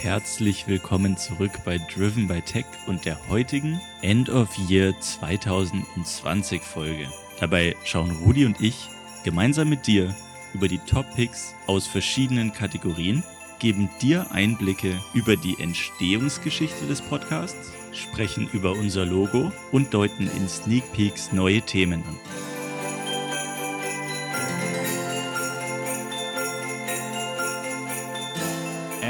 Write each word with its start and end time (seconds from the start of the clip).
Herzlich 0.00 0.68
willkommen 0.68 1.16
zurück 1.16 1.50
bei 1.64 1.76
Driven 1.76 2.28
by 2.28 2.40
Tech 2.40 2.66
und 2.86 3.04
der 3.04 3.18
heutigen 3.28 3.80
End 4.00 4.30
of 4.30 4.48
Year 4.70 4.94
2020 5.00 6.62
Folge. 6.62 7.08
Dabei 7.40 7.74
schauen 7.82 8.12
Rudi 8.24 8.46
und 8.46 8.60
ich 8.60 8.88
gemeinsam 9.24 9.68
mit 9.68 9.88
dir 9.88 10.14
über 10.54 10.68
die 10.68 10.78
Top 10.78 11.04
Picks 11.16 11.52
aus 11.66 11.88
verschiedenen 11.88 12.52
Kategorien, 12.52 13.24
geben 13.58 13.90
dir 14.00 14.30
Einblicke 14.30 14.94
über 15.14 15.34
die 15.34 15.58
Entstehungsgeschichte 15.58 16.86
des 16.86 17.02
Podcasts, 17.02 17.72
sprechen 17.92 18.48
über 18.52 18.70
unser 18.70 19.04
Logo 19.04 19.50
und 19.72 19.92
deuten 19.94 20.30
in 20.36 20.48
Sneak 20.48 20.92
Peeks 20.92 21.32
neue 21.32 21.60
Themen 21.62 22.04
an. 22.04 22.47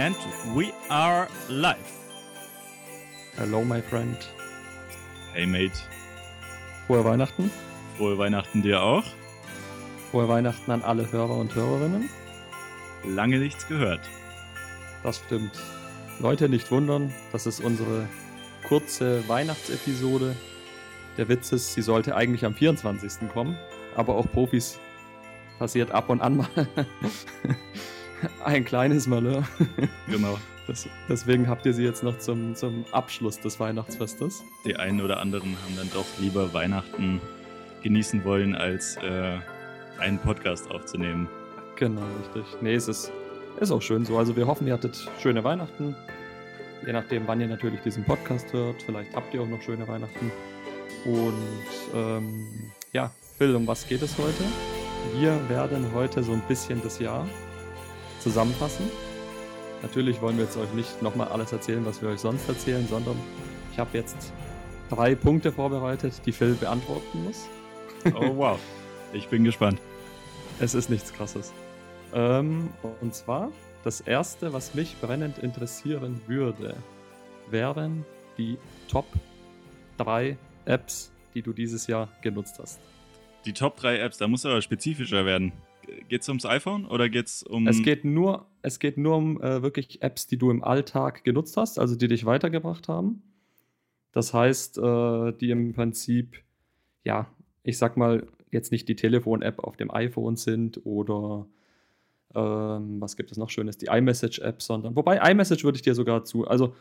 And 0.08 0.16
we 0.56 0.72
are 0.88 1.28
live. 1.50 1.76
Hello, 3.36 3.62
my 3.62 3.82
friend. 3.82 4.16
Hey, 5.34 5.44
Mate. 5.44 5.78
Frohe 6.86 7.04
Weihnachten. 7.04 7.50
Frohe 7.98 8.16
Weihnachten 8.16 8.62
dir 8.62 8.82
auch. 8.82 9.04
Frohe 10.10 10.26
Weihnachten 10.26 10.70
an 10.70 10.80
alle 10.80 11.12
Hörer 11.12 11.36
und 11.36 11.54
Hörerinnen. 11.54 12.08
Lange 13.04 13.38
nichts 13.38 13.68
gehört. 13.68 14.00
Das 15.02 15.18
stimmt. 15.18 15.52
Leute, 16.20 16.48
nicht 16.48 16.70
wundern, 16.70 17.12
das 17.32 17.46
ist 17.46 17.60
unsere 17.60 18.08
kurze 18.66 19.28
Weihnachtsepisode. 19.28 20.34
Der 21.18 21.28
Witz 21.28 21.52
ist, 21.52 21.74
sie 21.74 21.82
sollte 21.82 22.16
eigentlich 22.16 22.46
am 22.46 22.54
24. 22.54 23.28
kommen, 23.30 23.58
aber 23.94 24.14
auch 24.14 24.32
Profis 24.32 24.78
passiert 25.58 25.90
ab 25.90 26.08
und 26.08 26.22
an 26.22 26.38
mal 26.38 26.48
ein 28.44 28.64
kleines 28.64 29.06
Malheur. 29.06 29.44
Genau. 30.08 30.38
Das, 30.68 30.86
deswegen 31.08 31.48
habt 31.48 31.64
ihr 31.64 31.72
sie 31.72 31.82
jetzt 31.82 32.02
noch 32.02 32.18
zum, 32.18 32.54
zum 32.54 32.84
Abschluss 32.92 33.40
des 33.40 33.58
Weihnachtsfestes. 33.58 34.44
Die 34.66 34.76
einen 34.76 35.00
oder 35.00 35.18
anderen 35.18 35.56
haben 35.64 35.76
dann 35.78 35.90
doch 35.94 36.04
lieber 36.18 36.52
Weihnachten 36.52 37.22
genießen 37.82 38.22
wollen, 38.22 38.54
als 38.54 38.98
äh, 38.98 39.38
einen 39.98 40.18
Podcast 40.18 40.70
aufzunehmen. 40.70 41.26
Genau, 41.76 42.02
richtig. 42.20 42.44
Nee, 42.60 42.74
es 42.74 42.86
ist, 42.86 43.10
ist 43.58 43.70
auch 43.70 43.80
schön 43.80 44.04
so. 44.04 44.18
Also 44.18 44.36
wir 44.36 44.46
hoffen, 44.46 44.66
ihr 44.66 44.74
hattet 44.74 45.08
schöne 45.22 45.42
Weihnachten. 45.42 45.96
Je 46.84 46.92
nachdem, 46.92 47.26
wann 47.26 47.40
ihr 47.40 47.48
natürlich 47.48 47.80
diesen 47.80 48.04
Podcast 48.04 48.52
hört. 48.52 48.82
Vielleicht 48.82 49.16
habt 49.16 49.32
ihr 49.32 49.40
auch 49.40 49.48
noch 49.48 49.62
schöne 49.62 49.88
Weihnachten. 49.88 50.30
Und 51.06 51.94
ähm, 51.94 52.46
ja, 52.92 53.10
Phil, 53.38 53.56
um 53.56 53.66
was 53.66 53.86
geht 53.88 54.02
es 54.02 54.18
heute? 54.18 54.44
Wir 55.18 55.48
werden 55.48 55.86
heute 55.94 56.22
so 56.22 56.32
ein 56.32 56.42
bisschen 56.46 56.82
das 56.82 56.98
Jahr 56.98 57.26
zusammenfassen. 58.20 58.86
Natürlich 59.82 60.20
wollen 60.20 60.36
wir 60.36 60.44
jetzt 60.44 60.56
euch 60.56 60.72
nicht 60.74 61.02
nochmal 61.02 61.28
alles 61.28 61.52
erzählen, 61.52 61.84
was 61.86 62.02
wir 62.02 62.08
euch 62.08 62.20
sonst 62.20 62.48
erzählen, 62.48 62.86
sondern 62.88 63.16
ich 63.72 63.78
habe 63.78 63.96
jetzt 63.96 64.32
drei 64.90 65.14
Punkte 65.14 65.52
vorbereitet, 65.52 66.14
die 66.26 66.32
Phil 66.32 66.54
beantworten 66.54 67.24
muss. 67.24 67.46
Oh 68.14 68.36
wow. 68.36 68.58
Ich 69.12 69.28
bin 69.28 69.44
gespannt. 69.44 69.80
Es 70.60 70.74
ist 70.74 70.90
nichts 70.90 71.12
Krasses. 71.12 71.52
Ähm, 72.12 72.70
und 73.00 73.14
zwar, 73.14 73.50
das 73.84 74.00
erste, 74.00 74.52
was 74.52 74.74
mich 74.74 74.96
brennend 75.00 75.38
interessieren 75.38 76.20
würde, 76.26 76.76
wären 77.50 78.04
die 78.36 78.58
Top 78.88 79.06
3 79.98 80.36
Apps, 80.64 81.10
die 81.34 81.42
du 81.42 81.52
dieses 81.52 81.86
Jahr 81.86 82.08
genutzt 82.22 82.58
hast. 82.60 82.80
Die 83.44 83.52
Top 83.52 83.76
3 83.76 83.98
Apps, 83.98 84.18
da 84.18 84.28
muss 84.28 84.44
aber 84.44 84.60
spezifischer 84.60 85.24
werden. 85.24 85.52
Geht 86.08 86.22
es 86.22 86.28
ums 86.28 86.46
iPhone 86.46 86.86
oder 86.86 87.08
geht 87.08 87.26
es 87.26 87.42
um. 87.42 87.66
Es 87.66 87.82
geht 87.82 88.04
nur, 88.04 88.46
es 88.62 88.78
geht 88.78 88.96
nur 88.96 89.16
um 89.16 89.40
äh, 89.42 89.62
wirklich 89.62 90.02
Apps, 90.02 90.26
die 90.26 90.38
du 90.38 90.50
im 90.50 90.64
Alltag 90.64 91.24
genutzt 91.24 91.56
hast, 91.56 91.78
also 91.78 91.96
die 91.96 92.08
dich 92.08 92.24
weitergebracht 92.24 92.88
haben. 92.88 93.22
Das 94.12 94.32
heißt, 94.32 94.78
äh, 94.78 95.32
die 95.32 95.50
im 95.50 95.74
Prinzip, 95.74 96.42
ja, 97.04 97.28
ich 97.62 97.78
sag 97.78 97.96
mal, 97.96 98.26
jetzt 98.50 98.72
nicht 98.72 98.88
die 98.88 98.96
Telefon-App 98.96 99.58
auf 99.60 99.76
dem 99.76 99.90
iPhone 99.90 100.36
sind 100.36 100.80
oder 100.84 101.46
ähm, 102.34 103.00
was 103.00 103.16
gibt 103.16 103.30
es 103.30 103.38
noch 103.38 103.50
Schönes, 103.50 103.78
die 103.78 103.86
iMessage-App, 103.86 104.62
sondern, 104.62 104.96
wobei 104.96 105.18
iMessage 105.30 105.64
würde 105.64 105.76
ich 105.76 105.82
dir 105.82 105.94
sogar 105.94 106.24
zu, 106.24 106.46
also 106.46 106.74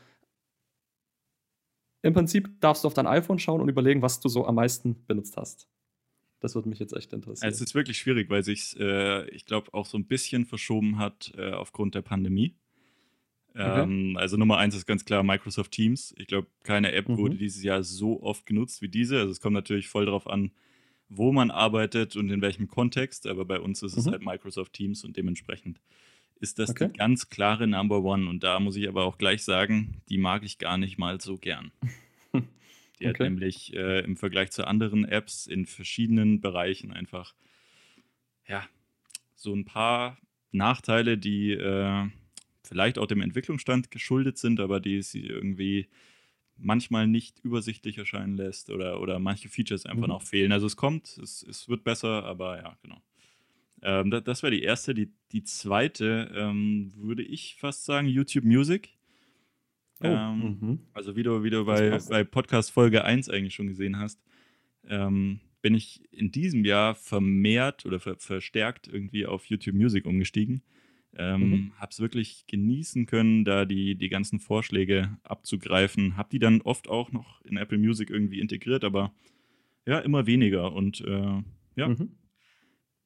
im 2.01 2.13
Prinzip 2.13 2.61
darfst 2.61 2.83
du 2.83 2.87
auf 2.87 2.93
dein 2.93 3.07
iPhone 3.07 3.39
schauen 3.39 3.59
und 3.59 3.69
überlegen, 3.69 4.01
was 4.01 4.19
du 4.19 4.29
so 4.29 4.45
am 4.45 4.55
meisten 4.55 5.05
benutzt 5.07 5.35
hast. 5.35 5.67
Das 6.39 6.53
würde 6.55 6.69
mich 6.69 6.79
jetzt 6.79 6.93
echt 6.93 7.13
interessieren. 7.13 7.49
Es 7.49 7.61
ist 7.61 7.73
wirklich 7.73 7.97
schwierig, 7.97 8.29
weil 8.29 8.43
sich, 8.43 8.79
äh, 8.79 9.27
ich 9.29 9.45
glaube, 9.45 9.73
auch 9.73 9.85
so 9.85 9.97
ein 9.97 10.05
bisschen 10.05 10.45
verschoben 10.45 10.99
hat 10.99 11.33
äh, 11.35 11.51
aufgrund 11.51 11.95
der 11.95 12.03
Pandemie. 12.03 12.55
Ähm, 13.55 14.11
okay. 14.11 14.21
Also 14.21 14.37
Nummer 14.37 14.57
eins 14.57 14.75
ist 14.75 14.85
ganz 14.85 15.03
klar 15.03 15.23
Microsoft 15.23 15.71
Teams. 15.71 16.13
Ich 16.17 16.27
glaube, 16.27 16.47
keine 16.63 16.91
App 16.91 17.09
mhm. 17.09 17.17
wurde 17.17 17.35
dieses 17.35 17.63
Jahr 17.63 17.83
so 17.83 18.21
oft 18.21 18.45
genutzt 18.45 18.81
wie 18.81 18.89
diese. 18.89 19.17
Also 19.19 19.31
es 19.31 19.41
kommt 19.41 19.55
natürlich 19.55 19.87
voll 19.87 20.05
darauf 20.05 20.27
an, 20.27 20.51
wo 21.09 21.31
man 21.31 21.49
arbeitet 21.49 22.15
und 22.15 22.29
in 22.29 22.41
welchem 22.41 22.67
Kontext. 22.67 23.25
Aber 23.25 23.45
bei 23.45 23.59
uns 23.59 23.81
ist 23.81 23.97
es 23.97 24.05
mhm. 24.05 24.11
halt 24.11 24.21
Microsoft 24.23 24.73
Teams 24.73 25.03
und 25.03 25.17
dementsprechend 25.17 25.79
ist 26.39 26.59
das 26.59 26.69
okay. 26.69 26.89
die 26.91 26.97
ganz 26.97 27.29
klare 27.29 27.65
Number 27.65 28.03
One. 28.03 28.29
Und 28.29 28.43
da 28.43 28.59
muss 28.59 28.75
ich 28.75 28.87
aber 28.87 29.05
auch 29.05 29.17
gleich 29.17 29.43
sagen, 29.43 30.01
die 30.09 30.19
mag 30.19 30.43
ich 30.43 30.59
gar 30.59 30.77
nicht 30.77 30.99
mal 30.99 31.19
so 31.19 31.37
gern. 31.37 31.71
Die 32.99 33.05
okay. 33.05 33.13
hat 33.13 33.19
nämlich 33.19 33.73
äh, 33.73 33.99
im 33.99 34.17
Vergleich 34.17 34.51
zu 34.51 34.65
anderen 34.65 35.05
Apps 35.05 35.47
in 35.47 35.65
verschiedenen 35.65 36.41
Bereichen 36.41 36.91
einfach, 36.91 37.35
ja, 38.47 38.67
so 39.35 39.53
ein 39.53 39.65
paar 39.65 40.17
Nachteile, 40.51 41.17
die 41.17 41.51
äh, 41.51 42.07
vielleicht 42.63 42.97
auch 42.97 43.05
dem 43.05 43.21
Entwicklungsstand 43.21 43.91
geschuldet 43.91 44.37
sind, 44.37 44.59
aber 44.59 44.79
die 44.79 45.01
sie 45.01 45.25
irgendwie 45.25 45.87
manchmal 46.57 47.07
nicht 47.07 47.39
übersichtlich 47.43 47.97
erscheinen 47.97 48.35
lässt 48.35 48.69
oder, 48.69 48.99
oder 48.99 49.19
manche 49.19 49.49
Features 49.49 49.85
einfach 49.85 50.07
mhm. 50.07 50.13
noch 50.13 50.23
fehlen. 50.23 50.51
Also 50.51 50.65
es 50.65 50.75
kommt, 50.75 51.17
es, 51.17 51.43
es 51.43 51.69
wird 51.69 51.83
besser, 51.83 52.25
aber 52.25 52.57
ja, 52.57 52.77
genau. 52.81 53.01
Ähm, 53.81 54.09
das, 54.09 54.23
das 54.23 54.43
wäre 54.43 54.51
die 54.51 54.63
erste. 54.63 54.93
Die, 54.93 55.11
die 55.31 55.43
zweite 55.43 56.31
ähm, 56.33 56.91
würde 56.95 57.23
ich 57.23 57.55
fast 57.59 57.85
sagen, 57.85 58.07
YouTube 58.07 58.43
Music. 58.43 58.96
Oh, 60.01 60.05
ähm, 60.07 60.57
mhm. 60.59 60.79
Also 60.93 61.15
wie 61.15 61.23
du, 61.23 61.43
wie 61.43 61.49
du 61.49 61.65
bei, 61.65 61.97
bei 62.09 62.23
Podcast 62.23 62.71
Folge 62.71 63.03
1 63.03 63.29
eigentlich 63.29 63.55
schon 63.55 63.67
gesehen 63.67 63.97
hast, 63.97 64.21
ähm, 64.87 65.39
bin 65.61 65.73
ich 65.73 66.01
in 66.11 66.31
diesem 66.31 66.65
Jahr 66.65 66.95
vermehrt 66.95 67.85
oder 67.85 67.99
ver 67.99 68.17
verstärkt 68.17 68.87
irgendwie 68.87 69.25
auf 69.25 69.45
YouTube 69.45 69.75
Music 69.75 70.05
umgestiegen. 70.05 70.61
Ähm, 71.15 71.49
mhm. 71.49 71.71
Habe 71.77 71.91
es 71.91 71.99
wirklich 71.99 72.45
genießen 72.47 73.07
können, 73.07 73.43
da 73.43 73.65
die, 73.65 73.95
die 73.95 74.09
ganzen 74.09 74.39
Vorschläge 74.39 75.17
abzugreifen. 75.23 76.15
Habe 76.15 76.29
die 76.31 76.39
dann 76.39 76.61
oft 76.61 76.87
auch 76.87 77.11
noch 77.11 77.41
in 77.41 77.57
Apple 77.57 77.79
Music 77.79 78.09
irgendwie 78.09 78.39
integriert, 78.39 78.83
aber 78.83 79.13
ja, 79.87 79.99
immer 79.99 80.27
weniger. 80.27 80.73
Und 80.73 81.01
äh, 81.01 81.41
ja, 81.75 81.87
mhm. 81.87 82.11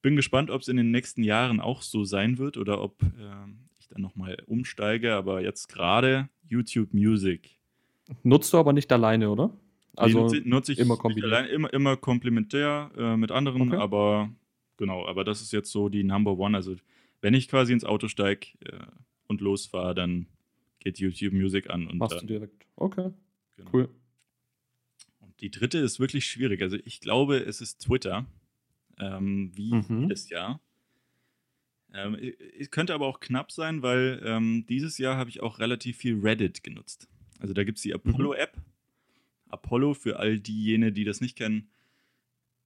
bin 0.02 0.16
gespannt, 0.16 0.50
ob 0.50 0.62
es 0.62 0.68
in 0.68 0.78
den 0.78 0.92
nächsten 0.92 1.24
Jahren 1.24 1.62
auch 1.62 1.82
so 1.82 2.04
sein 2.04 2.38
wird 2.38 2.58
oder 2.58 2.82
ob 2.82 3.02
äh, 3.04 3.48
ich 3.70 3.71
dann 3.92 4.02
nochmal 4.02 4.38
umsteige. 4.48 5.14
Aber 5.14 5.42
jetzt 5.42 5.68
gerade 5.68 6.30
YouTube 6.44 6.94
Music. 6.94 7.60
Nutzt 8.24 8.52
du 8.54 8.58
aber 8.58 8.74
nicht 8.74 8.92
alleine, 8.92 9.30
oder? 9.30 9.58
Also 9.96 10.28
nee, 10.28 10.42
nutze 10.46 10.72
ich 10.72 10.80
immer, 10.80 10.98
allein, 11.04 11.48
immer, 11.48 11.74
immer 11.74 11.98
komplementär 11.98 12.92
äh, 12.98 13.18
mit 13.18 13.32
anderen, 13.32 13.74
okay. 13.74 13.76
aber 13.76 14.32
genau, 14.78 15.06
aber 15.06 15.24
das 15.24 15.42
ist 15.42 15.52
jetzt 15.52 15.72
so 15.72 15.90
die 15.90 16.04
Number 16.04 16.38
One. 16.38 16.56
Also 16.56 16.76
wenn 17.20 17.34
ich 17.34 17.50
quasi 17.50 17.74
ins 17.74 17.84
Auto 17.84 18.08
steige 18.08 18.48
äh, 18.62 18.80
und 19.28 19.42
losfahre, 19.42 19.94
dann 19.94 20.28
geht 20.80 21.00
YouTube 21.00 21.34
Music 21.34 21.70
an. 21.70 21.88
Und 21.88 21.98
Machst 21.98 22.18
dann, 22.18 22.28
du 22.28 22.34
direkt. 22.34 22.66
Okay. 22.76 23.12
Genau. 23.58 23.70
Cool. 23.74 23.90
Und 25.20 25.40
die 25.42 25.52
dritte 25.52 25.78
ist 25.80 26.00
wirklich 26.00 26.26
schwierig. 26.26 26.62
Also 26.62 26.78
ich 26.84 27.02
glaube, 27.02 27.38
es 27.38 27.62
ist 27.62 27.80
Twitter. 27.80 28.26
Ähm, 29.00 29.52
wie 29.56 29.74
mhm. 29.74 30.04
jedes 30.04 30.30
Jahr. 30.30 30.62
Ähm, 31.94 32.18
es 32.58 32.72
könnte 32.72 32.94
aber 32.94 33.08
auch 33.08 33.20
knapp 33.20 33.52
sein, 33.52 33.82
weil 33.82 34.22
ähm, 34.26 34.66
dieses 34.68 34.98
Jahr 34.98 35.18
habe 35.18 35.30
ich 35.30 35.42
auch 35.42 35.60
relativ 35.60 35.98
viel 35.98 36.20
Reddit 36.20 36.64
genutzt. 36.64 37.08
Also 37.40 37.54
da 37.54 37.64
gibt 37.64 37.78
es 37.78 37.84
die 37.84 37.90
mhm. 37.90 37.96
Apollo-App. 37.96 38.56
Mhm. 38.56 38.62
Apollo, 39.50 39.94
für 39.96 40.18
all 40.18 40.40
diejenigen, 40.40 40.94
die 40.94 41.04
das 41.04 41.20
nicht 41.20 41.38
kennen, 41.38 41.70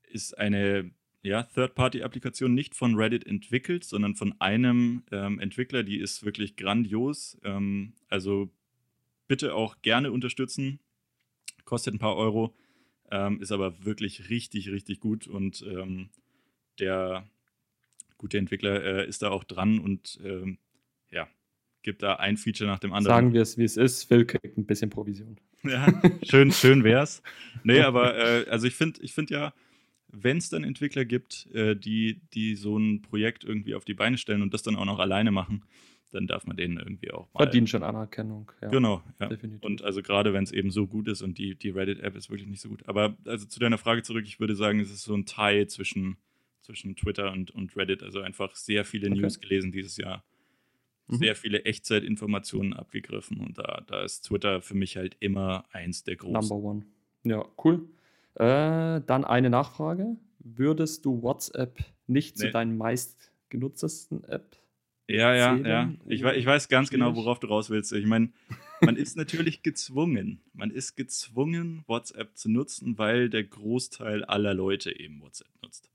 ist 0.07 0.37
eine 0.37 0.91
ja, 1.23 1.43
Third-Party-Applikation 1.43 2.53
nicht 2.53 2.75
von 2.75 2.95
Reddit 2.95 3.25
entwickelt, 3.25 3.83
sondern 3.83 4.15
von 4.15 4.39
einem 4.39 5.03
ähm, 5.11 5.39
Entwickler, 5.39 5.81
die 5.81 5.97
ist 5.97 6.23
wirklich 6.23 6.55
grandios. 6.55 7.39
Ähm, 7.43 7.93
also 8.09 8.51
bitte 9.27 9.55
auch 9.55 9.81
gerne 9.81 10.11
unterstützen. 10.11 10.79
Kostet 11.63 11.95
ein 11.95 11.99
paar 11.99 12.15
Euro, 12.15 12.55
ähm, 13.09 13.41
ist 13.41 13.51
aber 13.51 13.83
wirklich 13.83 14.29
richtig, 14.29 14.69
richtig 14.69 14.99
gut 14.99 15.25
und 15.25 15.65
ähm, 15.67 16.09
der 16.79 17.27
gute 18.25 18.39
Entwickler 18.39 18.83
äh, 18.83 19.07
ist 19.07 19.21
da 19.21 19.29
auch 19.29 19.43
dran 19.43 19.77
und 19.77 20.19
ähm, 20.25 20.57
ja, 21.11 21.27
gibt 21.83 22.01
da 22.01 22.15
ein 22.15 22.37
Feature 22.37 22.67
nach 22.67 22.79
dem 22.79 22.91
anderen. 22.91 23.15
Sagen 23.15 23.33
wir 23.33 23.43
es, 23.43 23.55
wie 23.59 23.63
es 23.63 23.77
ist. 23.77 24.05
Phil 24.05 24.25
kriegt 24.25 24.57
ein 24.57 24.65
bisschen 24.65 24.89
Provision. 24.89 25.37
Ja, 25.63 25.91
schön, 26.21 26.51
schön 26.51 26.83
wär's. 26.83 27.23
Nee, 27.63 27.79
aber 27.81 28.15
äh, 28.15 28.47
also 28.49 28.67
ich 28.67 28.75
finde 28.75 29.01
ich 29.01 29.13
find 29.13 29.31
ja, 29.31 29.51
wenn 30.09 30.37
es 30.37 30.49
dann 30.49 30.63
Entwickler 30.63 31.05
gibt, 31.05 31.47
äh, 31.55 31.75
die, 31.75 32.21
die 32.33 32.55
so 32.55 32.77
ein 32.77 33.01
Projekt 33.01 33.43
irgendwie 33.43 33.73
auf 33.73 33.83
die 33.83 33.95
Beine 33.95 34.19
stellen 34.19 34.43
und 34.43 34.53
das 34.53 34.61
dann 34.61 34.75
auch 34.75 34.85
noch 34.85 34.99
alleine 34.99 35.31
machen, 35.31 35.63
dann 36.11 36.27
darf 36.27 36.45
man 36.45 36.55
denen 36.55 36.77
irgendwie 36.77 37.11
auch 37.11 37.27
mal. 37.33 37.43
Verdient 37.43 37.69
schon 37.69 37.81
Anerkennung, 37.81 38.51
ja. 38.61 38.69
Genau, 38.69 39.03
ja. 39.19 39.27
Definitiv. 39.27 39.63
Und 39.63 39.83
also 39.83 40.03
gerade 40.03 40.33
wenn 40.33 40.43
es 40.43 40.51
eben 40.51 40.69
so 40.69 40.85
gut 40.85 41.07
ist 41.07 41.23
und 41.23 41.39
die, 41.39 41.55
die 41.55 41.69
Reddit-App 41.69 42.15
ist 42.15 42.29
wirklich 42.29 42.47
nicht 42.47 42.61
so 42.61 42.69
gut. 42.69 42.87
Aber 42.87 43.17
also 43.25 43.47
zu 43.47 43.59
deiner 43.59 43.79
Frage 43.79 44.03
zurück, 44.03 44.25
ich 44.27 44.39
würde 44.39 44.55
sagen, 44.55 44.79
es 44.79 44.91
ist 44.91 45.03
so 45.03 45.15
ein 45.15 45.25
Teil 45.25 45.67
zwischen, 45.67 46.17
zwischen 46.65 46.95
Twitter 46.95 47.31
und, 47.31 47.51
und 47.51 47.75
Reddit. 47.75 48.03
Also 48.03 48.21
einfach 48.21 48.55
sehr 48.55 48.85
viele 48.85 49.09
okay. 49.09 49.21
News 49.21 49.39
gelesen 49.39 49.71
dieses 49.71 49.97
Jahr. 49.97 50.23
Mhm. 51.07 51.17
Sehr 51.17 51.35
viele 51.35 51.63
Echtzeitinformationen 51.65 52.73
abgegriffen 52.73 53.39
und 53.39 53.57
da, 53.57 53.83
da 53.87 54.03
ist 54.03 54.21
Twitter 54.21 54.61
für 54.61 54.73
mich 54.73 54.97
halt 54.97 55.15
immer 55.19 55.65
eins 55.71 56.03
der 56.03 56.15
großen. 56.15 56.33
Number 56.33 56.55
one. 56.55 56.85
Ja, 57.23 57.45
cool. 57.63 57.87
Äh, 58.35 59.01
dann 59.05 59.23
eine 59.23 59.49
Nachfrage. 59.49 60.17
Würdest 60.39 61.05
du 61.05 61.21
WhatsApp 61.21 61.79
nicht 62.07 62.37
nee. 62.37 62.45
zu 62.45 62.51
deinen 62.51 62.77
meistgenutztesten 62.77 64.23
App 64.25 64.57
ja, 65.07 65.35
ja, 65.35 65.55
ja. 65.55 65.93
Ich, 66.07 66.23
ich 66.23 66.45
weiß 66.45 66.67
ganz 66.67 66.89
genau, 66.89 67.15
worauf 67.15 67.39
du 67.39 67.47
raus 67.47 67.69
willst. 67.69 67.93
Ich 67.93 68.07
meine, 68.07 68.29
man 68.81 68.95
ist 68.95 69.15
natürlich 69.15 69.61
gezwungen. 69.61 70.41
Man 70.53 70.71
ist 70.71 70.95
gezwungen, 70.95 71.83
WhatsApp 71.87 72.35
zu 72.35 72.49
nutzen, 72.49 72.97
weil 72.97 73.29
der 73.29 73.43
Großteil 73.43 74.23
aller 74.25 74.53
Leute 74.53 74.97
eben 74.97 75.21
WhatsApp 75.21 75.51
nutzt. 75.61 75.91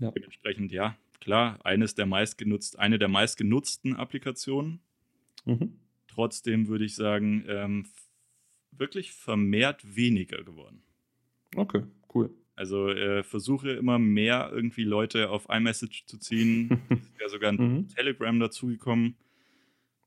Ja. 0.00 0.10
Dementsprechend, 0.10 0.72
ja, 0.72 0.96
klar, 1.20 1.58
eines 1.64 1.94
der 1.94 2.06
meistgenutzt, 2.06 2.78
eine 2.78 2.98
der 2.98 3.08
meistgenutzten 3.08 3.96
Applikationen. 3.96 4.80
Mhm. 5.44 5.78
Trotzdem 6.06 6.68
würde 6.68 6.84
ich 6.84 6.94
sagen, 6.94 7.44
ähm, 7.48 7.86
wirklich 8.72 9.12
vermehrt 9.12 9.96
weniger 9.96 10.42
geworden. 10.42 10.82
Okay, 11.54 11.82
cool. 12.14 12.30
Also 12.54 12.88
äh, 12.88 13.22
versuche 13.22 13.70
immer 13.70 13.98
mehr 13.98 14.50
irgendwie 14.52 14.82
Leute 14.82 15.30
auf 15.30 15.46
iMessage 15.48 16.06
zu 16.06 16.18
ziehen. 16.18 16.80
ist 16.90 17.20
ja 17.20 17.28
sogar 17.28 17.52
ein 17.52 17.56
mhm. 17.56 17.88
Telegram 17.88 18.38
dazugekommen. 18.40 19.16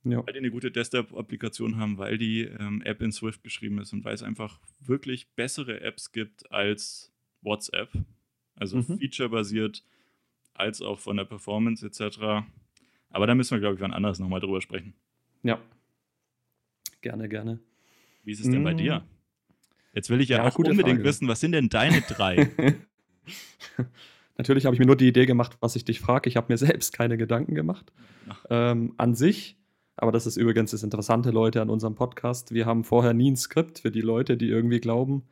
Ja. 0.03 0.25
Weil 0.25 0.33
die 0.33 0.39
eine 0.39 0.51
gute 0.51 0.71
Desktop-Applikation 0.71 1.77
haben, 1.77 1.97
weil 1.97 2.17
die 2.17 2.41
ähm, 2.41 2.81
App 2.81 3.01
in 3.01 3.11
Swift 3.11 3.43
geschrieben 3.43 3.79
ist 3.79 3.93
und 3.93 4.03
weil 4.03 4.15
es 4.15 4.23
einfach 4.23 4.59
wirklich 4.79 5.29
bessere 5.35 5.81
Apps 5.81 6.11
gibt 6.11 6.51
als 6.51 7.13
WhatsApp. 7.41 7.89
Also 8.61 8.77
mhm. 8.77 8.99
feature-basiert, 8.99 9.83
als 10.53 10.83
auch 10.83 10.99
von 10.99 11.17
der 11.17 11.25
Performance 11.25 11.83
etc. 11.83 12.45
Aber 13.09 13.25
da 13.25 13.33
müssen 13.33 13.55
wir, 13.55 13.59
glaube 13.59 13.75
ich, 13.75 13.81
wann 13.81 13.91
anderes 13.91 14.19
nochmal 14.19 14.39
drüber 14.39 14.61
sprechen. 14.61 14.93
Ja. 15.41 15.59
Gerne, 17.01 17.27
gerne. 17.27 17.59
Wie 18.23 18.33
ist 18.33 18.39
es 18.39 18.51
denn 18.51 18.59
mhm. 18.59 18.63
bei 18.63 18.73
dir? 18.75 19.03
Jetzt 19.93 20.11
will 20.11 20.21
ich 20.21 20.29
ja, 20.29 20.37
ja 20.37 20.47
auch 20.47 20.55
unbedingt 20.59 20.97
Frage. 20.97 21.03
wissen, 21.03 21.27
was 21.27 21.39
sind 21.39 21.53
denn 21.53 21.69
deine 21.69 22.01
drei? 22.01 22.51
Natürlich 24.37 24.67
habe 24.67 24.75
ich 24.75 24.79
mir 24.79 24.85
nur 24.85 24.95
die 24.95 25.07
Idee 25.07 25.25
gemacht, 25.25 25.57
was 25.59 25.75
ich 25.75 25.83
dich 25.83 25.99
frage. 25.99 26.29
Ich 26.29 26.37
habe 26.37 26.53
mir 26.53 26.57
selbst 26.57 26.93
keine 26.93 27.17
Gedanken 27.17 27.55
gemacht. 27.55 27.91
Ähm, 28.51 28.93
an 28.97 29.15
sich, 29.15 29.57
aber 29.95 30.11
das 30.11 30.27
ist 30.27 30.37
übrigens 30.37 30.69
das 30.69 30.83
Interessante, 30.83 31.31
Leute, 31.31 31.63
an 31.63 31.71
unserem 31.71 31.95
Podcast. 31.95 32.53
Wir 32.53 32.67
haben 32.67 32.83
vorher 32.83 33.15
nie 33.15 33.31
ein 33.31 33.37
Skript 33.37 33.79
für 33.79 33.89
die 33.89 34.01
Leute, 34.01 34.37
die 34.37 34.49
irgendwie 34.49 34.79
glauben. 34.79 35.23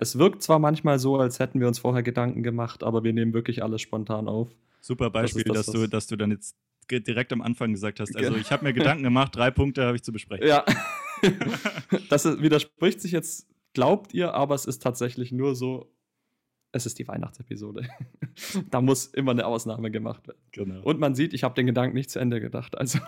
Es 0.00 0.18
wirkt 0.18 0.42
zwar 0.42 0.58
manchmal 0.58 0.98
so, 0.98 1.16
als 1.16 1.38
hätten 1.38 1.60
wir 1.60 1.68
uns 1.68 1.78
vorher 1.78 2.02
Gedanken 2.02 2.42
gemacht, 2.42 2.84
aber 2.84 3.04
wir 3.04 3.12
nehmen 3.12 3.32
wirklich 3.32 3.62
alles 3.62 3.82
spontan 3.82 4.28
auf. 4.28 4.48
Super 4.80 5.10
Beispiel, 5.10 5.44
das 5.44 5.56
das, 5.56 5.66
dass, 5.66 5.74
du, 5.74 5.86
dass 5.88 6.06
du 6.06 6.16
dann 6.16 6.30
jetzt 6.30 6.56
direkt 6.90 7.32
am 7.32 7.42
Anfang 7.42 7.72
gesagt 7.72 8.00
hast. 8.00 8.16
Also 8.16 8.36
ich 8.36 8.52
habe 8.52 8.64
mir 8.64 8.72
Gedanken 8.72 9.02
gemacht, 9.02 9.34
drei 9.34 9.50
Punkte 9.50 9.84
habe 9.84 9.96
ich 9.96 10.02
zu 10.02 10.12
besprechen. 10.12 10.46
Ja. 10.46 10.64
das 12.10 12.24
widerspricht 12.40 13.00
sich 13.00 13.12
jetzt 13.12 13.48
glaubt 13.74 14.14
ihr, 14.14 14.34
aber 14.34 14.54
es 14.54 14.64
ist 14.64 14.82
tatsächlich 14.82 15.32
nur 15.32 15.54
so, 15.54 15.92
es 16.72 16.86
ist 16.86 16.98
die 16.98 17.08
Weihnachtsepisode. 17.08 17.88
da 18.70 18.80
muss 18.80 19.06
immer 19.06 19.32
eine 19.32 19.46
Ausnahme 19.46 19.90
gemacht 19.90 20.28
werden. 20.28 20.40
Genau. 20.52 20.82
Und 20.82 21.00
man 21.00 21.14
sieht, 21.14 21.32
ich 21.32 21.44
habe 21.44 21.54
den 21.54 21.66
Gedanken 21.66 21.96
nicht 21.96 22.10
zu 22.10 22.18
Ende 22.18 22.40
gedacht. 22.40 22.76
Also 22.76 22.98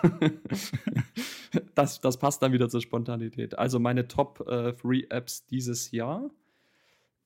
das, 1.75 2.01
das 2.01 2.19
passt 2.19 2.43
dann 2.43 2.53
wieder 2.53 2.69
zur 2.69 2.81
Spontanität. 2.81 3.59
Also 3.59 3.79
meine 3.79 4.09
Top 4.09 4.47
äh, 4.49 4.73
Free 4.73 5.05
Apps 5.09 5.47
dieses 5.47 5.91
Jahr. 5.91 6.31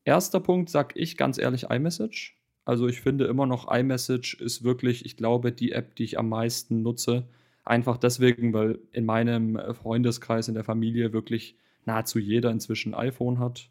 Erster 0.04 0.40
Punkt, 0.40 0.70
sag 0.70 0.96
ich 0.96 1.16
ganz 1.16 1.38
ehrlich, 1.38 1.64
iMessage. 1.70 2.36
Also 2.64 2.88
ich 2.88 3.00
finde 3.00 3.26
immer 3.26 3.46
noch 3.46 3.70
iMessage 3.70 4.34
ist 4.34 4.64
wirklich, 4.64 5.04
ich 5.04 5.16
glaube, 5.16 5.52
die 5.52 5.72
App, 5.72 5.96
die 5.96 6.04
ich 6.04 6.18
am 6.18 6.28
meisten 6.28 6.82
nutze. 6.82 7.28
Einfach 7.64 7.96
deswegen, 7.96 8.52
weil 8.52 8.78
in 8.92 9.04
meinem 9.04 9.58
Freundeskreis, 9.74 10.48
in 10.48 10.54
der 10.54 10.64
Familie 10.64 11.12
wirklich 11.12 11.56
nahezu 11.86 12.18
jeder 12.18 12.50
inzwischen 12.50 12.94
ein 12.94 13.08
iPhone 13.08 13.38
hat 13.38 13.70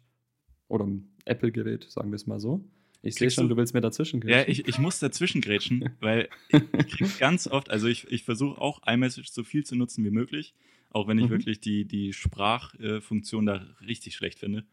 oder 0.68 0.84
ein 0.84 1.08
Apple-Gerät, 1.24 1.86
sagen 1.90 2.10
wir 2.10 2.16
es 2.16 2.26
mal 2.26 2.40
so. 2.40 2.64
Ich 3.02 3.16
sehe 3.16 3.30
schon, 3.30 3.48
du, 3.48 3.54
du 3.54 3.58
willst 3.58 3.74
mir 3.74 3.80
dazwischen 3.80 4.20
grätschen. 4.20 4.40
Ja, 4.40 4.48
ich, 4.48 4.66
ich 4.66 4.78
muss 4.78 4.98
dazwischen 4.98 5.40
grätschen, 5.40 5.90
weil 6.00 6.28
ich, 6.48 6.62
ich 6.78 6.88
kriege 6.88 7.10
ganz 7.18 7.46
oft, 7.46 7.70
also 7.70 7.86
ich, 7.86 8.10
ich 8.10 8.24
versuche 8.24 8.60
auch 8.60 8.80
iMessage 8.86 9.28
so 9.28 9.44
viel 9.44 9.64
zu 9.64 9.76
nutzen 9.76 10.04
wie 10.04 10.10
möglich, 10.10 10.54
auch 10.90 11.06
wenn 11.06 11.18
ich 11.18 11.26
mhm. 11.26 11.30
wirklich 11.30 11.60
die, 11.60 11.84
die 11.84 12.12
Sprachfunktion 12.12 13.46
da 13.46 13.66
richtig 13.86 14.14
schlecht 14.16 14.38
finde. 14.38 14.64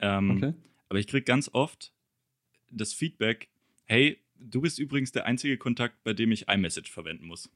Ähm, 0.00 0.30
okay. 0.30 0.54
Aber 0.90 0.98
ich 0.98 1.06
kriege 1.06 1.22
ganz 1.22 1.48
oft 1.52 1.94
das 2.70 2.92
Feedback, 2.92 3.48
hey, 3.86 4.18
du 4.38 4.60
bist 4.60 4.78
übrigens 4.78 5.12
der 5.12 5.24
einzige 5.24 5.56
Kontakt, 5.56 6.02
bei 6.04 6.12
dem 6.12 6.32
ich 6.32 6.48
iMessage 6.48 6.90
verwenden 6.90 7.26
muss. 7.26 7.48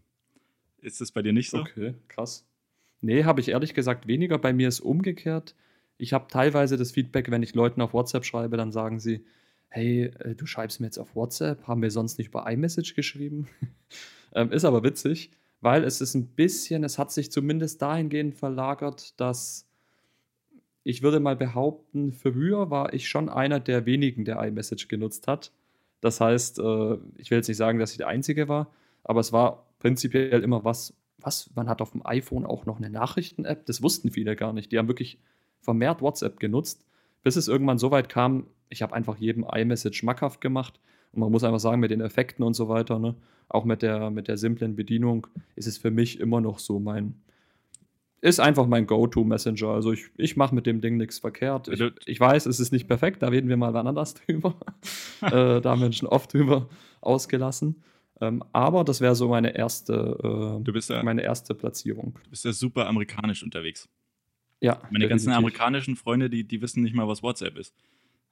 Ist 0.81 1.00
das 1.00 1.12
bei 1.12 1.20
dir 1.20 1.32
nicht 1.32 1.50
so? 1.50 1.58
Okay, 1.58 1.94
krass. 2.08 2.46
Nee, 3.00 3.25
habe 3.25 3.40
ich 3.40 3.48
ehrlich 3.48 3.75
gesagt 3.75 4.06
weniger. 4.06 4.38
Bei 4.38 4.52
mir 4.52 4.69
ist 4.69 4.81
umgekehrt. 4.81 5.54
Ich 5.98 6.12
habe 6.12 6.28
teilweise 6.28 6.76
das 6.76 6.92
Feedback, 6.92 7.31
wenn 7.31 7.42
ich 7.42 7.54
Leuten 7.54 7.81
auf 7.81 7.92
WhatsApp 7.92 8.25
schreibe, 8.25 8.56
dann 8.56 8.72
sagen 8.72 9.00
sie, 9.00 9.25
hey, 9.69 10.04
äh, 10.20 10.34
du 10.34 10.46
schreibst 10.46 10.80
mir 10.80 10.87
jetzt 10.87 10.98
auf 10.98 11.16
WhatsApp, 11.16 11.66
haben 11.66 11.82
wir 11.82 11.90
sonst 11.90 12.19
nicht 12.19 12.28
über 12.28 12.48
iMessage 12.50 12.94
geschrieben? 12.94 13.48
ähm, 14.34 14.52
ist 14.52 14.64
aber 14.64 14.84
witzig, 14.84 15.30
weil 15.60 15.82
es 15.82 16.00
ist 16.00 16.14
ein 16.14 16.28
bisschen, 16.28 16.84
es 16.84 16.98
hat 16.98 17.10
sich 17.10 17.32
zumindest 17.32 17.82
dahingehend 17.82 18.37
verlagert, 18.37 19.19
dass 19.20 19.66
ich 20.84 21.02
würde 21.02 21.19
mal 21.19 21.34
behaupten, 21.34 22.12
früher 22.12 22.70
war 22.70 22.92
ich 22.92 23.08
schon 23.08 23.28
einer 23.28 23.58
der 23.58 23.86
wenigen, 23.86 24.25
der 24.25 24.40
iMessage 24.42 24.88
genutzt 24.88 25.26
hat. 25.26 25.50
Das 26.00 26.20
heißt, 26.20 26.58
äh, 26.58 26.94
ich 27.16 27.31
will 27.31 27.38
jetzt 27.38 27.48
nicht 27.48 27.56
sagen, 27.56 27.78
dass 27.78 27.92
ich 27.92 27.96
der 27.96 28.08
Einzige 28.08 28.48
war, 28.48 28.70
aber 29.02 29.20
es 29.20 29.32
war 29.32 29.66
prinzipiell 29.78 30.42
immer 30.42 30.64
was, 30.64 30.94
was, 31.19 31.50
man 31.54 31.69
hat 31.69 31.81
auf 31.81 31.92
dem 31.92 32.04
iPhone 32.04 32.44
auch 32.44 32.66
noch 32.66 32.76
eine 32.76 32.90
Nachrichten-App? 32.90 33.64
Das 33.64 33.82
wussten 33.82 34.10
viele 34.10 34.36
gar 34.36 34.52
nicht. 34.52 34.70
Die 34.70 34.78
haben 34.78 34.88
wirklich 34.88 35.19
vermehrt 35.62 36.02
WhatsApp 36.02 36.38
genutzt, 36.38 36.84
bis 37.22 37.37
es 37.37 37.48
irgendwann 37.48 37.78
so 37.78 37.90
weit 37.90 38.10
kam, 38.10 38.46
ich 38.69 38.82
habe 38.82 38.94
einfach 38.94 39.16
jedem 39.16 39.46
iMessage 39.50 39.96
schmackhaft 39.96 40.40
gemacht. 40.40 40.78
Und 41.12 41.20
man 41.20 41.30
muss 41.30 41.44
einfach 41.44 41.60
sagen, 41.60 41.80
mit 41.80 41.90
den 41.90 42.00
Effekten 42.00 42.44
und 42.44 42.54
so 42.54 42.69
weiter, 42.69 42.98
ne, 42.98 43.14
auch 43.48 43.64
mit 43.64 43.82
der, 43.82 44.10
mit 44.10 44.28
der 44.28 44.37
simplen 44.37 44.76
Bedienung, 44.76 45.26
ist 45.54 45.66
es 45.66 45.78
für 45.78 45.90
mich 45.90 46.20
immer 46.20 46.40
noch 46.40 46.58
so 46.58 46.80
mein, 46.80 47.14
ist 48.25 48.41
einfach 48.41 48.66
mein 48.66 48.87
Go-To-Messenger. 48.87 49.69
Also 49.69 49.93
ich, 49.93 50.07
ich 50.16 50.35
mache 50.35 50.54
mit 50.54 50.64
dem 50.64 50.81
Ding 50.81 50.97
nichts 50.97 51.19
verkehrt. 51.19 51.69
Ich, 51.69 51.83
ich, 52.07 52.19
weiß, 52.19 52.47
es 52.47 52.59
ist 52.59 52.73
nicht 52.73 52.88
perfekt, 52.88 53.23
da 53.23 53.28
reden 53.28 53.50
wir 53.50 53.59
mal 53.59 53.75
wann 53.75 53.87
anders 53.87 54.14
drüber. 54.26 54.57
äh, 55.21 55.61
da 55.61 55.64
haben 55.64 55.83
wir 55.83 55.93
schon 55.93 56.09
oft 56.09 56.33
drüber 56.33 56.71
ausgelassen. 57.02 57.83
Ähm, 58.23 58.43
aber 58.52 58.83
das 58.83 59.02
wäre 59.02 59.14
so 59.14 59.28
meine 59.28 59.54
erste, 59.54 60.62
äh, 60.64 60.81
ja, 60.81 61.02
meine 61.02 61.23
erste 61.23 61.54
Platzierung. 61.54 62.19
Du 62.25 62.31
bist 62.31 62.47
ja 62.47 62.54
super 62.54 62.87
amerikanisch 62.87 63.43
unterwegs. 63.43 63.90
Ja. 64.61 64.75
Meine 64.85 65.00
definitiv. 65.00 65.09
ganzen 65.11 65.33
amerikanischen 65.33 65.97
Freunde, 65.97 66.31
die, 66.31 66.45
die 66.45 66.62
wissen 66.62 66.83
nicht 66.83 66.95
mal, 66.95 67.07
was 67.07 67.23
WhatsApp 67.23 67.59
ist. 67.59 67.75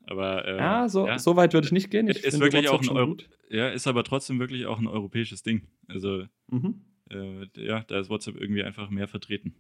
Aber, 0.05 0.47
äh, 0.47 0.57
ja, 0.57 0.89
so, 0.89 1.07
ja. 1.07 1.19
so 1.19 1.37
weit 1.37 1.53
würde 1.53 1.67
ich 1.67 1.73
nicht 1.73 1.91
gehen. 1.91 2.09
Ich 2.09 2.25
ist 2.25 2.41
wirklich 2.41 2.71
auch 2.71 2.81
ein 2.81 2.89
Euro 2.89 3.17
ja, 3.51 3.69
ist 3.69 3.87
aber 3.87 4.05
trotzdem 4.05 4.41
wirklich 4.41 4.65
auch 4.65 4.79
ein 4.79 4.87
europäisches 4.87 5.43
Ding. 5.43 5.69
Also, 5.87 6.25
mhm. 6.49 6.81
äh, 7.11 7.47
ja, 7.57 7.85
da 7.87 8.01
ist 8.01 8.09
WhatsApp 8.09 8.41
irgendwie 8.41 8.63
einfach 8.63 8.89
mehr 8.89 9.07
vertreten. 9.07 9.55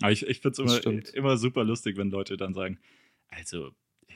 Aber 0.00 0.12
ich, 0.12 0.26
ich 0.26 0.40
finde 0.40 0.62
es 0.62 0.84
immer, 0.84 1.14
immer 1.14 1.36
super 1.36 1.64
lustig, 1.64 1.96
wenn 1.96 2.10
Leute 2.10 2.36
dann 2.36 2.54
sagen, 2.54 2.78
also, 3.28 3.70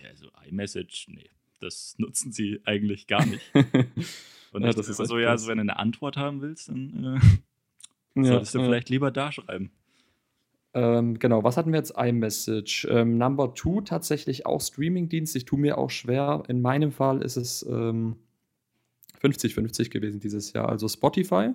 also 0.09 0.29
iMessage, 0.47 1.07
nee, 1.09 1.31
das 1.61 1.95
nutzen 1.99 2.33
sie 2.33 2.61
eigentlich 2.65 3.07
gar 3.07 3.25
nicht. 3.27 3.43
Und 4.53 4.63
ja, 4.63 4.73
das 4.73 4.89
ist 4.89 4.97
so, 4.97 5.19
ja, 5.19 5.29
also 5.29 5.47
wenn 5.49 5.59
du 5.59 5.63
eine 5.63 5.79
Antwort 5.79 6.17
haben 6.17 6.41
willst, 6.41 6.69
dann 6.69 7.21
äh, 8.17 8.23
ja, 8.23 8.25
solltest 8.25 8.55
du 8.55 8.59
ja. 8.61 8.65
vielleicht 8.65 8.89
lieber 8.89 9.11
da 9.11 9.31
schreiben. 9.31 9.71
Ähm, 10.75 11.19
genau, 11.19 11.45
was 11.45 11.57
hatten 11.57 11.73
wir 11.73 11.79
jetzt? 11.79 11.95
iMessage. 11.97 12.87
Ähm, 12.91 13.19
Number 13.19 13.55
two 13.55 13.81
tatsächlich 13.83 14.47
auch 14.47 14.61
Streamingdienst. 14.61 15.35
Ich 15.37 15.45
tue 15.45 15.59
mir 15.59 15.77
auch 15.79 15.91
schwer. 15.91 16.43
In 16.49 16.63
meinem 16.63 16.93
Fall 16.93 17.23
ist 17.23 17.37
es 17.37 17.67
50-50 17.67 18.21
ähm, 19.23 19.91
gewesen 19.91 20.21
dieses 20.21 20.53
Jahr. 20.53 20.69
Also 20.69 20.89
Spotify. 20.89 21.51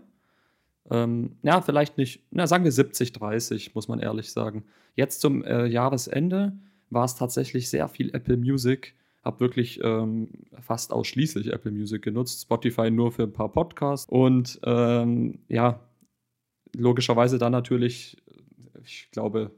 Ähm, 0.90 1.38
ja, 1.44 1.62
vielleicht 1.62 1.98
nicht, 1.98 2.24
na, 2.32 2.48
sagen 2.48 2.64
wir 2.64 2.72
70-30, 2.72 3.72
muss 3.74 3.88
man 3.88 4.00
ehrlich 4.00 4.32
sagen. 4.32 4.66
Jetzt 4.96 5.22
zum 5.22 5.44
äh, 5.44 5.66
Jahresende 5.66 6.54
war 6.90 7.06
es 7.06 7.16
tatsächlich 7.16 7.70
sehr 7.70 7.88
viel 7.88 8.14
Apple 8.14 8.38
Music 8.38 8.96
habe 9.24 9.40
wirklich 9.40 9.80
ähm, 9.84 10.30
fast 10.60 10.92
ausschließlich 10.92 11.54
Apple 11.54 11.72
Music 11.72 12.02
genutzt, 12.02 12.42
Spotify 12.42 12.92
nur 12.92 13.12
für 13.12 13.24
ein 13.24 13.34
paar 13.34 13.52
Podcasts 13.52 14.08
und 14.10 14.60
ähm, 14.66 15.40
ja, 15.48 15.80
logischerweise 16.76 17.38
dann 17.38 17.54
natürlich, 17.54 18.22
ich 18.84 19.10
glaube, 19.12 19.52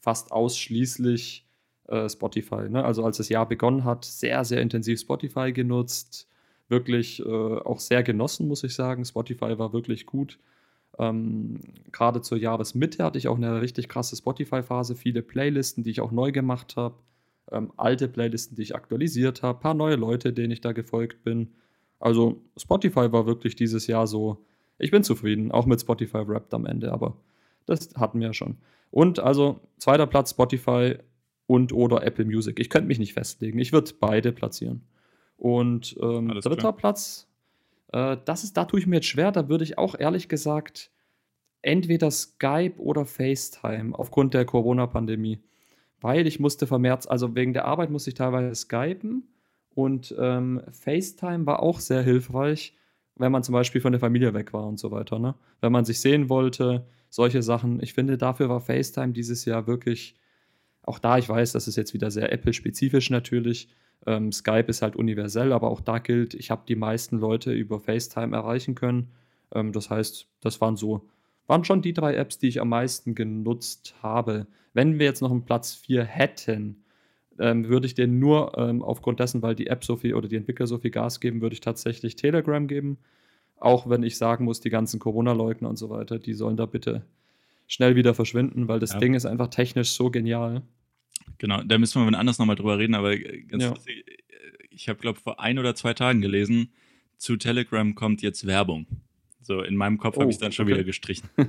fast 0.00 0.30
ausschließlich 0.30 1.46
äh, 1.88 2.08
Spotify. 2.08 2.68
Ne? 2.68 2.84
Also 2.84 3.02
als 3.04 3.16
das 3.16 3.30
Jahr 3.30 3.48
begonnen 3.48 3.84
hat, 3.84 4.04
sehr, 4.04 4.44
sehr 4.44 4.60
intensiv 4.60 5.00
Spotify 5.00 5.52
genutzt, 5.52 6.28
wirklich 6.68 7.20
äh, 7.20 7.24
auch 7.24 7.80
sehr 7.80 8.02
genossen, 8.02 8.46
muss 8.46 8.62
ich 8.62 8.74
sagen. 8.74 9.06
Spotify 9.06 9.58
war 9.58 9.72
wirklich 9.72 10.04
gut. 10.04 10.38
Ähm, 10.98 11.60
Gerade 11.92 12.20
zur 12.20 12.38
Jahresmitte 12.38 13.04
hatte 13.04 13.18
ich 13.18 13.28
auch 13.28 13.36
eine 13.36 13.60
richtig 13.60 13.88
krasse 13.88 14.16
Spotify-Phase, 14.16 14.96
viele 14.96 15.22
Playlisten, 15.22 15.84
die 15.84 15.90
ich 15.90 16.00
auch 16.00 16.10
neu 16.10 16.32
gemacht 16.32 16.76
habe, 16.76 16.96
ähm, 17.50 17.72
alte 17.76 18.08
Playlisten, 18.08 18.56
die 18.56 18.62
ich 18.62 18.74
aktualisiert 18.74 19.42
habe, 19.42 19.60
paar 19.60 19.74
neue 19.74 19.96
Leute, 19.96 20.32
denen 20.32 20.50
ich 20.50 20.60
da 20.60 20.72
gefolgt 20.72 21.22
bin. 21.22 21.52
Also 22.00 22.42
Spotify 22.56 23.12
war 23.12 23.26
wirklich 23.26 23.56
dieses 23.56 23.86
Jahr 23.86 24.06
so, 24.06 24.44
ich 24.78 24.90
bin 24.90 25.02
zufrieden, 25.02 25.50
auch 25.50 25.66
mit 25.66 25.80
Spotify 25.80 26.26
Wrapped 26.26 26.54
am 26.54 26.66
Ende, 26.66 26.92
aber 26.92 27.16
das 27.66 27.90
hatten 27.96 28.20
wir 28.20 28.28
ja 28.28 28.34
schon. 28.34 28.56
Und 28.90 29.20
also 29.20 29.60
zweiter 29.78 30.06
Platz 30.06 30.30
Spotify 30.30 30.96
und 31.46 31.72
oder 31.72 32.04
Apple 32.04 32.24
Music. 32.24 32.60
Ich 32.60 32.70
könnte 32.70 32.88
mich 32.88 32.98
nicht 32.98 33.14
festlegen. 33.14 33.58
Ich 33.58 33.72
würde 33.72 33.92
beide 33.98 34.32
platzieren. 34.32 34.82
Und 35.36 35.96
ähm, 36.00 36.28
dritter 36.28 36.56
klar. 36.56 36.76
Platz, 36.76 37.27
äh, 37.92 38.16
das 38.24 38.44
ist, 38.44 38.56
da 38.56 38.64
tue 38.64 38.80
ich 38.80 38.86
mir 38.86 38.96
jetzt 38.96 39.06
schwer. 39.06 39.32
Da 39.32 39.48
würde 39.48 39.64
ich 39.64 39.78
auch 39.78 39.98
ehrlich 39.98 40.28
gesagt 40.28 40.90
entweder 41.62 42.10
Skype 42.10 42.74
oder 42.78 43.04
FaceTime 43.04 43.98
aufgrund 43.98 44.34
der 44.34 44.44
Corona-Pandemie. 44.44 45.40
Weil 46.00 46.26
ich 46.26 46.38
musste 46.38 46.66
vermehrt, 46.66 47.10
also 47.10 47.34
wegen 47.34 47.52
der 47.52 47.64
Arbeit 47.64 47.90
musste 47.90 48.10
ich 48.10 48.14
teilweise 48.14 48.54
skypen 48.54 49.24
und 49.74 50.14
ähm, 50.18 50.62
FaceTime 50.70 51.46
war 51.46 51.62
auch 51.62 51.80
sehr 51.80 52.02
hilfreich, 52.02 52.76
wenn 53.16 53.32
man 53.32 53.42
zum 53.42 53.52
Beispiel 53.52 53.80
von 53.80 53.92
der 53.92 54.00
Familie 54.00 54.32
weg 54.32 54.52
war 54.52 54.66
und 54.66 54.78
so 54.78 54.92
weiter. 54.92 55.18
Ne? 55.18 55.34
Wenn 55.60 55.72
man 55.72 55.84
sich 55.84 56.00
sehen 56.00 56.28
wollte, 56.28 56.86
solche 57.10 57.42
Sachen. 57.42 57.82
Ich 57.82 57.94
finde, 57.94 58.16
dafür 58.16 58.48
war 58.48 58.60
FaceTime 58.60 59.12
dieses 59.12 59.44
Jahr 59.44 59.66
wirklich, 59.66 60.14
auch 60.82 61.00
da, 61.00 61.18
ich 61.18 61.28
weiß, 61.28 61.52
das 61.52 61.66
ist 61.66 61.76
jetzt 61.76 61.94
wieder 61.94 62.10
sehr 62.10 62.32
Apple-spezifisch 62.32 63.10
natürlich. 63.10 63.68
Ähm, 64.06 64.32
Skype 64.32 64.66
ist 64.68 64.82
halt 64.82 64.96
universell, 64.96 65.52
aber 65.52 65.70
auch 65.70 65.80
da 65.80 65.98
gilt, 65.98 66.34
ich 66.34 66.50
habe 66.50 66.62
die 66.66 66.76
meisten 66.76 67.18
Leute 67.18 67.52
über 67.52 67.80
FaceTime 67.80 68.36
erreichen 68.36 68.74
können. 68.74 69.08
Ähm, 69.54 69.72
das 69.72 69.90
heißt, 69.90 70.28
das 70.40 70.60
waren 70.60 70.76
so, 70.76 71.08
waren 71.46 71.64
schon 71.64 71.82
die 71.82 71.92
drei 71.92 72.14
Apps, 72.14 72.38
die 72.38 72.48
ich 72.48 72.60
am 72.60 72.68
meisten 72.68 73.14
genutzt 73.14 73.94
habe. 74.02 74.46
Wenn 74.72 74.98
wir 74.98 75.06
jetzt 75.06 75.22
noch 75.22 75.30
einen 75.30 75.44
Platz 75.44 75.74
4 75.74 76.04
hätten, 76.04 76.84
ähm, 77.38 77.68
würde 77.68 77.86
ich 77.86 77.94
den 77.94 78.18
nur 78.18 78.56
ähm, 78.58 78.82
aufgrund 78.82 79.20
dessen, 79.20 79.42
weil 79.42 79.54
die 79.54 79.68
App 79.68 79.84
so 79.84 79.96
viel 79.96 80.14
oder 80.14 80.28
die 80.28 80.36
Entwickler 80.36 80.66
so 80.66 80.78
viel 80.78 80.90
Gas 80.90 81.20
geben, 81.20 81.40
würde 81.40 81.54
ich 81.54 81.60
tatsächlich 81.60 82.16
Telegram 82.16 82.66
geben. 82.66 82.98
Auch 83.56 83.88
wenn 83.88 84.02
ich 84.02 84.18
sagen 84.18 84.44
muss, 84.44 84.60
die 84.60 84.70
ganzen 84.70 85.00
Corona-Leugner 85.00 85.68
und 85.68 85.76
so 85.76 85.90
weiter, 85.90 86.18
die 86.18 86.34
sollen 86.34 86.56
da 86.56 86.66
bitte 86.66 87.04
schnell 87.66 87.96
wieder 87.96 88.14
verschwinden, 88.14 88.68
weil 88.68 88.78
das 88.78 88.94
ja. 88.94 88.98
Ding 88.98 89.14
ist 89.14 89.26
einfach 89.26 89.48
technisch 89.48 89.90
so 89.90 90.10
genial. 90.10 90.62
Genau, 91.38 91.62
da 91.62 91.78
müssen 91.78 92.00
wir 92.00 92.06
wann 92.06 92.14
anders 92.14 92.38
nochmal 92.38 92.56
drüber 92.56 92.78
reden, 92.78 92.94
aber 92.94 93.16
ganz 93.16 93.62
ja. 93.62 93.70
lustig, 93.70 94.04
ich 94.70 94.88
habe, 94.88 94.98
glaube 94.98 95.18
vor 95.18 95.40
ein 95.40 95.58
oder 95.58 95.74
zwei 95.74 95.94
Tagen 95.94 96.20
gelesen, 96.20 96.72
zu 97.16 97.36
Telegram 97.36 97.94
kommt 97.94 98.22
jetzt 98.22 98.46
Werbung. 98.46 98.86
So, 99.40 99.62
in 99.62 99.76
meinem 99.76 99.98
Kopf 99.98 100.16
oh, 100.16 100.20
habe 100.22 100.30
ich 100.30 100.38
dann 100.38 100.52
schon 100.52 100.66
okay. 100.66 100.74
wieder 100.74 100.84
gestrichen. 100.84 101.28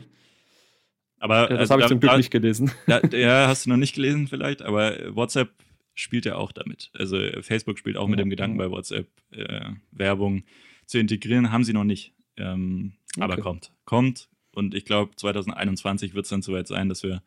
Aber 1.19 1.49
ja, 1.51 1.57
das 1.57 1.59
also, 1.59 1.73
habe 1.73 1.81
ich 1.81 1.87
zum 1.89 1.99
Glück 1.99 2.17
nicht 2.17 2.31
gelesen. 2.31 2.71
Da, 2.87 3.01
ja, 3.09 3.47
hast 3.47 3.65
du 3.65 3.69
noch 3.69 3.77
nicht 3.77 3.93
gelesen 3.93 4.27
vielleicht, 4.27 4.61
aber 4.61 5.15
WhatsApp 5.15 5.51
spielt 5.93 6.25
ja 6.25 6.35
auch 6.35 6.53
damit. 6.53 6.91
Also 6.93 7.19
Facebook 7.41 7.77
spielt 7.77 7.97
auch 7.97 8.07
mit 8.07 8.19
dem 8.19 8.29
Gedanken 8.29 8.57
bei 8.57 8.71
WhatsApp 8.71 9.09
äh, 9.31 9.71
Werbung 9.91 10.43
zu 10.85 10.97
integrieren, 10.97 11.51
haben 11.51 11.65
sie 11.65 11.73
noch 11.73 11.83
nicht. 11.83 12.13
Ähm, 12.37 12.93
okay. 13.17 13.23
Aber 13.23 13.37
kommt. 13.37 13.73
Kommt. 13.83 14.29
Und 14.53 14.73
ich 14.73 14.85
glaube, 14.85 15.13
2021 15.17 16.13
wird 16.13 16.23
es 16.23 16.29
dann 16.29 16.41
soweit 16.41 16.67
sein, 16.67 16.87
dass 16.87 17.03
wir 17.03 17.21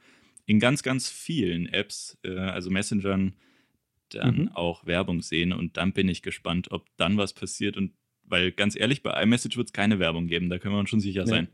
in 0.52 0.61
ganz, 0.61 0.82
ganz 0.82 1.09
vielen 1.09 1.66
Apps, 1.66 2.18
äh, 2.25 2.37
also 2.37 2.71
Messengern, 2.71 3.32
dann 4.11 4.37
mhm. 4.37 4.49
auch 4.49 4.85
Werbung 4.85 5.23
sehen. 5.23 5.54
Und 5.54 5.78
dann 5.78 5.94
bin 5.94 6.09
ich 6.09 6.21
gespannt, 6.21 6.71
ob 6.71 6.87
dann 6.99 7.16
was 7.16 7.32
passiert. 7.32 7.78
Und 7.78 7.92
weil 8.25 8.52
ganz 8.52 8.76
ehrlich, 8.76 9.02
bei 9.02 9.23
iMessage 9.23 9.56
wird 9.56 9.68
es 9.68 9.73
keine 9.73 9.99
Werbung 9.99 10.26
geben, 10.26 10.50
da 10.50 10.59
können 10.59 10.75
wir 10.75 10.78
uns 10.78 10.90
schon 10.90 11.00
sicher 11.00 11.25
nee. 11.25 11.30
sein. 11.30 11.49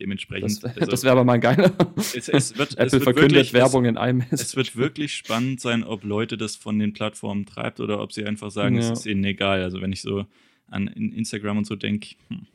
Dementsprechend. 0.00 0.64
Das, 0.64 0.76
also, 0.76 0.90
das 0.90 1.04
wäre 1.04 1.12
aber 1.12 1.22
mal 1.22 1.38
geil. 1.38 1.72
Es, 1.96 2.28
es 2.28 2.58
wird, 2.58 2.72
Apple 2.78 2.98
es 2.98 3.04
verkündet 3.04 3.32
wirklich, 3.32 3.52
Werbung 3.52 3.84
in 3.84 3.94
iMessage. 3.94 4.42
Es 4.42 4.56
wird 4.56 4.74
wirklich 4.74 5.14
spannend 5.14 5.60
sein, 5.60 5.84
ob 5.84 6.02
Leute 6.02 6.36
das 6.36 6.56
von 6.56 6.80
den 6.80 6.92
Plattformen 6.92 7.46
treibt 7.46 7.78
oder 7.78 8.00
ob 8.00 8.12
sie 8.12 8.24
einfach 8.24 8.50
sagen, 8.50 8.74
ja. 8.74 8.80
es 8.80 8.98
ist 8.98 9.06
ihnen 9.06 9.22
egal. 9.22 9.62
Also 9.62 9.80
wenn 9.80 9.92
ich 9.92 10.02
so 10.02 10.26
an 10.66 10.88
Instagram 10.88 11.58
und 11.58 11.68
so 11.68 11.76
denke. 11.76 12.16
Hm. 12.30 12.48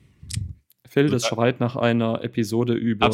Phil, 0.90 1.10
das 1.10 1.26
schreit 1.26 1.62
nach 1.62 1.78
einer 1.78 2.22
Episode 2.22 2.74
über. 2.74 3.08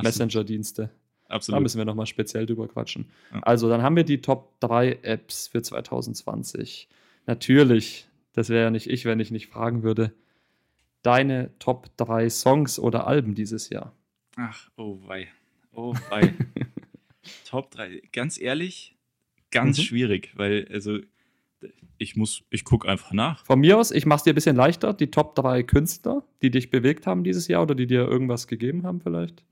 Messenger-Dienste. 0.00 0.88
Absolut. 1.32 1.56
Da 1.56 1.60
müssen 1.60 1.78
wir 1.78 1.84
nochmal 1.84 2.06
speziell 2.06 2.46
drüber 2.46 2.68
quatschen. 2.68 3.06
Ja. 3.32 3.40
Also, 3.40 3.68
dann 3.68 3.82
haben 3.82 3.96
wir 3.96 4.04
die 4.04 4.20
Top 4.20 4.60
3 4.60 4.98
Apps 5.02 5.48
für 5.48 5.62
2020. 5.62 6.88
Natürlich, 7.26 8.08
das 8.32 8.48
wäre 8.48 8.64
ja 8.64 8.70
nicht 8.70 8.88
ich, 8.88 9.04
wenn 9.04 9.20
ich 9.20 9.30
nicht 9.30 9.46
fragen 9.46 9.82
würde, 9.82 10.12
deine 11.02 11.50
Top 11.58 11.88
3 11.96 12.28
Songs 12.30 12.78
oder 12.78 13.06
Alben 13.06 13.34
dieses 13.34 13.70
Jahr? 13.70 13.92
Ach, 14.36 14.70
oh 14.76 14.98
wei. 15.06 15.28
Oh 15.72 15.94
wei. 16.10 16.34
Top 17.48 17.70
3. 17.70 18.02
Ganz 18.12 18.40
ehrlich, 18.40 18.96
ganz 19.50 19.78
mhm. 19.78 19.82
schwierig, 19.82 20.32
weil, 20.36 20.68
also, 20.70 20.98
ich 21.98 22.16
muss, 22.16 22.42
ich 22.50 22.64
gucke 22.64 22.88
einfach 22.88 23.12
nach. 23.12 23.46
Von 23.46 23.60
mir 23.60 23.78
aus, 23.78 23.90
ich 23.90 24.06
mache 24.06 24.18
es 24.18 24.22
dir 24.24 24.32
ein 24.32 24.34
bisschen 24.34 24.56
leichter, 24.56 24.92
die 24.92 25.10
Top 25.10 25.34
3 25.36 25.62
Künstler, 25.62 26.24
die 26.42 26.50
dich 26.50 26.70
bewegt 26.70 27.06
haben 27.06 27.24
dieses 27.24 27.48
Jahr 27.48 27.62
oder 27.62 27.74
die 27.74 27.86
dir 27.86 28.06
irgendwas 28.06 28.48
gegeben 28.48 28.84
haben 28.84 29.00
vielleicht? 29.00 29.44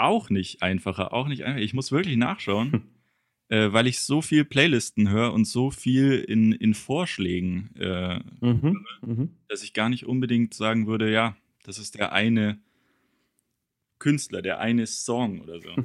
Auch 0.00 0.30
nicht 0.30 0.62
einfacher, 0.62 1.12
auch 1.12 1.28
nicht 1.28 1.44
einfacher. 1.44 1.62
Ich 1.62 1.74
muss 1.74 1.92
wirklich 1.92 2.16
nachschauen. 2.16 2.84
äh, 3.50 3.72
weil 3.72 3.86
ich 3.88 4.00
so 4.00 4.22
viel 4.22 4.44
Playlisten 4.44 5.10
höre 5.10 5.32
und 5.32 5.44
so 5.44 5.70
viel 5.70 6.18
in, 6.20 6.52
in 6.52 6.72
Vorschlägen, 6.72 7.70
äh, 7.76 8.20
mhm, 8.40 8.86
mhm. 9.04 9.30
dass 9.48 9.62
ich 9.62 9.74
gar 9.74 9.88
nicht 9.88 10.06
unbedingt 10.06 10.54
sagen 10.54 10.86
würde, 10.86 11.10
ja, 11.10 11.36
das 11.64 11.78
ist 11.78 11.96
der 11.96 12.12
eine 12.12 12.60
Künstler, 13.98 14.40
der 14.40 14.60
eine 14.60 14.86
Song 14.86 15.40
oder 15.40 15.60
so. 15.60 15.70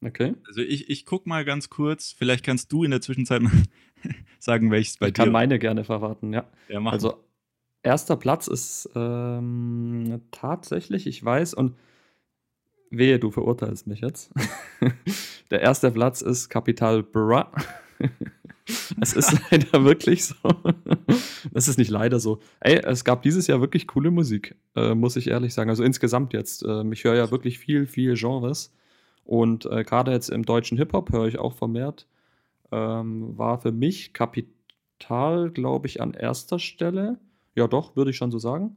Okay. 0.00 0.36
Also 0.46 0.60
ich, 0.60 0.88
ich 0.90 1.06
guck 1.06 1.26
mal 1.26 1.44
ganz 1.44 1.70
kurz, 1.70 2.12
vielleicht 2.16 2.44
kannst 2.44 2.70
du 2.70 2.84
in 2.84 2.92
der 2.92 3.00
Zwischenzeit 3.00 3.42
mal 3.42 3.50
sagen, 4.38 4.70
welches 4.70 4.96
bei 4.96 5.08
ich 5.08 5.14
dir. 5.14 5.22
Ich 5.22 5.24
kann 5.24 5.32
meine 5.32 5.58
gerne 5.58 5.82
verraten, 5.82 6.32
ja. 6.32 6.48
ja 6.68 6.80
also 6.84 7.24
erster 7.82 8.16
Platz 8.16 8.46
ist 8.46 8.88
ähm, 8.94 10.22
tatsächlich, 10.30 11.08
ich 11.08 11.24
weiß, 11.24 11.54
und 11.54 11.74
Wehe, 12.90 13.18
du 13.18 13.30
verurteilst 13.30 13.86
mich 13.86 14.00
jetzt. 14.00 14.32
Der 15.50 15.60
erste 15.60 15.90
Platz 15.90 16.22
ist 16.22 16.48
Kapital 16.48 17.02
Bra. 17.02 17.52
Es 19.00 19.14
ist 19.14 19.34
leider 19.50 19.84
wirklich 19.84 20.26
so. 20.26 20.34
Das 21.52 21.68
ist 21.68 21.78
nicht 21.78 21.90
leider 21.90 22.20
so. 22.20 22.40
Ey, 22.60 22.80
es 22.84 23.04
gab 23.04 23.22
dieses 23.22 23.46
Jahr 23.46 23.60
wirklich 23.60 23.86
coole 23.86 24.10
Musik, 24.10 24.56
äh, 24.76 24.94
muss 24.94 25.16
ich 25.16 25.28
ehrlich 25.28 25.54
sagen. 25.54 25.70
Also 25.70 25.84
insgesamt 25.84 26.32
jetzt. 26.32 26.64
Äh, 26.64 26.84
ich 26.92 27.04
höre 27.04 27.14
ja 27.14 27.30
wirklich 27.30 27.58
viel, 27.58 27.86
viel 27.86 28.14
Genres. 28.14 28.74
Und 29.24 29.66
äh, 29.66 29.84
gerade 29.84 30.10
jetzt 30.10 30.28
im 30.28 30.44
deutschen 30.44 30.76
Hip-Hop 30.78 31.12
höre 31.12 31.26
ich 31.26 31.38
auch 31.38 31.54
vermehrt. 31.54 32.06
Ähm, 32.70 33.36
war 33.38 33.58
für 33.58 33.72
mich 33.72 34.12
Kapital, 34.12 35.50
glaube 35.50 35.86
ich, 35.86 36.00
an 36.00 36.12
erster 36.12 36.58
Stelle. 36.58 37.18
Ja, 37.54 37.66
doch, 37.68 37.96
würde 37.96 38.10
ich 38.10 38.16
schon 38.16 38.30
so 38.30 38.38
sagen. 38.38 38.76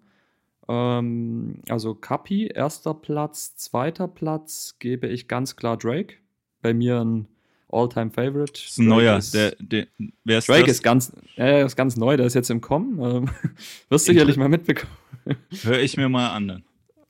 Ähm, 0.67 1.61
also 1.69 1.95
Kapi, 1.95 2.47
erster 2.47 2.93
Platz, 2.93 3.55
zweiter 3.55 4.07
Platz 4.07 4.75
gebe 4.79 5.07
ich 5.07 5.27
ganz 5.27 5.55
klar 5.55 5.77
Drake. 5.77 6.15
Bei 6.61 6.73
mir 6.73 7.01
ein 7.01 7.27
All-Time-Favorite. 7.69 8.53
Das 8.53 8.63
ist 8.63 8.77
ein 8.77 8.87
neuer. 8.87 9.17
Ist, 9.17 9.33
der, 9.33 9.55
der, 9.59 9.87
wer 10.23 10.37
ist 10.37 10.49
Drake 10.49 10.63
das? 10.63 10.71
ist 10.71 10.83
ganz, 10.83 11.13
äh, 11.37 11.65
ist 11.65 11.75
ganz 11.75 11.97
neu, 11.97 12.17
der 12.17 12.25
ist 12.25 12.33
jetzt 12.33 12.49
im 12.49 12.61
Kommen. 12.61 12.99
Ähm, 12.99 13.29
wirst 13.89 14.07
du 14.07 14.11
sicherlich 14.11 14.37
mal 14.37 14.49
mitbekommen. 14.49 14.93
Hör 15.63 15.79
ich 15.79 15.97
mir 15.97 16.09
mal 16.09 16.29
an 16.29 16.47
dann. 16.47 16.63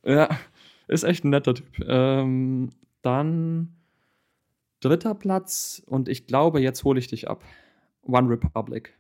Ja, 0.04 0.30
ist 0.88 1.04
echt 1.04 1.24
ein 1.24 1.30
netter 1.30 1.56
Typ. 1.56 1.68
Ähm, 1.88 2.70
dann 3.02 3.76
dritter 4.80 5.16
Platz 5.16 5.82
und 5.86 6.10
ich 6.10 6.28
glaube, 6.28 6.60
jetzt 6.62 6.84
hole 6.84 7.00
ich 7.00 7.08
dich 7.08 7.30
ab. 7.30 7.44
One 8.04 8.30
Republic. 8.30 8.98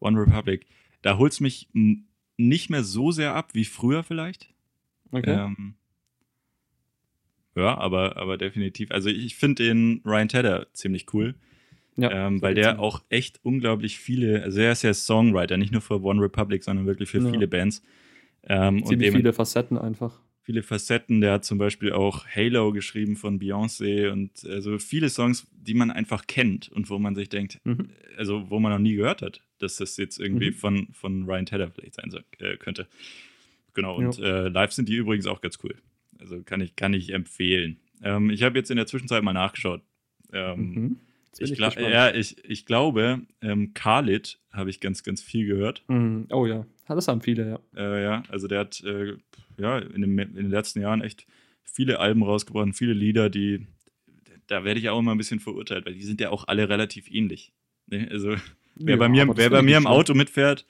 One 0.00 0.20
Republic. 0.20 0.66
Da 1.02 1.18
holst 1.18 1.40
mich 1.40 1.68
nicht 2.36 2.70
mehr 2.70 2.82
so 2.82 3.10
sehr 3.10 3.34
ab 3.34 3.50
wie 3.54 3.64
früher 3.64 4.02
vielleicht. 4.02 4.48
Okay. 5.10 5.32
Ähm, 5.32 5.74
ja, 7.54 7.76
aber, 7.78 8.16
aber 8.16 8.36
definitiv. 8.36 8.90
Also 8.90 9.08
ich 9.08 9.36
finde 9.36 9.64
den 9.64 10.02
Ryan 10.04 10.28
Tedder 10.28 10.66
ziemlich 10.72 11.06
cool. 11.14 11.34
Ja, 11.98 12.26
ähm, 12.26 12.42
weil 12.42 12.54
der 12.54 12.78
auch 12.78 13.02
echt 13.08 13.40
unglaublich 13.42 13.98
viele, 13.98 14.42
also 14.42 14.60
er 14.60 14.72
ist 14.72 14.82
ja 14.82 14.92
Songwriter, 14.92 15.56
nicht 15.56 15.72
nur 15.72 15.80
für 15.80 16.02
One 16.02 16.20
Republic, 16.22 16.62
sondern 16.62 16.84
wirklich 16.84 17.08
für 17.08 17.22
ja. 17.22 17.30
viele 17.30 17.48
Bands. 17.48 17.82
Ähm, 18.42 18.84
Ziemlich 18.84 19.08
und 19.08 19.16
viele 19.16 19.32
Facetten 19.32 19.78
einfach. 19.78 20.20
Viele 20.42 20.62
Facetten. 20.62 21.22
Der 21.22 21.32
hat 21.32 21.46
zum 21.46 21.56
Beispiel 21.56 21.92
auch 21.92 22.26
Halo 22.26 22.72
geschrieben 22.72 23.16
von 23.16 23.40
Beyoncé 23.40 24.10
und 24.10 24.44
also 24.44 24.78
viele 24.78 25.08
Songs, 25.08 25.46
die 25.52 25.72
man 25.72 25.90
einfach 25.90 26.26
kennt 26.26 26.68
und 26.68 26.90
wo 26.90 26.98
man 26.98 27.14
sich 27.14 27.30
denkt, 27.30 27.60
mhm. 27.64 27.88
also 28.18 28.50
wo 28.50 28.60
man 28.60 28.72
noch 28.72 28.78
nie 28.78 28.94
gehört 28.94 29.22
hat 29.22 29.42
dass 29.58 29.76
das 29.76 29.96
jetzt 29.96 30.18
irgendwie 30.18 30.50
mhm. 30.50 30.54
von, 30.54 30.88
von 30.92 31.24
Ryan 31.24 31.46
Tedder 31.46 31.70
vielleicht 31.70 31.94
sein 31.94 32.12
äh, 32.38 32.56
könnte. 32.56 32.86
Genau, 33.74 33.96
und 33.96 34.18
äh, 34.18 34.48
live 34.48 34.72
sind 34.72 34.88
die 34.88 34.96
übrigens 34.96 35.26
auch 35.26 35.40
ganz 35.40 35.58
cool. 35.62 35.74
Also 36.18 36.42
kann 36.42 36.60
ich, 36.60 36.76
kann 36.76 36.94
ich 36.94 37.12
empfehlen. 37.12 37.78
Ähm, 38.02 38.30
ich 38.30 38.42
habe 38.42 38.58
jetzt 38.58 38.70
in 38.70 38.76
der 38.76 38.86
Zwischenzeit 38.86 39.22
mal 39.22 39.32
nachgeschaut. 39.32 39.82
Ähm, 40.32 40.72
mhm. 40.72 41.00
Ich, 41.38 41.52
ich 41.52 41.58
ja, 41.58 42.14
ich, 42.14 42.42
ich 42.44 42.64
glaube, 42.64 43.20
ähm, 43.42 43.74
Khalid 43.74 44.38
habe 44.52 44.70
ich 44.70 44.80
ganz, 44.80 45.02
ganz 45.02 45.22
viel 45.22 45.46
gehört. 45.46 45.84
Mhm. 45.88 46.26
Oh 46.30 46.46
ja, 46.46 46.66
Das 46.88 47.08
haben 47.08 47.20
viele, 47.20 47.48
ja. 47.50 47.60
Äh, 47.76 48.02
ja, 48.02 48.22
also 48.28 48.48
der 48.48 48.60
hat 48.60 48.82
äh, 48.84 49.16
ja, 49.58 49.78
in, 49.78 50.00
dem, 50.00 50.18
in, 50.18 50.34
den 50.34 50.50
letzten 50.50 50.80
Jahren 50.80 51.02
echt 51.02 51.26
viele 51.62 52.00
Alben 52.00 52.22
rausgebracht, 52.22 52.74
viele 52.74 52.94
Lieder, 52.94 53.28
die, 53.28 53.66
da 54.46 54.64
werde 54.64 54.80
ich 54.80 54.88
auch 54.88 54.98
immer 54.98 55.14
ein 55.14 55.18
bisschen 55.18 55.40
verurteilt, 55.40 55.84
weil 55.84 55.94
die 55.94 56.04
sind 56.04 56.20
ja 56.20 56.30
auch 56.30 56.48
alle 56.48 56.68
relativ 56.68 57.10
ähnlich. 57.10 57.52
Ne? 57.86 58.08
Also 58.10 58.36
wer 58.76 58.94
ja, 58.94 58.98
bei 58.98 59.08
mir, 59.08 59.36
wer 59.36 59.50
bei 59.50 59.62
mir 59.62 59.76
im 59.76 59.86
Auto 59.86 60.14
mitfährt, 60.14 60.66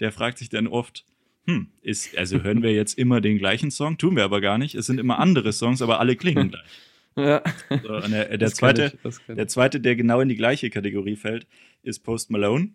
der 0.00 0.12
fragt 0.12 0.38
sich 0.38 0.48
dann 0.48 0.66
oft, 0.66 1.04
hm, 1.46 1.68
ist, 1.82 2.16
also 2.16 2.42
hören 2.42 2.62
wir 2.62 2.72
jetzt 2.72 2.98
immer 2.98 3.20
den 3.20 3.38
gleichen 3.38 3.70
Song? 3.70 3.98
Tun 3.98 4.16
wir 4.16 4.24
aber 4.24 4.40
gar 4.40 4.58
nicht. 4.58 4.74
Es 4.74 4.86
sind 4.86 5.00
immer 5.00 5.18
andere 5.18 5.52
Songs, 5.52 5.82
aber 5.82 6.00
alle 6.00 6.16
klingen 6.16 6.50
gleich. 6.50 6.62
Ja. 7.14 7.42
So, 7.68 8.00
der, 8.00 8.38
der 8.38 8.50
zweite, 8.52 8.98
ich, 9.04 9.18
der 9.28 9.46
zweite, 9.46 9.80
der 9.80 9.96
genau 9.96 10.22
in 10.22 10.30
die 10.30 10.34
gleiche 10.34 10.70
Kategorie 10.70 11.16
fällt, 11.16 11.46
ist 11.82 11.98
Post 11.98 12.30
Malone. 12.30 12.70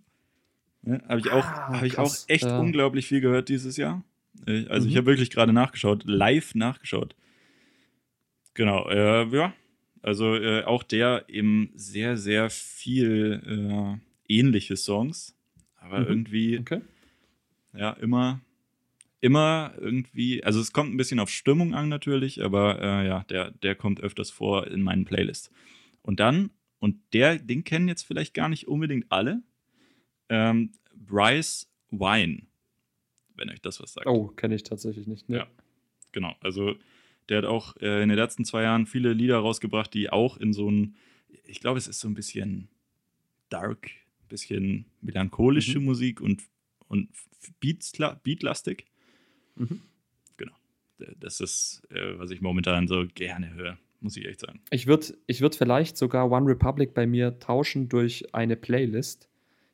Ja, 0.84 1.02
habe 1.10 1.20
ich, 1.22 1.32
auch, 1.32 1.44
ah, 1.44 1.74
hab 1.74 1.84
ich 1.84 1.98
auch 1.98 2.14
echt 2.28 2.44
ja. 2.44 2.60
unglaublich 2.60 3.08
viel 3.08 3.20
gehört 3.20 3.50
dieses 3.50 3.78
Jahr. 3.78 4.04
Also 4.46 4.86
mhm. 4.86 4.92
ich 4.92 4.98
habe 4.98 5.08
wirklich 5.08 5.32
gerade 5.32 5.54
nachgeschaut, 5.54 6.04
live 6.06 6.54
nachgeschaut. 6.54 7.16
Genau, 8.54 8.88
äh, 8.90 9.26
ja. 9.36 9.54
Also 10.04 10.36
äh, 10.36 10.64
auch 10.66 10.84
der 10.84 11.26
eben 11.28 11.72
sehr, 11.74 12.16
sehr 12.16 12.52
viel 12.52 13.42
äh, 13.44 14.07
ähnliche 14.28 14.76
Songs. 14.76 15.36
Aber 15.76 16.00
mhm. 16.00 16.08
irgendwie, 16.08 16.60
okay. 16.60 16.82
ja, 17.74 17.92
immer 17.94 18.42
immer 19.20 19.74
irgendwie, 19.78 20.44
also 20.44 20.60
es 20.60 20.74
kommt 20.74 20.94
ein 20.94 20.98
bisschen 20.98 21.20
auf 21.20 21.30
Stimmung 21.30 21.74
an 21.74 21.90
natürlich, 21.90 22.44
aber 22.44 22.82
äh, 22.82 23.08
ja, 23.08 23.24
der, 23.24 23.52
der 23.52 23.76
kommt 23.76 24.00
öfters 24.00 24.30
vor 24.30 24.68
in 24.68 24.82
meinen 24.84 25.06
Playlists. 25.06 25.52
Und 26.02 26.20
dann, 26.20 26.52
und 26.80 26.98
der, 27.14 27.40
den 27.40 27.64
kennen 27.64 27.88
jetzt 27.88 28.04
vielleicht 28.04 28.34
gar 28.34 28.50
nicht 28.50 28.68
unbedingt 28.68 29.06
alle, 29.10 29.42
ähm, 30.30 30.72
Bryce 30.94 31.70
Wine, 31.90 32.44
wenn 33.36 33.50
euch 33.50 33.62
das 33.62 33.82
was 33.82 33.94
sagt. 33.94 34.08
Oh, 34.08 34.28
kenne 34.28 34.56
ich 34.56 34.64
tatsächlich 34.64 35.08
nicht. 35.08 35.30
Ne? 35.30 35.38
Ja, 35.38 35.48
genau. 36.12 36.36
Also 36.42 36.76
der 37.30 37.40
hat 37.40 37.46
auch 37.46 37.76
äh, 37.78 38.04
in 38.04 38.10
den 38.10 38.18
letzten 38.18 38.46
zwei 38.46 38.64
Jahren 38.64 38.86
viele 38.86 39.14
Lieder 39.14 39.38
rausgebracht, 39.40 39.94
die 39.94 40.10
auch 40.10 40.38
in 40.38 40.54
so 40.54 40.70
ein, 40.70 40.96
ich 41.44 41.60
glaube, 41.60 41.78
es 41.78 41.88
ist 41.88 42.00
so 42.00 42.08
ein 42.08 42.14
bisschen 42.14 42.70
dark, 43.50 43.90
bisschen 44.28 44.86
melancholische 45.02 45.80
mhm. 45.80 45.86
Musik 45.86 46.22
und, 46.22 46.44
und 46.88 47.10
beatlastig. 47.60 48.86
Mhm. 49.56 49.82
Genau. 50.38 50.56
Das 51.20 51.40
ist, 51.40 51.84
äh, 51.90 52.18
was 52.18 52.32
ich 52.32 52.42
momentan 52.42 52.88
so 52.88 53.06
gerne 53.14 53.54
höre, 53.54 53.78
muss 54.00 54.18
ich 54.18 54.26
echt 54.26 54.42
sagen. 54.42 54.62
Ich 54.70 54.88
würde 54.88 55.18
ich 55.28 55.42
würd 55.42 55.56
vielleicht 55.56 55.98
sogar 55.98 56.32
One 56.32 56.48
Republic 56.48 56.94
bei 56.94 57.08
mir 57.08 57.40
tauschen 57.40 57.90
durch 57.90 58.34
eine 58.34 58.56
Playlist, 58.56 59.30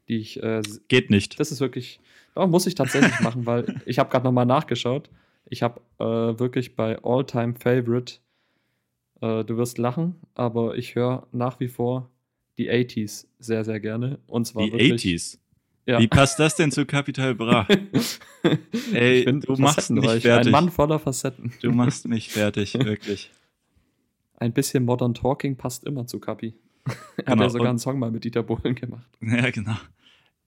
die 0.07 0.17
ich. 0.17 0.41
Äh, 0.41 0.61
Geht 0.87 1.09
nicht. 1.09 1.39
Das 1.39 1.51
ist 1.51 1.59
wirklich. 1.59 1.99
Doch, 2.35 2.47
muss 2.47 2.65
ich 2.65 2.75
tatsächlich 2.75 3.19
machen, 3.21 3.45
weil 3.45 3.81
ich 3.85 3.99
habe 3.99 4.09
gerade 4.09 4.25
nochmal 4.25 4.45
nachgeschaut. 4.45 5.09
Ich 5.49 5.61
habe 5.61 5.81
äh, 5.99 6.39
wirklich 6.39 6.75
bei 6.75 6.97
All-Time 7.03 7.55
Favorite, 7.55 8.15
äh, 9.21 9.43
du 9.43 9.57
wirst 9.57 9.77
lachen, 9.77 10.15
aber 10.33 10.75
ich 10.77 10.95
höre 10.95 11.27
nach 11.31 11.59
wie 11.59 11.67
vor 11.67 12.09
die 12.57 12.69
80s 12.71 13.27
sehr, 13.39 13.63
sehr 13.63 13.79
gerne. 13.79 14.19
Und 14.27 14.45
zwar 14.45 14.65
die 14.65 14.71
wirklich, 14.71 15.03
80s? 15.03 15.39
Ja. 15.85 15.99
Wie 15.99 16.07
passt 16.07 16.39
das 16.39 16.55
denn 16.55 16.71
zu 16.71 16.85
Capital 16.85 17.35
Bra? 17.35 17.67
Ey, 18.93 19.25
du 19.25 19.55
machst 19.57 19.89
mich 19.89 20.05
fertig. 20.05 20.47
Ein 20.47 20.51
Mann 20.51 20.71
voller 20.71 20.97
Facetten. 20.97 21.53
Du 21.61 21.71
machst 21.71 22.07
mich 22.07 22.29
fertig, 22.29 22.73
wirklich. 22.79 23.31
Ein 24.35 24.53
bisschen 24.53 24.85
Modern 24.85 25.13
Talking 25.13 25.57
passt 25.57 25.83
immer 25.83 26.07
zu 26.07 26.19
Capi. 26.19 26.53
er 26.85 27.23
genau. 27.23 27.31
hat 27.31 27.39
ja 27.39 27.49
sogar 27.49 27.69
einen 27.69 27.79
Song 27.79 27.99
mal 27.99 28.11
mit 28.11 28.23
Dieter 28.23 28.43
Bohlen 28.43 28.75
gemacht. 28.75 29.09
Ja, 29.21 29.49
genau. 29.51 29.75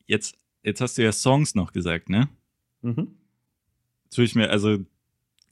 Jetzt, 0.06 0.38
jetzt 0.62 0.80
hast 0.80 0.96
du 0.96 1.02
ja 1.02 1.12
Songs 1.12 1.54
noch 1.54 1.72
gesagt, 1.72 2.08
ne? 2.08 2.28
Mhm. 2.82 3.08
Tue 4.10 4.24
ich 4.24 4.34
mir, 4.34 4.50
also 4.50 4.78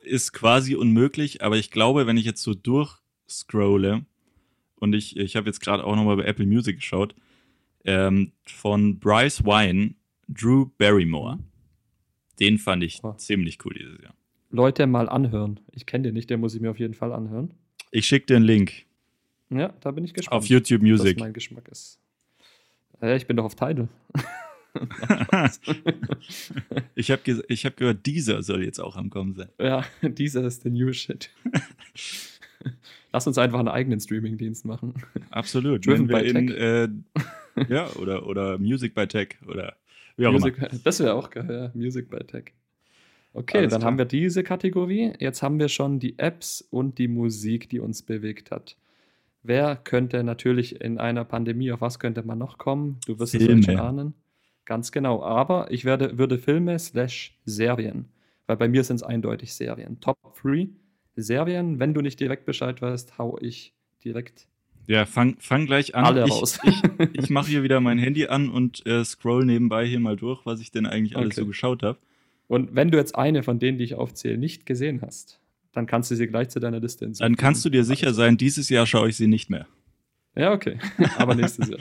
ist 0.00 0.32
quasi 0.32 0.76
unmöglich, 0.76 1.42
aber 1.42 1.56
ich 1.56 1.70
glaube, 1.70 2.06
wenn 2.06 2.16
ich 2.16 2.24
jetzt 2.24 2.42
so 2.42 2.54
durchscrolle 2.54 4.04
und 4.84 4.94
ich, 4.94 5.16
ich 5.16 5.34
habe 5.34 5.46
jetzt 5.46 5.60
gerade 5.60 5.82
auch 5.82 5.96
nochmal 5.96 6.16
bei 6.16 6.24
Apple 6.24 6.46
Music 6.46 6.76
geschaut, 6.76 7.14
ähm, 7.84 8.32
von 8.44 8.98
Bryce 8.98 9.44
Wine, 9.44 9.94
Drew 10.28 10.66
Barrymore. 10.78 11.38
Den 12.38 12.58
fand 12.58 12.84
ich 12.84 13.00
oh. 13.02 13.14
ziemlich 13.14 13.58
cool 13.64 13.74
dieses 13.74 14.00
Jahr. 14.02 14.14
Leute 14.50 14.86
mal 14.86 15.08
anhören. 15.08 15.58
Ich 15.72 15.86
kenne 15.86 16.04
den 16.04 16.14
nicht, 16.14 16.28
den 16.30 16.40
muss 16.40 16.54
ich 16.54 16.60
mir 16.60 16.70
auf 16.70 16.78
jeden 16.78 16.94
Fall 16.94 17.12
anhören. 17.12 17.50
Ich 17.90 18.06
schicke 18.06 18.26
dir 18.26 18.36
einen 18.36 18.44
Link. 18.44 18.84
Ja, 19.50 19.72
da 19.80 19.90
bin 19.90 20.04
ich 20.04 20.14
gespannt. 20.14 20.36
Auf 20.36 20.46
YouTube 20.46 20.82
Music. 20.82 21.16
Was 21.16 21.20
mein 21.22 21.32
Geschmack 21.32 21.68
ist. 21.68 21.98
Ja, 23.00 23.16
ich 23.16 23.26
bin 23.26 23.36
doch 23.36 23.44
auf 23.44 23.54
Tidal. 23.54 23.88
ich 26.94 27.10
habe 27.10 27.44
ich 27.48 27.64
hab 27.64 27.76
gehört, 27.76 28.04
dieser 28.06 28.42
soll 28.42 28.64
jetzt 28.64 28.80
auch 28.80 28.96
am 28.96 29.10
Kommen 29.10 29.34
sein. 29.34 29.48
Ja, 29.58 29.84
dieser 30.02 30.44
ist 30.44 30.64
der 30.64 30.72
New 30.72 30.92
Shit. 30.92 31.30
Lass 33.12 33.26
uns 33.26 33.38
einfach 33.38 33.58
einen 33.58 33.68
eigenen 33.68 34.00
Streaming-Dienst 34.00 34.64
machen. 34.64 34.94
Absolut. 35.30 35.86
Driven 35.86 36.06
by 36.06 36.20
in, 36.20 36.50
äh, 36.50 36.88
ja, 37.68 37.88
oder, 37.96 38.26
oder 38.26 38.58
Music 38.58 38.94
by 38.94 39.06
Tech 39.06 39.36
oder 39.46 39.76
wie 40.16 40.26
auch 40.26 40.32
Music, 40.32 40.58
immer. 40.58 40.68
Das 40.84 41.00
wäre 41.00 41.14
auch 41.14 41.30
geil, 41.30 41.46
ja. 41.50 41.70
Music 41.80 42.10
by 42.10 42.18
Tech. 42.18 42.52
Okay, 43.32 43.58
Alles 43.58 43.70
dann 43.72 43.80
klar. 43.80 43.90
haben 43.90 43.98
wir 43.98 44.04
diese 44.04 44.44
Kategorie. 44.44 45.12
Jetzt 45.18 45.42
haben 45.42 45.58
wir 45.58 45.68
schon 45.68 45.98
die 45.98 46.18
Apps 46.18 46.62
und 46.70 46.98
die 46.98 47.08
Musik, 47.08 47.68
die 47.68 47.80
uns 47.80 48.02
bewegt 48.02 48.52
hat. 48.52 48.76
Wer 49.42 49.76
könnte 49.76 50.22
natürlich 50.22 50.80
in 50.80 50.98
einer 50.98 51.24
Pandemie, 51.24 51.72
auf 51.72 51.80
was 51.80 51.98
könnte 51.98 52.22
man 52.22 52.38
noch 52.38 52.58
kommen? 52.58 52.98
Du 53.06 53.18
wirst 53.18 53.36
Filme. 53.36 53.58
es 53.58 53.64
schon 53.66 53.78
ahnen. 53.78 54.14
Ganz 54.64 54.92
genau. 54.92 55.22
Aber 55.22 55.70
ich 55.70 55.84
werde, 55.84 56.16
würde 56.16 56.38
Filme 56.38 56.78
slash 56.78 57.36
Serien, 57.44 58.06
weil 58.46 58.56
bei 58.56 58.68
mir 58.68 58.84
sind 58.84 58.96
es 58.96 59.02
eindeutig 59.02 59.52
Serien. 59.52 60.00
Top 60.00 60.16
3 60.42 60.68
Serien. 61.16 61.78
Wenn 61.78 61.94
du 61.94 62.00
nicht 62.00 62.20
direkt 62.20 62.44
Bescheid 62.44 62.80
weißt, 62.82 63.18
hau 63.18 63.38
ich 63.40 63.74
direkt 64.04 64.48
ja, 64.86 65.06
fang, 65.06 65.36
fang 65.38 65.66
gleich 65.66 65.94
an. 65.94 66.04
Alle 66.04 66.24
ich, 66.24 66.30
raus. 66.30 66.58
ich, 66.62 66.82
ich 67.12 67.30
mache 67.30 67.48
hier 67.48 67.62
wieder 67.62 67.80
mein 67.80 67.98
Handy 67.98 68.26
an 68.26 68.50
und 68.50 68.84
äh, 68.86 69.04
scroll 69.04 69.46
nebenbei 69.46 69.86
hier 69.86 70.00
mal 70.00 70.16
durch, 70.16 70.44
was 70.44 70.60
ich 70.60 70.72
denn 70.72 70.86
eigentlich 70.86 71.16
alles 71.16 71.28
okay. 71.28 71.40
so 71.40 71.46
geschaut 71.46 71.82
habe. 71.82 71.98
Und 72.48 72.74
wenn 72.74 72.90
du 72.90 72.98
jetzt 72.98 73.16
eine 73.16 73.42
von 73.42 73.58
denen, 73.58 73.78
die 73.78 73.84
ich 73.84 73.94
aufzähle, 73.94 74.36
nicht 74.36 74.66
gesehen 74.66 75.00
hast, 75.00 75.40
dann 75.72 75.86
kannst 75.86 76.10
du 76.10 76.16
sie 76.16 76.26
gleich 76.26 76.50
zu 76.50 76.60
deiner 76.60 76.80
Liste 76.80 77.06
hinzufügen. 77.06 77.32
Dann 77.32 77.36
kannst 77.36 77.64
du 77.64 77.70
dir 77.70 77.84
sicher 77.84 78.12
sein, 78.12 78.36
dieses 78.36 78.68
Jahr 78.68 78.86
schaue 78.86 79.08
ich 79.08 79.16
sie 79.16 79.26
nicht 79.26 79.48
mehr. 79.48 79.66
Ja, 80.36 80.52
okay. 80.52 80.78
Aber 81.16 81.34
nächstes 81.34 81.68
Jahr. 81.68 81.80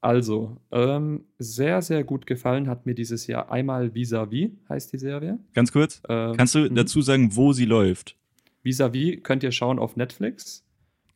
Also, 0.00 0.56
ähm, 0.70 1.24
sehr, 1.38 1.82
sehr 1.82 2.04
gut 2.04 2.26
gefallen 2.26 2.68
hat 2.68 2.86
mir 2.86 2.94
dieses 2.94 3.26
Jahr 3.26 3.52
einmal 3.52 3.94
Vis-a-vis, 3.94 4.48
-vis, 4.48 4.68
heißt 4.70 4.92
die 4.94 4.98
Serie. 4.98 5.38
Ganz 5.52 5.72
kurz, 5.72 6.00
ähm, 6.08 6.36
kannst 6.38 6.54
du 6.54 6.60
mhm. 6.60 6.74
dazu 6.74 7.02
sagen, 7.02 7.36
wo 7.36 7.52
sie 7.52 7.66
läuft? 7.66 8.16
Vis-a-vis 8.62 9.16
-vis 9.16 9.22
könnt 9.22 9.42
ihr 9.42 9.52
schauen 9.52 9.78
auf 9.78 9.96
Netflix 9.96 10.64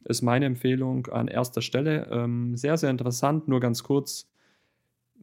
ist 0.05 0.23
meine 0.23 0.47
Empfehlung 0.47 1.07
an 1.09 1.29
erster 1.29 1.63
Stelle. 1.63 2.09
Ähm, 2.11 2.57
sehr, 2.57 2.77
sehr 2.77 2.91
interessant, 2.91 3.49
nur 3.49 3.61
ganz 3.61 3.83
kurz. 3.83 4.29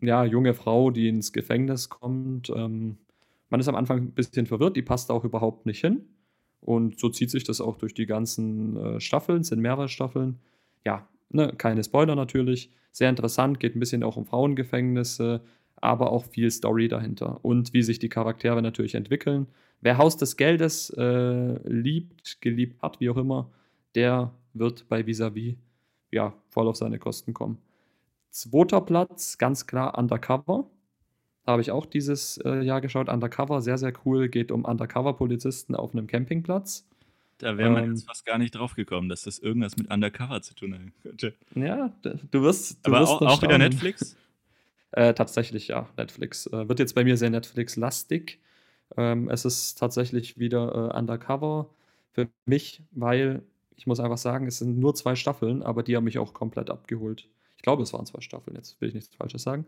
Ja, 0.02 0.26
junge 0.26 0.54
Frau, 0.54 0.90
die 0.90 1.08
ins 1.08 1.32
Gefängnis 1.32 1.90
kommt. 1.90 2.50
Ähm, 2.50 2.98
man 3.50 3.60
ist 3.60 3.68
am 3.68 3.76
Anfang 3.76 4.00
ein 4.00 4.12
bisschen 4.12 4.48
verwirrt, 4.48 4.76
die 4.76 4.82
passt 4.82 5.12
auch 5.12 5.24
überhaupt 5.24 5.66
nicht 5.66 5.82
hin. 5.82 6.06
Und 6.60 7.00
so 7.00 7.10
zieht 7.10 7.30
sich 7.30 7.44
das 7.44 7.62
auch 7.62 7.78
durch 7.78 7.94
die 7.94 8.06
ganzen 8.06 8.76
äh, 8.78 9.00
Staffeln, 9.00 9.44
sind 9.44 9.62
mehrere 9.62 9.90
Staffeln. 9.90 10.40
Ja, 10.86 11.08
ne, 11.30 11.54
keine 11.58 11.84
Spoiler 11.84 12.16
natürlich. 12.16 12.72
Sehr 12.92 13.10
interessant, 13.10 13.60
geht 13.60 13.76
ein 13.76 13.80
bisschen 13.80 14.04
auch 14.04 14.18
um 14.18 14.26
Frauengefängnisse, 14.26 15.42
aber 15.82 16.12
auch 16.12 16.26
viel 16.26 16.50
Story 16.52 16.88
dahinter 16.88 17.44
und 17.44 17.74
wie 17.74 17.84
sich 17.84 18.00
die 18.00 18.10
Charaktere 18.10 18.62
natürlich 18.62 18.96
entwickeln. 18.96 19.48
Wer 19.82 19.98
Haus 19.98 20.16
des 20.16 20.38
Geldes 20.38 20.92
äh, 20.92 21.68
liebt, 21.68 22.40
geliebt 22.40 22.82
hat, 22.82 23.00
wie 23.00 23.10
auch 23.10 23.18
immer, 23.18 23.50
der 23.96 24.32
wird 24.54 24.88
bei 24.88 25.06
Visavi 25.06 25.58
ja 26.12 26.34
voll 26.50 26.68
auf 26.68 26.76
seine 26.76 27.00
Kosten 27.00 27.34
kommen. 27.34 27.58
Zweiter 28.30 28.82
Platz, 28.82 29.38
ganz 29.38 29.66
klar 29.66 29.98
Undercover. 29.98 30.70
Da 31.46 31.54
habe 31.54 31.62
ich 31.62 31.72
auch 31.72 31.86
dieses 31.86 32.38
äh, 32.38 32.62
Jahr 32.62 32.80
geschaut. 32.80 33.10
Undercover, 33.10 33.62
sehr, 33.62 33.78
sehr 33.78 33.94
cool. 34.06 34.30
Geht 34.30 34.52
um 34.52 34.64
Undercover-Polizisten 34.64 35.76
auf 35.76 35.94
einem 35.94 36.06
Campingplatz. 36.06 36.88
Da 37.40 37.58
wäre 37.58 37.72
man 37.72 37.84
ähm, 37.86 37.92
jetzt 37.92 38.06
fast 38.06 38.26
gar 38.26 38.38
nicht 38.38 38.52
drauf 38.52 38.76
gekommen, 38.76 39.10
dass 39.10 39.24
das 39.24 39.40
irgendwas 39.40 39.76
mit 39.76 39.92
Undercover 39.92 40.44
zu 40.44 40.54
tun 40.54 40.76
haben 40.76 40.94
könnte. 41.02 41.34
Ja, 41.56 41.92
du 42.04 42.42
wirst. 42.44 42.86
Du 42.86 42.92
Aber 42.92 43.02
wirst 43.02 43.14
auch, 43.14 43.22
auch 43.22 43.42
wieder 43.42 43.58
Netflix? 43.58 44.16
äh, 44.92 45.14
tatsächlich, 45.14 45.70
ja, 45.70 45.88
Netflix. 45.98 46.48
Äh, 46.48 46.68
wird 46.68 46.80
jetzt 46.80 46.96
bei 46.96 47.04
mir 47.04 47.18
sehr 47.18 47.30
Netflix-lastig. 47.30 48.40
Ähm, 48.98 49.30
es 49.30 49.46
ist 49.46 49.78
tatsächlich 49.78 50.38
wieder 50.38 50.92
äh, 50.94 50.98
Undercover 50.98 51.70
für 52.12 52.28
mich, 52.46 52.84
weil 52.92 53.44
ich 53.76 53.88
muss 53.88 54.00
einfach 54.00 54.18
sagen, 54.18 54.48
es 54.48 54.60
sind 54.60 54.78
nur 54.78 54.94
zwei 54.96 55.16
Staffeln, 55.16 55.64
aber 55.64 55.84
die 55.84 55.96
haben 55.96 56.04
mich 56.04 56.20
auch 56.20 56.34
komplett 56.34 56.70
abgeholt. 56.70 57.30
Ich 57.56 57.64
glaube, 57.64 57.84
es 57.84 57.94
waren 57.94 58.06
zwei 58.06 58.22
Staffeln, 58.22 58.56
jetzt 58.56 58.80
will 58.82 58.90
ich 58.90 58.94
nichts 58.96 59.16
Falsches 59.16 59.44
sagen. 59.44 59.66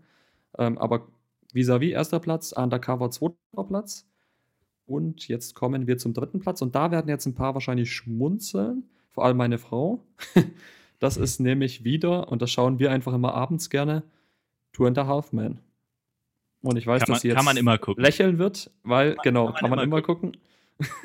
Ähm, 0.57 0.77
aber 0.77 1.07
vis-à-vis 1.53 1.89
-vis 1.89 1.93
erster 1.93 2.19
Platz, 2.19 2.51
Undercover 2.51 3.09
zweiter 3.12 3.63
Platz. 3.67 4.05
Und 4.86 5.27
jetzt 5.27 5.55
kommen 5.55 5.88
wir 5.88 5.97
zum 5.97 6.13
dritten 6.13 6.39
Platz. 6.39 6.62
Und 6.62 6.75
da 6.75 6.91
werden 6.91 7.07
jetzt 7.07 7.25
ein 7.25 7.36
paar 7.36 7.53
wahrscheinlich 7.53 7.91
schmunzeln, 7.91 8.89
vor 9.12 9.25
allem 9.25 9.38
meine 9.38 9.57
Frau. 9.57 10.03
das 10.99 11.17
ist 11.17 11.39
nämlich 11.39 11.83
wieder, 11.83 12.29
und 12.29 12.41
das 12.41 12.51
schauen 12.51 12.79
wir 12.79 12.91
einfach 12.91 13.13
immer 13.13 13.33
abends 13.33 13.69
gerne, 13.69 14.03
Two 14.73 14.86
and 14.86 14.97
a 14.97 15.07
Half 15.07 15.31
Men. 15.31 15.59
Und 16.62 16.77
ich 16.77 16.88
weiß, 16.88 17.01
kann 17.01 17.07
dass 17.07 17.09
man, 17.09 17.19
sie 17.19 17.27
jetzt 17.29 17.38
kann 17.38 17.45
man 17.45 17.57
immer 17.57 17.77
gucken. 17.77 18.03
lächeln 18.03 18.38
wird, 18.38 18.71
weil, 18.83 19.15
genau, 19.23 19.51
kann 19.51 19.69
man, 19.69 19.79
immer 19.79 20.01
gucken. 20.01 20.38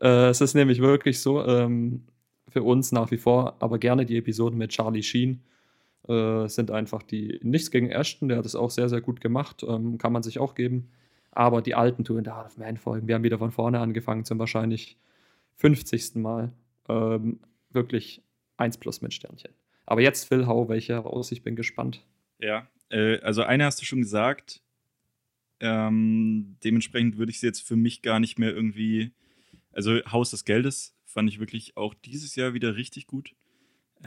äh, 0.00 0.28
es 0.28 0.40
ist 0.40 0.54
nämlich 0.54 0.80
wirklich 0.80 1.20
so, 1.20 1.44
ähm, 1.44 2.04
für 2.48 2.62
uns 2.62 2.92
nach 2.92 3.10
wie 3.10 3.16
vor, 3.16 3.56
aber 3.60 3.78
gerne 3.78 4.04
die 4.04 4.18
Episoden 4.18 4.58
mit 4.58 4.70
Charlie 4.70 5.02
Sheen 5.02 5.42
äh, 6.08 6.46
sind 6.46 6.70
einfach 6.70 7.02
die, 7.02 7.40
nichts 7.42 7.70
gegen 7.70 7.90
Ashton, 7.90 8.28
der 8.28 8.38
hat 8.38 8.46
es 8.46 8.54
auch 8.54 8.70
sehr, 8.70 8.88
sehr 8.88 9.00
gut 9.00 9.20
gemacht, 9.20 9.64
ähm, 9.66 9.98
kann 9.98 10.12
man 10.12 10.22
sich 10.22 10.38
auch 10.38 10.54
geben. 10.54 10.90
Aber 11.30 11.62
die 11.62 11.74
alten 11.74 12.04
Two 12.04 12.18
and 12.18 12.28
a 12.28 12.36
Half 12.36 12.58
Man 12.58 12.76
Folgen, 12.76 13.08
wir 13.08 13.14
haben 13.14 13.22
wieder 13.22 13.38
von 13.38 13.50
vorne 13.50 13.80
angefangen 13.80 14.24
zum 14.24 14.38
wahrscheinlich 14.38 14.98
50. 15.56 16.16
Mal. 16.16 16.52
Ähm, 16.88 17.40
wirklich 17.70 18.22
1 18.58 18.76
plus 18.76 19.00
mit 19.00 19.14
Sternchen. 19.14 19.52
Aber 19.86 20.02
jetzt, 20.02 20.28
Phil, 20.28 20.46
hau 20.46 20.68
welche 20.68 20.96
raus, 20.96 21.32
ich 21.32 21.42
bin 21.42 21.56
gespannt. 21.56 22.04
Ja, 22.38 22.66
äh, 22.92 23.18
also 23.20 23.42
eine 23.42 23.64
hast 23.64 23.80
du 23.80 23.84
schon 23.84 24.00
gesagt. 24.00 24.62
Ähm, 25.60 26.56
dementsprechend 26.64 27.18
würde 27.18 27.30
ich 27.30 27.40
sie 27.40 27.46
jetzt 27.46 27.66
für 27.66 27.76
mich 27.76 28.02
gar 28.02 28.20
nicht 28.20 28.38
mehr 28.38 28.52
irgendwie. 28.52 29.12
Also 29.70 30.00
Haus 30.10 30.30
des 30.30 30.44
Geldes 30.44 30.96
fand 31.04 31.28
ich 31.28 31.38
wirklich 31.38 31.76
auch 31.76 31.94
dieses 31.94 32.34
Jahr 32.36 32.52
wieder 32.54 32.76
richtig 32.76 33.06
gut. 33.06 33.34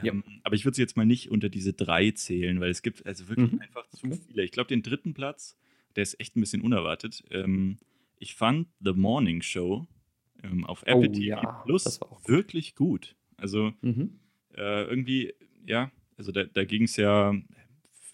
Ja. 0.02 0.12
Ähm, 0.12 0.22
aber 0.42 0.54
ich 0.54 0.64
würde 0.64 0.76
sie 0.76 0.82
jetzt 0.82 0.96
mal 0.96 1.06
nicht 1.06 1.30
unter 1.30 1.48
diese 1.48 1.72
drei 1.72 2.10
zählen, 2.10 2.60
weil 2.60 2.70
es 2.70 2.82
gibt 2.82 3.06
also 3.06 3.28
wirklich 3.28 3.52
Mhm. 3.52 3.60
einfach 3.60 3.88
zu 3.88 4.10
viele. 4.10 4.44
Ich 4.44 4.52
glaube, 4.52 4.68
den 4.68 4.82
dritten 4.82 5.14
Platz, 5.14 5.56
der 5.96 6.02
ist 6.02 6.20
echt 6.20 6.36
ein 6.36 6.40
bisschen 6.40 6.60
unerwartet. 6.60 7.24
Ähm, 7.30 7.78
ich 8.18 8.34
fand 8.34 8.68
The 8.80 8.92
Morning 8.92 9.40
Show 9.40 9.86
ähm, 10.42 10.64
auf 10.66 10.82
Apple 10.82 11.08
Oh 11.08 11.12
TV 11.12 11.20
ja, 11.24 11.62
Plus 11.64 11.98
gut. 12.00 12.28
wirklich 12.28 12.74
gut. 12.74 13.16
Also 13.38 13.72
Mhm. 13.80 14.20
äh, 14.54 14.84
irgendwie, 14.84 15.32
ja, 15.66 15.90
also 16.18 16.32
da, 16.32 16.44
da 16.44 16.64
ging 16.64 16.82
es 16.82 16.96
ja, 16.96 17.34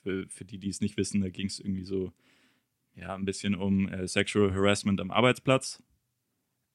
für, 0.03 0.27
für 0.29 0.45
die, 0.45 0.59
die 0.59 0.69
es 0.69 0.81
nicht 0.81 0.97
wissen, 0.97 1.21
da 1.21 1.29
ging 1.31 1.47
es 1.47 1.59
irgendwie 1.61 1.85
so, 1.85 2.12
ja, 2.95 3.15
ein 3.15 3.25
bisschen 3.25 3.55
um 3.55 3.88
äh, 3.88 4.07
Sexual 4.07 4.53
Harassment 4.53 5.01
am 5.01 5.11
Arbeitsplatz. 5.11 5.83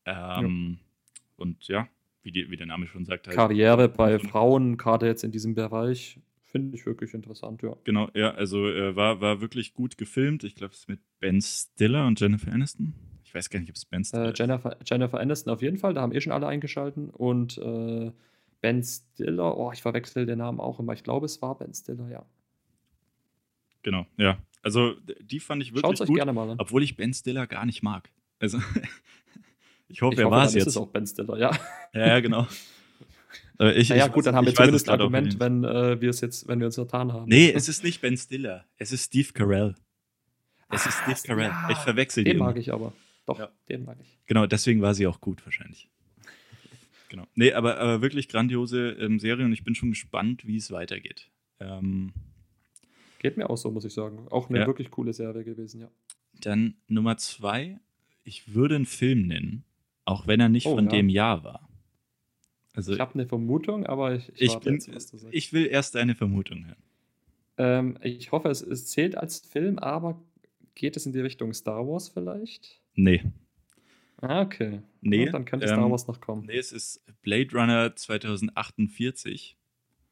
Ähm, 0.05 0.79
Und 1.35 1.67
ja, 1.67 1.87
wie, 2.23 2.31
die, 2.31 2.49
wie 2.49 2.57
der 2.57 2.65
Name 2.65 2.87
schon 2.87 3.05
sagt, 3.05 3.27
halt. 3.27 3.35
Karriere 3.35 3.89
bei 3.89 4.17
so 4.17 4.27
Frauen, 4.27 4.77
gerade 4.77 5.05
jetzt 5.05 5.23
in 5.23 5.31
diesem 5.31 5.53
Bereich, 5.53 6.19
finde 6.45 6.75
ich 6.77 6.85
wirklich 6.85 7.13
interessant, 7.13 7.61
ja. 7.61 7.75
Genau, 7.83 8.09
ja, 8.13 8.31
also 8.31 8.67
äh, 8.67 8.95
war, 8.95 9.21
war 9.21 9.41
wirklich 9.41 9.73
gut 9.73 9.97
gefilmt. 9.97 10.43
Ich 10.43 10.55
glaube, 10.55 10.73
es 10.73 10.79
ist 10.79 10.89
mit 10.89 10.99
Ben 11.19 11.41
Stiller 11.41 12.07
und 12.07 12.19
Jennifer 12.19 12.51
Aniston. 12.51 12.93
Ich 13.23 13.35
weiß 13.35 13.49
gar 13.49 13.59
nicht, 13.59 13.69
ob 13.69 13.75
es 13.75 13.85
Ben 13.85 14.03
Stiller 14.03 14.27
Äh, 14.27 14.31
ist. 14.31 14.39
Jennifer, 14.39 14.77
Jennifer 14.85 15.19
Aniston 15.19 15.53
auf 15.53 15.61
jeden 15.61 15.77
Fall, 15.77 15.93
da 15.93 16.01
haben 16.01 16.13
eh 16.13 16.21
schon 16.21 16.31
alle 16.31 16.47
eingeschalten. 16.47 17.09
Und 17.09 17.57
äh, 17.57 18.11
Ben 18.61 18.81
Stiller, 18.81 19.57
oh, 19.57 19.71
ich 19.73 19.81
verwechsel 19.81 20.25
den 20.25 20.39
Namen 20.39 20.59
auch 20.59 20.79
immer. 20.79 20.93
Ich 20.93 21.03
glaube, 21.03 21.25
es 21.25 21.41
war 21.41 21.57
Ben 21.57 21.73
Stiller, 21.73 22.09
ja. 22.09 22.25
Genau, 23.83 24.05
ja. 24.17 24.37
Also 24.63 24.95
die 25.21 25.39
fand 25.39 25.61
ich 25.63 25.73
wirklich 25.73 26.01
euch 26.01 26.07
gut, 26.07 26.17
gerne 26.17 26.33
mal 26.33 26.49
an. 26.49 26.59
obwohl 26.59 26.83
ich 26.83 26.95
Ben 26.97 27.13
Stiller 27.13 27.47
gar 27.47 27.65
nicht 27.65 27.83
mag. 27.83 28.09
Also 28.39 28.59
ich 29.87 30.01
hoffe, 30.01 30.15
Ich 30.15 30.19
er 30.21 30.31
war 30.31 30.43
es 30.43 30.49
ist 30.49 30.55
jetzt. 30.55 30.67
es 30.67 30.77
auch 30.77 30.87
Ben 30.87 31.05
Stiller, 31.07 31.37
ja. 31.37 31.51
Ja, 31.93 32.07
ja, 32.07 32.19
genau. 32.19 32.47
Ich, 33.75 33.89
Naja, 33.89 34.05
ich 34.05 34.11
gut, 34.11 34.23
dann 34.27 34.35
haben 34.35 34.45
wir 34.45 34.53
zumindest 34.53 34.87
ein 34.87 34.99
Argument, 34.99 35.39
wenn 35.39 35.63
äh, 35.63 35.99
wir 35.99 36.11
es 36.11 36.21
jetzt, 36.21 36.47
wenn 36.47 36.59
wir 36.59 36.67
uns 36.67 36.75
vertan 36.75 37.11
haben. 37.11 37.27
Nee, 37.27 37.51
es 37.51 37.67
ist 37.67 37.83
nicht 37.83 38.01
Ben 38.01 38.15
Stiller. 38.15 38.65
Es 38.77 38.91
ist 38.91 39.05
Steve 39.05 39.33
Carell. 39.33 39.73
Es 40.69 40.85
ist 40.85 40.93
Steve 40.99 41.17
Ah, 41.23 41.25
Carell. 41.25 41.47
ja. 41.49 41.69
Ich 41.71 41.77
verwechsel 41.79 42.23
die 42.23 42.29
Den 42.29 42.37
immer. 42.37 42.45
mag 42.45 42.57
ich 42.57 42.71
aber. 42.71 42.93
Doch, 43.25 43.39
Ja. 43.39 43.49
den 43.67 43.83
mag 43.83 43.97
ich. 43.99 44.19
Genau, 44.27 44.45
deswegen 44.45 44.83
war 44.83 44.93
sie 44.93 45.07
auch 45.07 45.19
gut 45.21 45.43
wahrscheinlich. 45.43 45.89
Genau. 47.09 47.25
Nee, 47.33 47.51
aber, 47.53 47.79
aber 47.79 48.03
wirklich 48.03 48.29
grandiose 48.29 48.91
ähm, 48.91 49.17
Serie 49.19 49.45
und 49.45 49.53
ich 49.53 49.63
bin 49.63 49.73
schon 49.73 49.89
gespannt, 49.89 50.45
wie 50.45 50.57
es 50.57 50.69
weitergeht. 50.69 51.31
Ähm, 51.59 52.13
Geht 53.19 53.37
mir 53.37 53.49
auch 53.49 53.57
so, 53.57 53.71
muss 53.71 53.85
ich 53.85 53.93
sagen. 53.93 54.27
Auch 54.29 54.49
eine 54.49 54.59
Ja. 54.59 54.67
wirklich 54.67 54.91
coole 54.91 55.13
Serie 55.13 55.43
gewesen, 55.43 55.81
ja. 55.81 55.89
dann 56.41 56.75
Nummer 56.87 57.17
zwei, 57.17 57.79
ich 58.23 58.53
würde 58.53 58.75
einen 58.75 58.85
Film 58.85 59.27
nennen, 59.27 59.63
auch 60.05 60.27
wenn 60.27 60.39
er 60.39 60.49
nicht 60.49 60.67
Oh, 60.67 60.75
von 60.75 60.85
ja. 60.85 60.91
dem 60.91 61.09
Jahr 61.09 61.43
war. 61.43 61.67
Also 62.73 62.93
Ich 62.93 62.99
habe 62.99 63.15
eine 63.15 63.25
Vermutung, 63.25 63.85
aber 63.87 64.13
ich, 64.15 64.29
ich, 64.35 64.41
ich, 64.53 64.57
bin, 64.59 64.75
jetzt, 64.75 64.93
was 64.93 65.07
du 65.09 65.17
sagst. 65.17 65.33
ich 65.35 65.51
will 65.51 65.65
erst 65.65 65.95
eine 65.95 66.13
Vermutung 66.13 66.65
hören. 66.65 66.83
Ähm, 67.57 67.97
ich 68.03 68.31
hoffe, 68.31 68.49
es, 68.49 68.61
es 68.61 68.85
zählt 68.85 69.17
als 69.17 69.39
Film, 69.39 69.79
aber 69.79 70.21
geht 70.75 70.95
es 70.95 71.07
in 71.07 71.11
die 71.13 71.21
Richtung 71.21 71.53
Star 71.53 71.87
Wars 71.87 72.09
vielleicht? 72.09 72.79
Nee. 72.93 73.23
Ah, 74.21 74.41
okay. 74.43 74.81
Nee, 75.01 75.25
Ja, 75.25 75.31
dann 75.31 75.45
könnte 75.45 75.65
ähm, 75.65 75.73
Star 75.73 75.89
Wars 75.89 76.07
noch 76.07 76.21
kommen. 76.21 76.45
Nee, 76.45 76.57
es 76.57 76.71
ist 76.71 77.03
Blade 77.23 77.49
Runner 77.53 77.95
2048. 77.95 79.57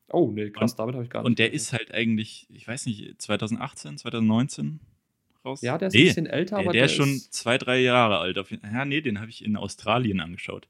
Oh, 0.10 0.32
nee, 0.32 0.50
krass, 0.52 0.72
und- 0.74 0.80
damit 0.80 0.96
habe 0.96 1.04
ich 1.04 1.10
gar 1.10 1.22
nicht. 1.22 1.26
Und 1.28 1.40
der 1.40 1.48
gerechnet. 1.50 1.62
ist 1.62 1.74
halt 1.74 1.92
eigentlich, 1.94 2.48
ich 2.50 2.68
weiß 2.68 2.86
nicht, 2.86 3.22
2018, 3.22 3.98
2019 3.98 4.80
raus? 5.44 5.62
Ja, 5.62 5.78
der 5.78 5.88
ist 5.90 5.94
nee, 5.94 6.02
ein 6.02 6.06
bisschen 6.08 6.26
älter, 6.28 6.56
der, 6.58 6.66
aber 6.66 6.74
der 6.74 6.86
ist 6.86 6.94
schon 6.94 7.20
zwei, 7.32 7.58
drei 7.58 7.80
Jahre 7.82 8.20
alt. 8.20 8.38
Ja, 8.64 8.86
nee, 8.86 9.02
den 9.02 9.20
habe 9.20 9.30
ich 9.30 9.44
in 9.44 9.56
Australien 9.56 10.20
angeschaut. 10.20 10.68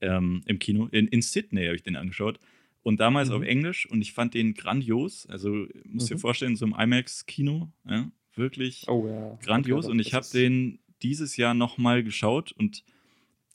Ähm, 0.00 0.42
Im 0.46 0.58
Kino. 0.58 0.86
In, 0.92 1.08
in 1.08 1.22
Sydney 1.22 1.64
habe 1.64 1.74
ich 1.76 1.82
den 1.82 1.96
angeschaut. 1.96 2.38
Und 2.82 3.00
damals 3.00 3.28
Mhm. 3.30 3.34
auf 3.34 3.42
Englisch 3.42 3.86
und 3.90 4.00
ich 4.00 4.12
fand 4.12 4.32
den 4.34 4.54
grandios. 4.54 5.26
Also, 5.26 5.66
musst 5.84 6.08
dir 6.10 6.14
Mhm. 6.14 6.20
vorstellen, 6.20 6.56
so 6.56 6.64
im 6.66 6.74
IMAX-Kino. 6.78 7.68
Ja, 7.88 8.10
wirklich 8.34 8.84
Oh, 8.88 9.06
ja. 9.08 9.36
grandios. 9.42 9.86
Okay, 9.86 9.92
und 9.92 9.98
ich 9.98 10.14
habe 10.14 10.26
den 10.32 10.78
dieses 11.02 11.36
Jahr 11.36 11.54
nochmal 11.54 12.02
geschaut 12.04 12.52
und 12.52 12.84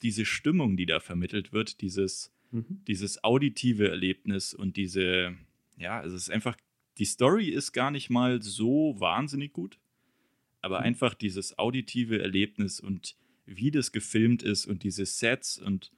diese 0.02 0.24
Stimmung, 0.26 0.76
die 0.76 0.84
da 0.86 1.00
vermittelt 1.00 1.52
wird, 1.52 1.80
dieses 1.80 2.30
Mhm. 2.54 2.82
dieses 2.86 3.24
auditive 3.24 3.88
Erlebnis 3.88 4.54
und 4.54 4.76
diese, 4.76 5.36
ja, 5.76 6.04
es 6.04 6.12
ist 6.12 6.30
einfach, 6.30 6.56
die 6.98 7.04
Story 7.04 7.48
ist 7.48 7.72
gar 7.72 7.90
nicht 7.90 8.10
mal 8.10 8.40
so 8.42 8.94
wahnsinnig 8.98 9.52
gut, 9.52 9.80
aber 10.60 10.78
Mhm. 10.78 10.84
einfach 10.84 11.14
dieses 11.14 11.58
auditive 11.58 12.22
Erlebnis 12.22 12.78
und 12.78 13.16
wie 13.44 13.72
das 13.72 13.90
gefilmt 13.90 14.44
ist 14.44 14.66
und 14.66 14.84
diese 14.84 15.04
Sets 15.04 15.58
und, 15.58 15.90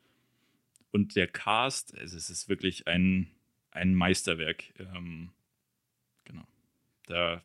und 0.92 1.14
der 1.14 1.28
Cast, 1.28 1.94
also 1.98 2.16
es 2.16 2.30
ist 2.30 2.48
wirklich 2.48 2.86
ein, 2.88 3.30
ein 3.70 3.94
Meisterwerk. 3.94 4.64
Ähm, 4.78 5.32
genau. 6.24 6.48
Da 7.06 7.44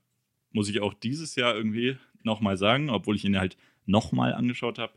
muss 0.52 0.70
ich 0.70 0.80
auch 0.80 0.94
dieses 0.94 1.36
Jahr 1.36 1.54
irgendwie 1.54 1.98
nochmal 2.24 2.56
sagen, 2.56 2.90
obwohl 2.90 3.18
ich 3.18 3.26
ihn 3.26 3.38
halt 3.38 3.58
nochmal 3.86 4.34
angeschaut 4.34 4.80
habe, 4.80 4.94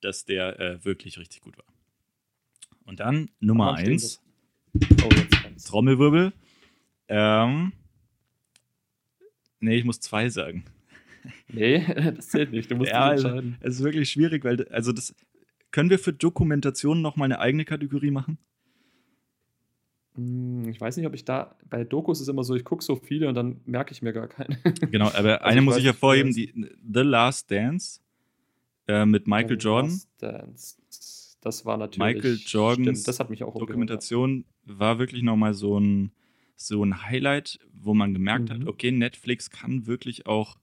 dass 0.00 0.24
der 0.24 0.58
äh, 0.58 0.84
wirklich 0.84 1.18
richtig 1.18 1.42
gut 1.42 1.58
war. 1.58 1.73
Und 2.86 3.00
dann 3.00 3.30
Nummer 3.40 3.68
Wann 3.68 3.78
stehen 3.78 3.92
1, 3.92 4.20
Oh, 5.04 5.08
jetzt 5.14 5.42
kommt's. 5.42 5.64
Trommelwirbel. 5.64 6.32
Ähm, 7.08 7.72
nee, 9.60 9.76
ich 9.76 9.84
muss 9.84 10.00
zwei 10.00 10.28
sagen. 10.28 10.64
Nee, 11.48 11.84
das 12.16 12.28
zählt 12.28 12.50
nicht. 12.50 12.70
Du 12.70 12.76
musst 12.76 12.90
Ja, 12.90 13.08
also, 13.08 13.28
entscheiden. 13.28 13.56
es 13.60 13.76
ist 13.76 13.84
wirklich 13.84 14.10
schwierig, 14.10 14.44
weil, 14.44 14.66
also 14.68 14.92
das, 14.92 15.14
können 15.70 15.90
wir 15.90 15.98
für 15.98 16.12
Dokumentation 16.12 17.00
nochmal 17.02 17.26
eine 17.26 17.38
eigene 17.40 17.64
Kategorie 17.64 18.10
machen? 18.10 18.38
Hm, 20.16 20.68
Ich 20.68 20.80
weiß 20.80 20.96
nicht, 20.96 21.06
ob 21.06 21.14
ich 21.14 21.24
da. 21.24 21.56
Bei 21.70 21.84
Dokus 21.84 22.20
ist 22.20 22.28
immer 22.28 22.44
so, 22.44 22.54
ich 22.54 22.64
gucke 22.64 22.84
so 22.84 22.96
viele 22.96 23.28
und 23.28 23.34
dann 23.34 23.60
merke 23.64 23.92
ich 23.92 24.02
mir 24.02 24.12
gar 24.12 24.28
keine. 24.28 24.58
Genau, 24.90 25.06
aber 25.06 25.42
Also 25.42 25.44
eine 25.44 25.60
ich 25.60 25.64
muss 25.64 25.76
ich 25.78 25.84
hervorheben, 25.84 26.32
die 26.32 26.52
The 26.92 27.00
Last 27.00 27.50
Dance 27.50 28.00
äh, 28.88 29.06
mit 29.06 29.26
Michael 29.26 29.58
The 29.58 29.64
Jordan. 29.64 29.90
Last 29.90 30.08
Dance. 30.18 30.76
Das 31.44 31.64
war 31.66 31.76
natürlich. 31.76 32.16
Michael 32.16 32.38
Jordans 32.44 33.00
Stimmt, 33.00 33.08
das 33.08 33.20
hat 33.20 33.30
mich 33.30 33.44
auch 33.44 33.56
Dokumentation 33.56 34.44
war 34.64 34.98
wirklich 34.98 35.22
nochmal 35.22 35.52
so 35.54 35.78
ein, 35.78 36.10
so 36.56 36.82
ein 36.82 37.02
Highlight, 37.02 37.58
wo 37.72 37.92
man 37.94 38.14
gemerkt 38.14 38.48
Mhm. 38.48 38.54
hat, 38.54 38.66
okay, 38.66 38.90
Netflix 38.90 39.50
kann 39.50 39.86
wirklich 39.86 40.26
auch 40.26 40.56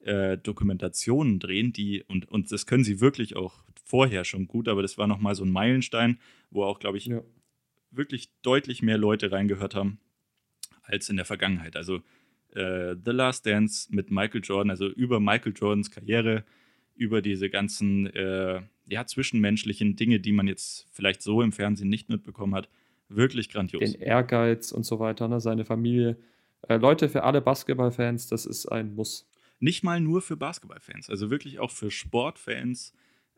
äh, 0.00 0.38
Dokumentationen 0.38 1.38
drehen, 1.38 1.72
die, 1.72 2.02
und, 2.04 2.28
und 2.30 2.50
das 2.50 2.64
können 2.66 2.82
sie 2.84 3.00
wirklich 3.00 3.36
auch 3.36 3.62
vorher 3.84 4.24
schon 4.24 4.46
gut, 4.48 4.68
aber 4.68 4.80
das 4.82 4.96
war 4.98 5.06
nochmal 5.06 5.34
so 5.34 5.44
ein 5.44 5.50
Meilenstein, 5.50 6.18
wo 6.50 6.64
auch, 6.64 6.78
glaube 6.78 6.96
ich, 6.96 7.06
Ja. 7.06 7.22
wirklich 7.90 8.30
deutlich 8.42 8.82
mehr 8.82 8.98
Leute 8.98 9.30
reingehört 9.32 9.74
haben 9.74 9.98
als 10.82 11.08
in 11.10 11.16
der 11.16 11.24
Vergangenheit. 11.26 11.76
Also 11.76 11.96
äh, 12.54 12.94
The 13.04 13.10
Last 13.10 13.44
Dance 13.46 13.88
mit 13.94 14.10
Michael 14.10 14.40
Jordan, 14.42 14.70
also 14.70 14.86
über 14.88 15.20
Michael 15.20 15.52
Jordans 15.54 15.90
Karriere, 15.90 16.44
über 16.94 17.20
diese 17.20 17.50
ganzen 17.50 18.06
äh, 18.06 18.62
ja, 18.88 19.04
zwischenmenschlichen 19.06 19.96
Dinge, 19.96 20.20
die 20.20 20.32
man 20.32 20.46
jetzt 20.48 20.86
vielleicht 20.92 21.22
so 21.22 21.42
im 21.42 21.52
Fernsehen 21.52 21.88
nicht 21.88 22.08
mitbekommen 22.08 22.54
hat, 22.54 22.68
wirklich 23.08 23.48
grandios. 23.48 23.80
Den 23.92 24.00
Ehrgeiz 24.00 24.72
und 24.72 24.84
so 24.84 24.98
weiter, 24.98 25.28
ne? 25.28 25.40
seine 25.40 25.64
Familie. 25.64 26.16
Äh, 26.68 26.76
Leute, 26.78 27.08
für 27.08 27.22
alle 27.22 27.40
Basketballfans, 27.40 28.28
das 28.28 28.46
ist 28.46 28.66
ein 28.66 28.94
Muss. 28.94 29.28
Nicht 29.60 29.84
mal 29.84 30.00
nur 30.00 30.20
für 30.22 30.36
Basketballfans, 30.36 31.08
also 31.08 31.30
wirklich 31.30 31.58
auch 31.58 31.70
für 31.70 31.90
Sportfans 31.90 32.92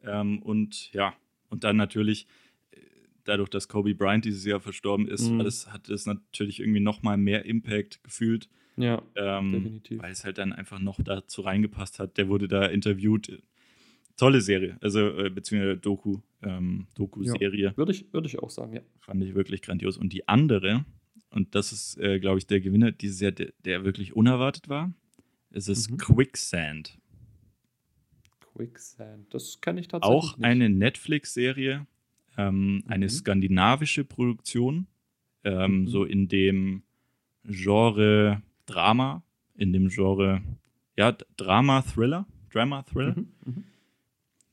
ähm, 0.05 0.41
und 0.43 0.93
ja, 0.93 1.15
und 1.49 1.65
dann 1.65 1.77
natürlich 1.77 2.27
äh, 2.73 2.77
dadurch, 3.25 3.49
dass 3.51 3.69
Kobe 3.69 3.95
Bryant 3.95 4.25
dieses 4.25 4.45
Jahr 4.45 4.61
verstorben 4.61 5.07
ist, 5.09 5.29
Mhm. 5.31 5.39
hat, 5.41 5.47
es, 5.47 5.73
hat 5.73 5.89
es 5.89 6.07
natürlich 6.07 6.61
irgendwie 6.61 6.81
noch 6.81 7.03
mal 7.03 7.17
mehr 7.17 7.45
Impact 7.45 8.03
gefühlt. 8.03 8.49
Ja, 8.77 9.03
Ähm, 9.17 9.53
Definitiv. 9.53 10.03
Weil 10.03 10.13
es 10.13 10.25
halt 10.25 10.39
dann 10.39 10.53
einfach 10.53 10.79
noch 10.79 11.01
dazu 11.03 11.43
reingepasst 11.43 11.99
hat. 11.99 12.17
Der 12.17 12.29
wurde 12.29 12.47
da 12.49 12.67
interviewt. 12.67 13.43
Tolle 14.19 14.41
Serie, 14.41 14.77
also 14.81 14.99
äh, 15.17 15.31
beziehungsweise 15.31 15.77
Doku, 15.79 16.19
ähm, 16.43 16.89
Doku-Serie. 16.97 17.73
würde 17.77 17.93
ich, 17.93 18.13
würde 18.13 18.27
ich 18.27 18.41
auch 18.41 18.51
sagen, 18.51 18.75
ja. 18.75 18.81
Fand 18.99 19.23
ich 19.23 19.37
wirklich 19.37 19.63
grandios. 19.63 19.97
Und 19.97 20.13
die 20.13 20.27
andere, 20.27 20.85
und 21.31 21.55
das 21.55 21.71
ist, 21.71 21.99
äh, 21.99 22.19
glaube 22.19 22.39
ich, 22.39 22.47
der 22.49 22.61
Gewinner 22.61 22.91
dieses 22.91 23.21
Jahr, 23.21 23.31
der, 23.31 23.53
der 23.65 23.85
wirklich 23.85 24.17
unerwartet 24.17 24.69
war, 24.69 24.93
Es 25.51 25.69
ist 25.69 25.89
mhm. 25.89 25.99
Quicksand. 25.99 26.99
Quicksand, 28.41 29.33
das 29.33 29.61
kenne 29.61 29.81
ich 29.81 29.87
tatsächlich. 29.87 30.19
Auch 30.19 30.37
nicht. 30.37 30.45
eine 30.45 30.69
Netflix-Serie, 30.69 31.87
ähm, 32.37 32.75
mhm. 32.75 32.85
eine 32.89 33.09
skandinavische 33.09 34.05
Produktion, 34.05 34.89
ähm, 35.45 35.83
mhm. 35.83 35.87
so 35.87 36.05
in 36.05 36.27
dem 36.27 36.83
Genre 37.45 38.43
Drama, 38.67 39.23
in 39.55 39.73
dem 39.73 39.91
Genre, 39.91 40.43
ja, 40.97 41.13
Drama-Thriller, 41.37 42.27
Drama-Thriller. 42.51 43.15
Mhm. 43.15 43.65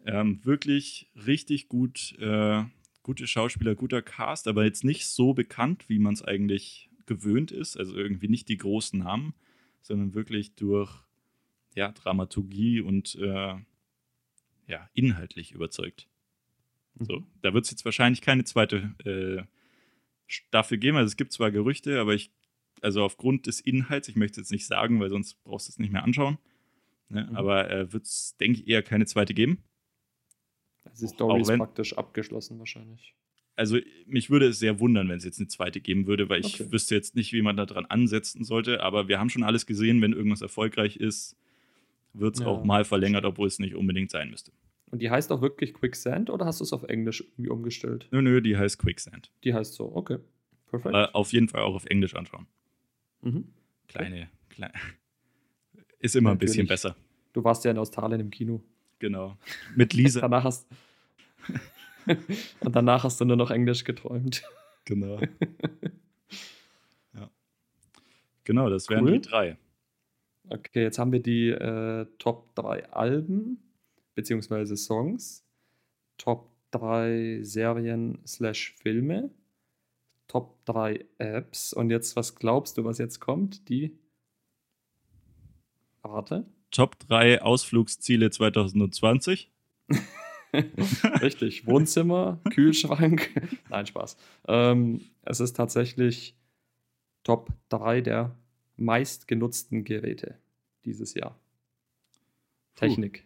Ähm, 0.06 0.39
wirklich 0.46 1.10
richtig 1.15 1.68
gut, 1.68 2.15
äh, 2.20 2.63
gute 3.02 3.28
Schauspieler, 3.28 3.76
guter 3.76 4.02
Cast, 4.02 4.48
aber 4.48 4.63
jetzt 4.63 4.84
nicht 4.84 5.08
so 5.08 5.34
bekannt, 5.34 5.89
wie 5.89 6.00
man 6.00 6.13
es 6.13 6.24
eigentlich 6.24 6.89
gewöhnt 7.06 7.52
ist. 7.52 7.78
Also 7.78 7.96
irgendwie 7.96 8.28
nicht 8.28 8.48
die 8.50 8.58
großen 8.58 9.00
Namen, 9.00 9.34
sondern 9.82 10.13
wirklich 10.13 10.56
durch 10.56 10.91
ja, 11.76 11.91
Dramaturgie 11.91 12.82
und 12.82 13.15
äh, 13.15 13.56
ja, 14.68 14.89
inhaltlich 14.94 15.52
überzeugt. 15.52 16.08
So, 17.00 17.20
mhm. 17.20 17.28
da 17.41 17.54
wird 17.54 17.65
es 17.65 17.72
jetzt 17.72 17.86
wahrscheinlich 17.86 18.22
keine 18.22 18.46
zweite 18.46 18.96
äh, 19.04 19.44
Staffel 20.28 20.78
geben. 20.78 20.98
Also 20.98 21.08
es 21.08 21.18
gibt 21.18 21.34
zwar 21.34 21.52
Gerüchte, 21.52 22.00
aber 22.00 22.13
ich, 22.13 22.32
also 22.82 23.04
aufgrund 23.04 23.48
des 23.48 23.60
Inhalts, 23.60 24.08
ich 24.08 24.15
möchte 24.15 24.39
es 24.39 24.48
jetzt 24.48 24.52
nicht 24.52 24.65
sagen, 24.65 25.00
weil 25.00 25.10
sonst 25.10 25.44
brauchst 25.44 25.68
du 25.68 25.72
es 25.72 25.80
nicht 25.80 25.91
mehr 25.91 26.04
anschauen. 26.04 26.38
Ne? 27.10 27.28
Mhm. 27.30 27.36
Aber 27.36 27.70
äh, 27.70 27.91
wird 27.91 28.06
es, 28.06 28.36
denke 28.39 28.62
ich, 28.62 28.68
eher 28.68 28.82
keine 28.82 29.06
zweite 29.06 29.34
geben. 29.34 29.63
Also 30.86 31.06
die 31.06 31.13
Story 31.13 31.41
ist 31.41 31.56
praktisch 31.56 31.98
abgeschlossen 31.98 32.60
wahrscheinlich. 32.60 33.13
Also 33.58 33.78
mich 34.06 34.30
würde 34.30 34.48
es 34.48 34.60
sehr 34.60 34.80
wundern, 34.80 35.08
wenn 35.08 35.17
es 35.17 35.24
jetzt 35.24 35.39
eine 35.39 35.48
zweite 35.48 35.80
geben 35.80 36.08
würde, 36.08 36.28
weil 36.30 36.41
ich 36.41 36.60
okay. 36.60 36.71
wüsste 36.71 36.95
jetzt 36.95 37.15
nicht, 37.15 37.32
wie 37.32 37.41
man 37.41 37.56
da 37.56 37.65
dran 37.65 37.86
ansetzen 37.86 38.43
sollte. 38.43 38.82
Aber 38.82 39.08
wir 39.08 39.19
haben 39.19 39.30
schon 39.30 39.43
alles 39.43 39.65
gesehen, 39.65 40.02
wenn 40.02 40.13
irgendwas 40.13 40.41
erfolgreich 40.41 40.98
ist, 40.98 41.38
wird 42.13 42.36
es 42.36 42.41
ja. 42.41 42.48
auch 42.48 42.63
mal 42.63 42.84
verlängert, 42.84 43.26
obwohl 43.26 43.48
es 43.48 43.60
nicht 43.60 43.76
unbedingt 43.76 44.12
sein 44.12 44.30
müsste. 44.30 44.52
Und 44.91 45.02
die 45.02 45.10
heißt 45.10 45.32
auch 45.32 45.41
wirklich 45.41 45.74
Quicksand 45.74 46.30
oder 46.30 46.45
hast 46.45 46.60
du 46.60 46.63
es 46.63 46.74
auf 46.74 46.84
Englisch 46.84 47.21
irgendwie 47.21 47.50
umgestellt? 47.50 48.08
Nö, 48.12 48.21
nö, 48.21 48.41
die 48.41 48.58
heißt 48.58 48.78
Quicksand. 48.78 49.32
Die 49.43 49.54
heißt 49.54 49.74
so, 49.74 49.93
okay. 49.95 50.17
Perfekt. 50.67 50.95
Aber 50.95 51.15
auf 51.15 51.32
jeden 51.34 51.48
Fall 51.48 51.62
auch 51.62 51.76
auf 51.76 51.86
Englisch 51.86 52.15
anschauen. 52.15 52.48
Mhm. 53.21 53.54
Kleine, 53.88 54.30
kleine. 54.50 54.74
Ist 56.00 56.15
immer 56.15 56.30
ja, 56.30 56.36
ein 56.36 56.39
bisschen 56.39 56.67
besser. 56.67 56.95
Du 57.34 57.43
warst 57.43 57.65
ja 57.65 57.71
in 57.71 57.78
Australien 57.78 58.21
im 58.21 58.30
Kino. 58.30 58.62
Genau. 59.06 59.38
Mit 59.76 59.94
Lisa. 59.94 60.22
danach 60.22 60.46
hast 60.46 60.68
Und 62.08 62.76
danach 62.76 63.04
hast 63.04 63.22
du 63.22 63.26
nur 63.26 63.38
noch 63.38 63.52
Englisch 63.52 63.84
geträumt. 63.84 64.41
Genau. 64.84 65.20
ja. 67.13 67.30
Genau, 68.46 68.68
das 68.68 68.89
wären 68.89 69.06
cool. 69.06 69.12
die 69.12 69.22
drei. 69.22 69.58
Okay, 70.50 70.82
jetzt 70.82 70.98
haben 70.98 71.12
wir 71.12 71.22
die 71.22 71.50
äh, 71.50 72.08
Top 72.18 72.56
3 72.56 72.89
Alben 72.89 73.60
beziehungsweise 74.15 74.76
Songs, 74.76 75.46
Top 76.18 76.50
3 76.72 77.41
Serien 77.44 78.18
slash 78.26 78.74
Filme, 78.74 79.30
Top 80.28 80.65
3 80.65 81.06
Apps 81.20 81.74
und 81.74 81.91
jetzt, 81.91 82.15
was 82.15 82.34
glaubst 82.34 82.80
du, 82.80 82.86
was 82.86 82.98
jetzt 82.98 83.20
kommt? 83.20 83.70
Die 83.70 84.00
Warte. 86.02 86.48
Top 86.76 87.00
3 87.08 87.42
Ausflugsziele 87.42 88.32
2020. 88.32 89.50
Richtig, 91.22 91.66
Wohnzimmer, 91.66 92.42
Kühlschrank. 92.54 93.30
Nein, 93.70 93.86
Spaß. 93.86 94.18
Ähm, 94.50 95.00
es 95.22 95.40
ist 95.40 95.54
tatsächlich 95.54 96.36
Top 97.24 97.50
3 97.70 98.02
der 98.02 98.36
meistgenutzten 98.76 99.86
Geräte 99.86 100.38
dieses 100.84 101.14
Jahr. 101.14 101.40
Technik. 102.76 103.24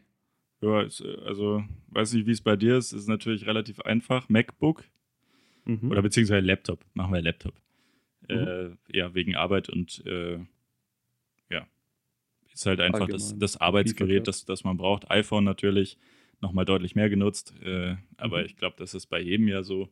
Ja, 0.62 0.86
also 1.26 1.64
weiß 1.88 2.14
nicht, 2.14 2.28
wie 2.28 2.32
es 2.32 2.42
bei 2.42 2.56
dir 2.56 2.78
ist. 2.78 2.92
Es 2.92 3.02
ist 3.02 3.08
natürlich 3.08 3.48
relativ 3.48 3.82
einfach. 3.82 4.30
MacBook 4.30 4.84
mhm. 5.66 5.90
oder 5.90 6.04
beziehungsweise 6.04 6.46
Laptop. 6.46 6.86
Machen 6.94 7.14
wir 7.14 7.22
Laptop. 7.24 7.56
Mhm. 8.28 8.38
Äh, 8.38 8.96
ja, 8.96 9.16
wegen 9.16 9.36
Arbeit 9.36 9.70
und 9.70 10.06
äh, 10.06 10.38
ist 12.60 12.66
halt 12.66 12.82
einfach 12.82 13.08
das, 13.08 13.38
das, 13.38 13.56
Arbeitsgerät, 13.56 14.28
das, 14.28 14.44
das 14.44 14.66
man 14.66 14.76
braucht. 14.76 15.10
iPhone 15.10 15.46
natürlich 15.46 15.98
nochmal 16.42 16.66
deutlich 16.66 16.94
mehr 16.94 17.10
genutzt, 17.10 17.54
äh, 17.64 17.96
aber 18.18 18.40
mhm. 18.40 18.46
ich 18.46 18.58
glaube, 18.58 18.76
das 18.78 18.94
ist 18.94 19.08
bei 19.08 19.22
jedem 19.22 19.48
ja 19.48 19.64
so. 19.64 19.90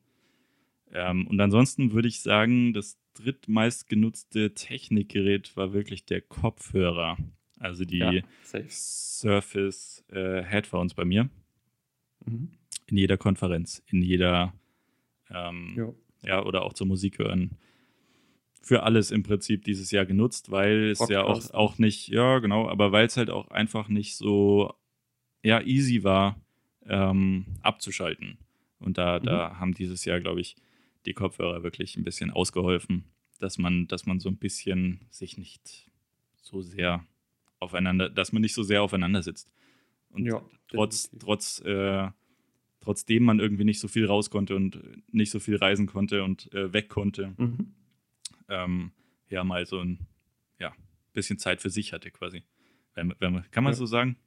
Ähm, 0.91 1.27
und 1.27 1.39
ansonsten 1.39 1.93
würde 1.93 2.09
ich 2.09 2.19
sagen, 2.19 2.73
das 2.73 2.97
drittmeist 3.13 3.87
genutzte 3.87 4.53
Technikgerät 4.53 5.55
war 5.55 5.71
wirklich 5.71 6.05
der 6.05 6.21
Kopfhörer. 6.21 7.17
Also 7.57 7.85
die 7.85 7.99
ja, 7.99 8.11
Surface 8.43 10.03
äh, 10.09 10.43
Headphones 10.43 10.93
bei 10.93 11.05
mir. 11.05 11.29
Mhm. 12.25 12.51
In 12.87 12.97
jeder 12.97 13.17
Konferenz, 13.17 13.81
in 13.87 14.01
jeder, 14.01 14.53
ähm, 15.29 15.93
ja. 16.21 16.43
oder 16.43 16.63
auch 16.63 16.73
zur 16.73 16.87
Musik 16.87 17.19
hören. 17.19 17.57
Für 18.67 18.83
alles 18.83 19.11
im 19.11 19.23
Prinzip 19.23 19.63
dieses 19.63 19.91
Jahr 19.91 20.05
genutzt, 20.05 20.51
weil 20.51 20.89
es 20.89 21.07
ja 21.07 21.23
auch, 21.23 21.51
auch 21.51 21.77
nicht, 21.77 22.09
ja, 22.09 22.39
genau, 22.39 22.67
aber 22.67 22.91
weil 22.91 23.05
es 23.05 23.15
halt 23.15 23.29
auch 23.29 23.49
einfach 23.49 23.87
nicht 23.87 24.17
so, 24.17 24.73
ja, 25.41 25.61
easy 25.61 26.03
war, 26.03 26.35
ähm, 26.85 27.45
abzuschalten. 27.61 28.37
Und 28.79 28.97
da, 28.97 29.19
mhm. 29.19 29.23
da 29.23 29.57
haben 29.57 29.73
dieses 29.73 30.03
Jahr, 30.03 30.19
glaube 30.19 30.41
ich, 30.41 30.57
die 31.05 31.13
Kopfhörer 31.13 31.63
wirklich 31.63 31.95
ein 31.95 32.03
bisschen 32.03 32.29
ausgeholfen, 32.29 33.05
dass 33.39 33.57
man, 33.57 33.87
dass 33.87 34.05
man 34.05 34.19
so 34.19 34.27
ein 34.27 34.37
bisschen 34.37 35.05
sich 35.11 35.37
nicht 35.37 35.89
so 36.41 36.61
sehr 36.61 37.05
aufeinander, 37.59 38.09
dass 38.09 38.33
man 38.33 38.41
nicht 38.41 38.53
so 38.53 38.63
sehr 38.63 38.83
aufeinander 38.83 39.23
sitzt. 39.23 39.49
Und 40.09 40.25
ja, 40.25 40.41
trotz, 40.67 41.09
trotz, 41.19 41.61
äh, 41.61 42.09
trotzdem 42.81 43.23
man 43.23 43.39
irgendwie 43.39 43.63
nicht 43.63 43.79
so 43.79 43.87
viel 43.87 44.05
raus 44.05 44.29
konnte 44.29 44.55
und 44.55 44.81
nicht 45.13 45.31
so 45.31 45.39
viel 45.39 45.55
reisen 45.55 45.87
konnte 45.87 46.23
und 46.25 46.53
äh, 46.53 46.73
weg 46.73 46.89
konnte, 46.89 47.33
mhm. 47.37 47.73
Ähm, 48.49 48.91
ja, 49.29 49.43
mal 49.43 49.65
so 49.65 49.79
ein 49.79 50.07
ja, 50.59 50.73
bisschen 51.13 51.39
Zeit 51.39 51.61
für 51.61 51.69
sich 51.69 51.93
hatte 51.93 52.11
quasi. 52.11 52.43
Wenn, 52.93 53.13
wenn, 53.19 53.43
kann 53.51 53.63
man 53.63 53.73
ja. 53.73 53.77
so 53.77 53.85
sagen? 53.85 54.17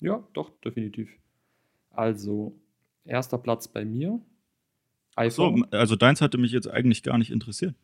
Ja, 0.00 0.26
doch, 0.32 0.50
definitiv. 0.60 1.10
Also, 1.90 2.58
erster 3.04 3.38
Platz 3.38 3.68
bei 3.68 3.84
mir. 3.84 4.20
iPhone. 5.16 5.66
So, 5.70 5.76
also 5.76 5.96
deins 5.96 6.20
hatte 6.20 6.38
mich 6.38 6.52
jetzt 6.52 6.68
eigentlich 6.68 7.02
gar 7.02 7.18
nicht 7.18 7.30
interessiert. 7.30 7.74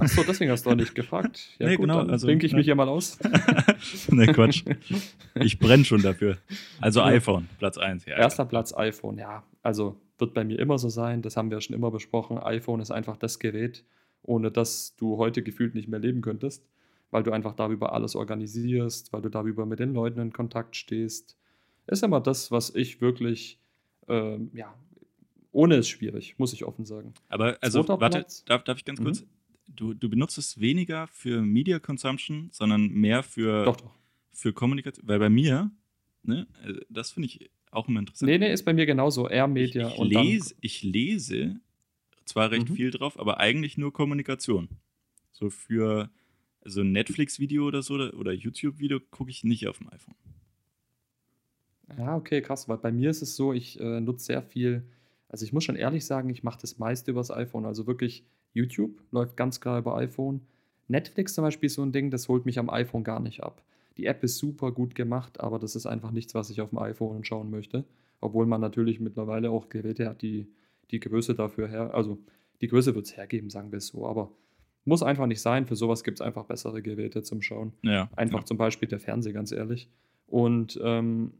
Achso, 0.00 0.22
deswegen 0.26 0.50
hast 0.50 0.66
du 0.66 0.70
auch 0.70 0.74
nicht 0.74 0.94
gefragt. 0.94 1.50
Ja, 1.58 1.68
nee, 1.68 1.76
gut, 1.76 1.84
genau. 1.86 1.98
Dann 1.98 2.10
also, 2.10 2.28
ich 2.28 2.52
mich 2.52 2.66
ja 2.66 2.74
mal 2.74 2.88
aus. 2.88 3.18
ne, 4.10 4.26
Quatsch. 4.32 4.64
Ich 5.34 5.58
brenne 5.58 5.84
schon 5.84 6.02
dafür. 6.02 6.38
Also 6.80 7.02
iPhone, 7.02 7.48
Platz 7.58 7.78
1. 7.78 8.04
Ja, 8.06 8.16
Erster 8.16 8.44
ja. 8.44 8.48
Platz 8.48 8.74
iPhone, 8.74 9.18
ja. 9.18 9.44
Also 9.62 10.00
wird 10.18 10.34
bei 10.34 10.44
mir 10.44 10.58
immer 10.58 10.78
so 10.78 10.88
sein. 10.88 11.22
Das 11.22 11.36
haben 11.36 11.50
wir 11.50 11.60
schon 11.60 11.74
immer 11.74 11.90
besprochen. 11.90 12.38
iPhone 12.38 12.80
ist 12.80 12.90
einfach 12.90 13.16
das 13.16 13.38
Gerät, 13.38 13.84
ohne 14.22 14.50
das 14.50 14.94
du 14.96 15.16
heute 15.16 15.42
gefühlt 15.42 15.74
nicht 15.74 15.88
mehr 15.88 16.00
leben 16.00 16.20
könntest, 16.20 16.66
weil 17.10 17.22
du 17.22 17.32
einfach 17.32 17.54
darüber 17.54 17.92
alles 17.92 18.16
organisierst, 18.16 19.12
weil 19.12 19.22
du 19.22 19.28
darüber 19.28 19.66
mit 19.66 19.78
den 19.78 19.94
Leuten 19.94 20.20
in 20.20 20.32
Kontakt 20.32 20.76
stehst. 20.76 21.36
Ist 21.86 22.02
immer 22.02 22.20
das, 22.20 22.50
was 22.50 22.74
ich 22.74 23.00
wirklich, 23.00 23.58
äh, 24.08 24.38
ja, 24.52 24.74
ohne 25.52 25.76
ist 25.76 25.88
schwierig, 25.88 26.34
muss 26.38 26.52
ich 26.52 26.64
offen 26.64 26.84
sagen. 26.84 27.14
Aber 27.28 27.56
also, 27.62 27.82
Zweiter 27.82 28.00
warte, 28.00 28.26
darf, 28.46 28.64
darf 28.64 28.78
ich 28.78 28.84
ganz 28.84 29.00
kurz? 29.00 29.22
Mhm 29.22 29.28
du, 29.68 29.94
du 29.94 30.08
benutzt 30.08 30.38
es 30.38 30.60
weniger 30.60 31.06
für 31.08 31.42
Media 31.42 31.78
Consumption, 31.78 32.48
sondern 32.52 32.88
mehr 32.88 33.22
für, 33.22 33.64
doch, 33.64 33.76
doch. 33.76 33.94
für 34.32 34.52
Kommunikation. 34.52 35.06
Weil 35.06 35.18
bei 35.18 35.30
mir, 35.30 35.70
ne, 36.22 36.46
äh, 36.64 36.74
das 36.88 37.12
finde 37.12 37.28
ich 37.28 37.50
auch 37.70 37.88
immer 37.88 38.00
interessant. 38.00 38.30
Nee, 38.30 38.38
nee, 38.38 38.52
ist 38.52 38.64
bei 38.64 38.72
mir 38.72 38.86
genauso. 38.86 39.28
Eher 39.28 39.46
Media. 39.46 39.88
Ich, 39.88 39.94
ich, 39.94 40.08
lese, 40.08 40.54
ich 40.60 40.82
lese 40.82 41.60
zwar 42.28 42.50
recht 42.50 42.68
mhm. 42.70 42.74
viel 42.74 42.90
drauf, 42.90 43.18
aber 43.18 43.38
eigentlich 43.38 43.78
nur 43.78 43.92
Kommunikation. 43.92 44.68
So 45.32 45.50
für 45.50 46.10
so 46.64 46.80
ein 46.82 46.92
Netflix-Video 46.92 47.66
oder 47.66 47.82
so 47.82 47.94
oder 47.94 48.32
YouTube-Video 48.32 49.00
gucke 49.10 49.30
ich 49.30 49.44
nicht 49.44 49.66
auf 49.66 49.78
dem 49.78 49.88
iPhone. 49.92 50.14
Ja, 51.96 52.16
okay, 52.16 52.42
krass, 52.42 52.68
weil 52.68 52.78
bei 52.78 52.92
mir 52.92 53.10
ist 53.10 53.22
es 53.22 53.36
so, 53.36 53.52
ich 53.52 53.80
äh, 53.80 54.00
nutze 54.00 54.26
sehr 54.26 54.42
viel, 54.42 54.82
also 55.28 55.44
ich 55.44 55.52
muss 55.52 55.64
schon 55.64 55.76
ehrlich 55.76 56.04
sagen, 56.04 56.28
ich 56.28 56.42
mache 56.42 56.60
das 56.60 56.78
meiste 56.78 57.10
übers 57.12 57.30
iPhone. 57.30 57.64
Also 57.64 57.86
wirklich 57.86 58.24
YouTube 58.52 59.00
läuft 59.10 59.36
ganz 59.36 59.60
klar 59.60 59.78
über 59.78 59.96
iPhone. 59.96 60.42
Netflix 60.88 61.34
zum 61.34 61.44
Beispiel 61.44 61.68
ist 61.68 61.74
so 61.74 61.82
ein 61.82 61.92
Ding, 61.92 62.10
das 62.10 62.28
holt 62.28 62.46
mich 62.46 62.58
am 62.58 62.70
iPhone 62.70 63.04
gar 63.04 63.20
nicht 63.20 63.42
ab. 63.42 63.62
Die 63.96 64.06
App 64.06 64.22
ist 64.22 64.38
super 64.38 64.72
gut 64.72 64.94
gemacht, 64.94 65.40
aber 65.40 65.58
das 65.58 65.76
ist 65.76 65.86
einfach 65.86 66.10
nichts, 66.10 66.34
was 66.34 66.50
ich 66.50 66.60
auf 66.60 66.70
dem 66.70 66.78
iPhone 66.78 67.24
schauen 67.24 67.50
möchte. 67.50 67.84
Obwohl 68.20 68.46
man 68.46 68.60
natürlich 68.60 69.00
mittlerweile 69.00 69.50
auch 69.50 69.68
Geräte 69.68 70.08
hat, 70.08 70.22
die 70.22 70.46
die 70.90 71.00
Größe 71.00 71.34
dafür 71.34 71.68
her, 71.68 71.94
also 71.94 72.18
die 72.60 72.68
Größe 72.68 72.94
wird 72.94 73.06
es 73.06 73.16
hergeben, 73.16 73.50
sagen 73.50 73.70
wir 73.70 73.78
es 73.78 73.88
so, 73.88 74.06
aber 74.06 74.32
muss 74.84 75.02
einfach 75.02 75.26
nicht 75.26 75.42
sein. 75.42 75.66
Für 75.66 75.76
sowas 75.76 76.02
gibt 76.02 76.18
es 76.18 76.26
einfach 76.26 76.44
bessere 76.44 76.82
Geräte 76.82 77.22
zum 77.22 77.42
Schauen. 77.42 77.72
Ja, 77.82 78.08
einfach 78.16 78.40
ja. 78.40 78.46
zum 78.46 78.56
Beispiel 78.56 78.88
der 78.88 78.98
Fernseher, 78.98 79.34
ganz 79.34 79.52
ehrlich. 79.52 79.90
Und 80.26 80.80
ähm, 80.82 81.34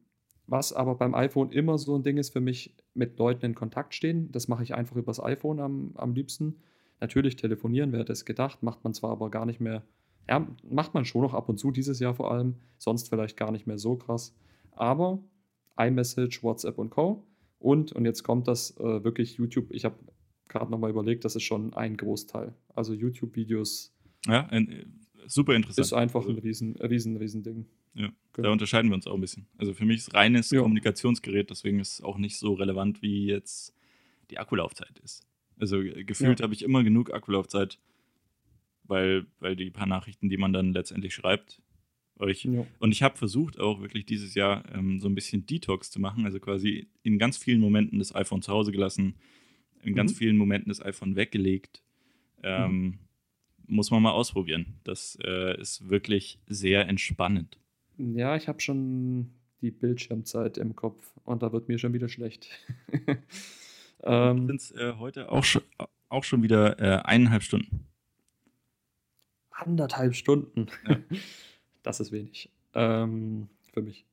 was 0.46 0.72
aber 0.72 0.94
beim 0.94 1.14
iPhone 1.14 1.50
immer 1.50 1.78
so 1.78 1.96
ein 1.96 2.02
Ding 2.02 2.16
ist 2.16 2.32
für 2.32 2.40
mich, 2.40 2.74
mit 2.94 3.18
Leuten 3.18 3.44
in 3.46 3.54
Kontakt 3.54 3.94
stehen. 3.94 4.32
Das 4.32 4.48
mache 4.48 4.62
ich 4.62 4.74
einfach 4.74 4.96
übers 4.96 5.22
iPhone 5.22 5.60
am, 5.60 5.92
am 5.94 6.14
liebsten. 6.14 6.56
Natürlich 7.00 7.36
telefonieren, 7.36 7.92
wer 7.92 8.00
hätte 8.00 8.12
es 8.12 8.24
gedacht, 8.24 8.62
macht 8.62 8.82
man 8.82 8.92
zwar 8.92 9.10
aber 9.10 9.30
gar 9.30 9.46
nicht 9.46 9.60
mehr 9.60 9.82
Ja, 10.28 10.46
macht 10.68 10.94
man 10.94 11.04
schon 11.04 11.22
noch 11.22 11.34
ab 11.34 11.48
und 11.48 11.58
zu 11.58 11.70
dieses 11.70 12.00
Jahr 12.00 12.14
vor 12.14 12.32
allem, 12.32 12.56
sonst 12.76 13.08
vielleicht 13.08 13.36
gar 13.36 13.52
nicht 13.52 13.66
mehr 13.66 13.78
so 13.78 13.96
krass. 13.96 14.34
Aber 14.72 15.20
iMessage, 15.78 16.42
WhatsApp 16.42 16.78
und 16.78 16.90
Co. 16.90 17.24
Und, 17.58 17.92
und 17.92 18.04
jetzt 18.04 18.22
kommt 18.22 18.48
das 18.48 18.76
äh, 18.78 19.04
wirklich 19.04 19.34
YouTube. 19.34 19.68
Ich 19.70 19.84
habe 19.84 19.96
gerade 20.48 20.70
nochmal 20.70 20.90
überlegt, 20.90 21.24
das 21.24 21.36
ist 21.36 21.42
schon 21.42 21.74
ein 21.74 21.96
Großteil. 21.96 22.54
Also 22.74 22.94
YouTube-Videos. 22.94 23.94
Ja, 24.26 24.46
ein, 24.46 25.00
super 25.26 25.54
interessant. 25.54 25.86
Ist 25.86 25.92
einfach 25.92 26.26
ein 26.26 26.38
riesen, 26.38 26.76
riesen, 26.76 27.16
riesen 27.16 27.42
Ding. 27.42 27.66
Ja, 27.94 28.10
genau. 28.32 28.48
da 28.48 28.52
unterscheiden 28.52 28.90
wir 28.90 28.94
uns 28.94 29.06
auch 29.06 29.14
ein 29.14 29.20
bisschen. 29.20 29.46
Also 29.56 29.74
für 29.74 29.84
mich 29.84 29.98
ist 29.98 30.14
reines 30.14 30.50
ja. 30.50 30.60
Kommunikationsgerät, 30.60 31.50
deswegen 31.50 31.80
ist 31.80 31.94
es 31.94 32.00
auch 32.02 32.18
nicht 32.18 32.38
so 32.38 32.54
relevant, 32.54 33.02
wie 33.02 33.26
jetzt 33.26 33.74
die 34.30 34.38
Akkulaufzeit 34.38 34.98
ist. 35.02 35.26
Also 35.58 35.80
gefühlt 35.80 36.40
ja. 36.40 36.44
habe 36.44 36.54
ich 36.54 36.62
immer 36.62 36.84
genug 36.84 37.12
Akkulaufzeit, 37.12 37.78
weil, 38.84 39.26
weil 39.40 39.56
die 39.56 39.70
paar 39.70 39.86
Nachrichten, 39.86 40.28
die 40.28 40.36
man 40.36 40.52
dann 40.52 40.72
letztendlich 40.72 41.14
schreibt, 41.14 41.60
euch. 42.20 42.44
Ja. 42.44 42.66
Und 42.78 42.92
ich 42.92 43.02
habe 43.02 43.16
versucht 43.16 43.58
auch 43.58 43.80
wirklich 43.80 44.06
dieses 44.06 44.34
Jahr 44.34 44.64
ähm, 44.74 45.00
so 45.00 45.08
ein 45.08 45.14
bisschen 45.14 45.46
Detox 45.46 45.90
zu 45.90 46.00
machen, 46.00 46.24
also 46.24 46.40
quasi 46.40 46.88
in 47.02 47.18
ganz 47.18 47.36
vielen 47.36 47.60
Momenten 47.60 47.98
das 47.98 48.14
iPhone 48.14 48.42
zu 48.42 48.52
Hause 48.52 48.72
gelassen, 48.72 49.14
in 49.82 49.92
mhm. 49.92 49.96
ganz 49.96 50.12
vielen 50.12 50.36
Momenten 50.36 50.68
das 50.68 50.84
iPhone 50.84 51.16
weggelegt. 51.16 51.82
Ähm, 52.42 52.72
mhm. 52.72 52.98
Muss 53.66 53.90
man 53.90 54.02
mal 54.02 54.12
ausprobieren. 54.12 54.78
Das 54.84 55.18
äh, 55.22 55.60
ist 55.60 55.88
wirklich 55.88 56.38
sehr 56.46 56.88
entspannend. 56.88 57.58
Ja, 57.98 58.36
ich 58.36 58.48
habe 58.48 58.60
schon 58.60 59.30
die 59.60 59.70
Bildschirmzeit 59.70 60.56
im 60.56 60.76
Kopf 60.76 61.12
und 61.24 61.42
da 61.42 61.52
wird 61.52 61.68
mir 61.68 61.78
schon 61.78 61.92
wieder 61.92 62.08
schlecht. 62.08 62.48
ähm, 64.04 64.46
sind 64.46 64.60
es 64.60 64.70
äh, 64.70 64.94
heute 64.98 65.30
auch 65.30 65.44
schon, 65.44 65.62
auch 66.08 66.24
schon 66.24 66.42
wieder 66.42 66.78
äh, 66.80 67.02
eineinhalb 67.02 67.42
Stunden. 67.42 67.86
Anderthalb 69.50 70.14
Stunden. 70.14 70.68
Ja. 70.88 70.98
Das 71.82 72.00
ist 72.00 72.12
wenig. 72.12 72.50
Ähm, 72.74 73.48
für 73.72 73.82
mich. 73.82 74.04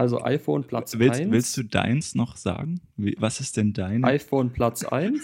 Also 0.00 0.22
iPhone 0.22 0.64
Platz 0.64 0.98
willst, 0.98 1.20
1. 1.20 1.30
Willst 1.30 1.56
du 1.58 1.62
deins 1.62 2.14
noch 2.14 2.36
sagen? 2.36 2.80
Wie, 2.96 3.16
was 3.18 3.40
ist 3.40 3.58
denn 3.58 3.74
dein? 3.74 4.02
iPhone 4.04 4.50
Platz 4.50 4.82
1. 4.82 5.20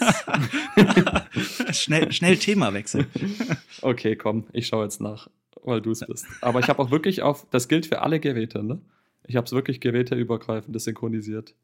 schnell, 1.71 2.11
schnell 2.11 2.37
Themawechsel. 2.37 3.07
okay, 3.81 4.15
komm, 4.15 4.45
ich 4.53 4.67
schaue 4.67 4.83
jetzt 4.83 5.01
nach, 5.01 5.29
weil 5.63 5.81
du 5.81 5.89
es 5.89 6.01
bist. 6.01 6.27
Aber 6.41 6.59
ich 6.59 6.69
habe 6.69 6.79
auch 6.79 6.91
wirklich 6.91 7.23
auf, 7.23 7.47
das 7.49 7.67
gilt 7.67 7.87
für 7.87 8.03
alle 8.03 8.19
Geräte, 8.19 8.61
ne? 8.61 8.79
Ich 9.25 9.35
habe 9.35 9.45
es 9.45 9.51
wirklich 9.51 9.81
geräteübergreifend 9.81 10.79
synchronisiert. 10.79 11.55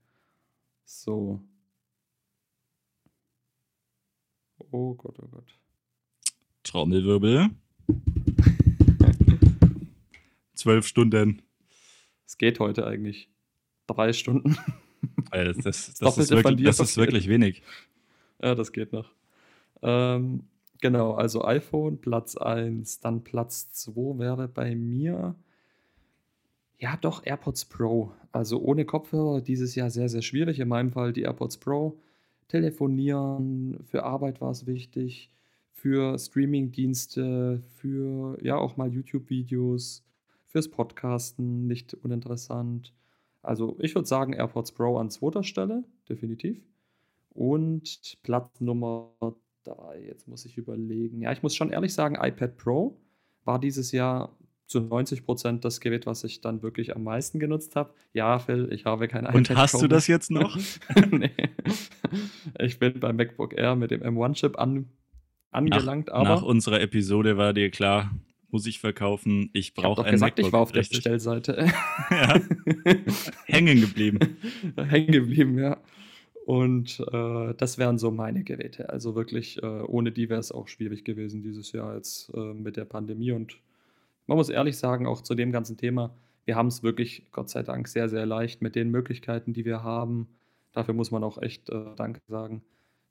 So. 0.85 1.39
Oh 4.71 4.95
Gott, 4.95 5.17
oh 5.21 5.27
Gott. 5.27 5.55
Trommelwirbel. 6.63 7.51
Zwölf 10.63 10.87
Stunden. 10.87 11.41
Es 12.25 12.37
geht 12.37 12.61
heute 12.61 12.87
eigentlich. 12.87 13.27
Drei 13.85 14.13
Stunden. 14.13 14.57
Alter, 15.29 15.61
das, 15.61 15.95
das, 15.95 15.95
das, 15.99 16.17
ist, 16.17 16.31
wirklich, 16.31 16.63
das 16.63 16.79
ist 16.79 16.95
wirklich 16.95 17.27
wenig. 17.27 17.63
Ja, 18.41 18.55
das 18.55 18.71
geht 18.71 18.93
noch. 18.93 19.11
Ähm, 19.81 20.45
genau, 20.79 21.15
also 21.15 21.43
iPhone 21.43 21.99
Platz 21.99 22.37
1, 22.37 23.01
dann 23.01 23.25
Platz 23.25 23.73
2 23.73 24.19
wäre 24.19 24.47
bei 24.47 24.73
mir. 24.73 25.35
Ja, 26.79 26.95
doch, 26.95 27.25
AirPods 27.25 27.65
Pro. 27.65 28.13
Also 28.31 28.61
ohne 28.61 28.85
Kopfhörer 28.85 29.41
dieses 29.41 29.75
Jahr 29.75 29.89
sehr, 29.89 30.07
sehr 30.07 30.21
schwierig. 30.21 30.61
In 30.61 30.69
meinem 30.69 30.93
Fall 30.93 31.11
die 31.11 31.23
AirPods 31.23 31.57
Pro. 31.57 31.99
Telefonieren, 32.47 33.83
für 33.83 34.03
Arbeit 34.03 34.39
war 34.39 34.51
es 34.51 34.65
wichtig, 34.65 35.29
für 35.73 36.17
Streaming-Dienste, 36.17 37.61
für 37.75 38.37
ja 38.41 38.55
auch 38.55 38.77
mal 38.77 38.93
YouTube-Videos, 38.93 40.05
fürs 40.53 40.69
Podcasten 40.69 41.67
nicht 41.67 41.95
uninteressant. 41.95 42.93
Also 43.41 43.75
ich 43.79 43.93
würde 43.95 44.07
sagen 44.07 44.33
AirPods 44.33 44.71
Pro 44.71 44.97
an 44.97 45.09
zweiter 45.09 45.43
Stelle, 45.43 45.83
definitiv. 46.07 46.63
Und 47.31 48.19
Platz 48.21 48.61
Nummer 48.61 49.09
drei, 49.63 50.05
jetzt 50.05 50.27
muss 50.27 50.45
ich 50.45 50.57
überlegen. 50.57 51.21
Ja, 51.21 51.31
ich 51.31 51.41
muss 51.41 51.55
schon 51.55 51.71
ehrlich 51.71 51.93
sagen, 51.93 52.15
iPad 52.21 52.55
Pro 52.55 53.01
war 53.43 53.59
dieses 53.59 53.91
Jahr 53.91 54.37
zu 54.67 54.79
90 54.79 55.25
Prozent 55.25 55.65
das 55.65 55.79
Gerät, 55.79 56.05
was 56.05 56.23
ich 56.23 56.39
dann 56.41 56.61
wirklich 56.61 56.95
am 56.95 57.03
meisten 57.03 57.39
genutzt 57.39 57.75
habe. 57.75 57.93
Ja, 58.13 58.37
Phil, 58.37 58.69
ich 58.71 58.85
habe 58.85 59.07
kein 59.07 59.23
iPad 59.23 59.35
Und 59.35 59.49
hast 59.57 59.71
Pro. 59.71 59.81
du 59.81 59.87
das 59.87 60.05
jetzt 60.05 60.29
noch? 60.29 60.55
nee. 61.11 61.31
Ich 62.59 62.77
bin 62.77 62.99
beim 62.99 63.15
MacBook 63.15 63.57
Air 63.57 63.75
mit 63.75 63.89
dem 63.89 64.03
M1-Chip 64.03 64.59
an, 64.59 64.87
angelangt. 65.49 66.07
Nach, 66.07 66.13
aber 66.13 66.29
nach 66.29 66.43
unserer 66.43 66.79
Episode 66.79 67.37
war 67.37 67.53
dir 67.53 67.71
klar, 67.71 68.11
muss 68.53 68.67
ich 68.67 68.79
verkaufen. 68.79 69.49
Ich 69.51 69.73
brauche 69.73 70.05
ein 70.05 70.11
gesagt, 70.11 70.37
MacBook. 70.37 70.47
Ich 70.47 70.53
war 70.53 70.61
auf 70.61 70.71
der 70.71 70.81
Bestellseite. 70.81 71.67
ja. 72.09 72.39
Hängen 73.45 73.81
geblieben. 73.81 74.37
Hängen 74.77 75.11
geblieben, 75.11 75.57
ja. 75.57 75.81
Und 76.45 76.99
äh, 77.11 77.53
das 77.55 77.77
wären 77.77 77.97
so 77.97 78.11
meine 78.11 78.43
Geräte. 78.43 78.89
Also 78.89 79.15
wirklich, 79.15 79.61
äh, 79.63 79.65
ohne 79.65 80.11
die 80.11 80.29
wäre 80.29 80.39
es 80.39 80.51
auch 80.51 80.67
schwierig 80.67 81.03
gewesen 81.03 81.41
dieses 81.41 81.71
Jahr 81.71 81.95
jetzt 81.95 82.31
äh, 82.35 82.53
mit 82.53 82.77
der 82.77 82.85
Pandemie. 82.85 83.31
Und 83.31 83.57
man 84.27 84.37
muss 84.37 84.49
ehrlich 84.49 84.77
sagen, 84.77 85.07
auch 85.07 85.21
zu 85.21 85.35
dem 85.35 85.51
ganzen 85.51 85.77
Thema, 85.77 86.13
wir 86.45 86.55
haben 86.55 86.67
es 86.67 86.83
wirklich, 86.83 87.23
Gott 87.31 87.49
sei 87.49 87.63
Dank, 87.63 87.87
sehr, 87.87 88.07
sehr 88.07 88.25
leicht 88.25 88.61
mit 88.61 88.75
den 88.75 88.91
Möglichkeiten, 88.91 89.53
die 89.53 89.65
wir 89.65 89.83
haben. 89.83 90.27
Dafür 90.73 90.93
muss 90.93 91.11
man 91.11 91.23
auch 91.23 91.41
echt 91.41 91.69
äh, 91.69 91.95
Danke 91.95 92.21
sagen, 92.27 92.61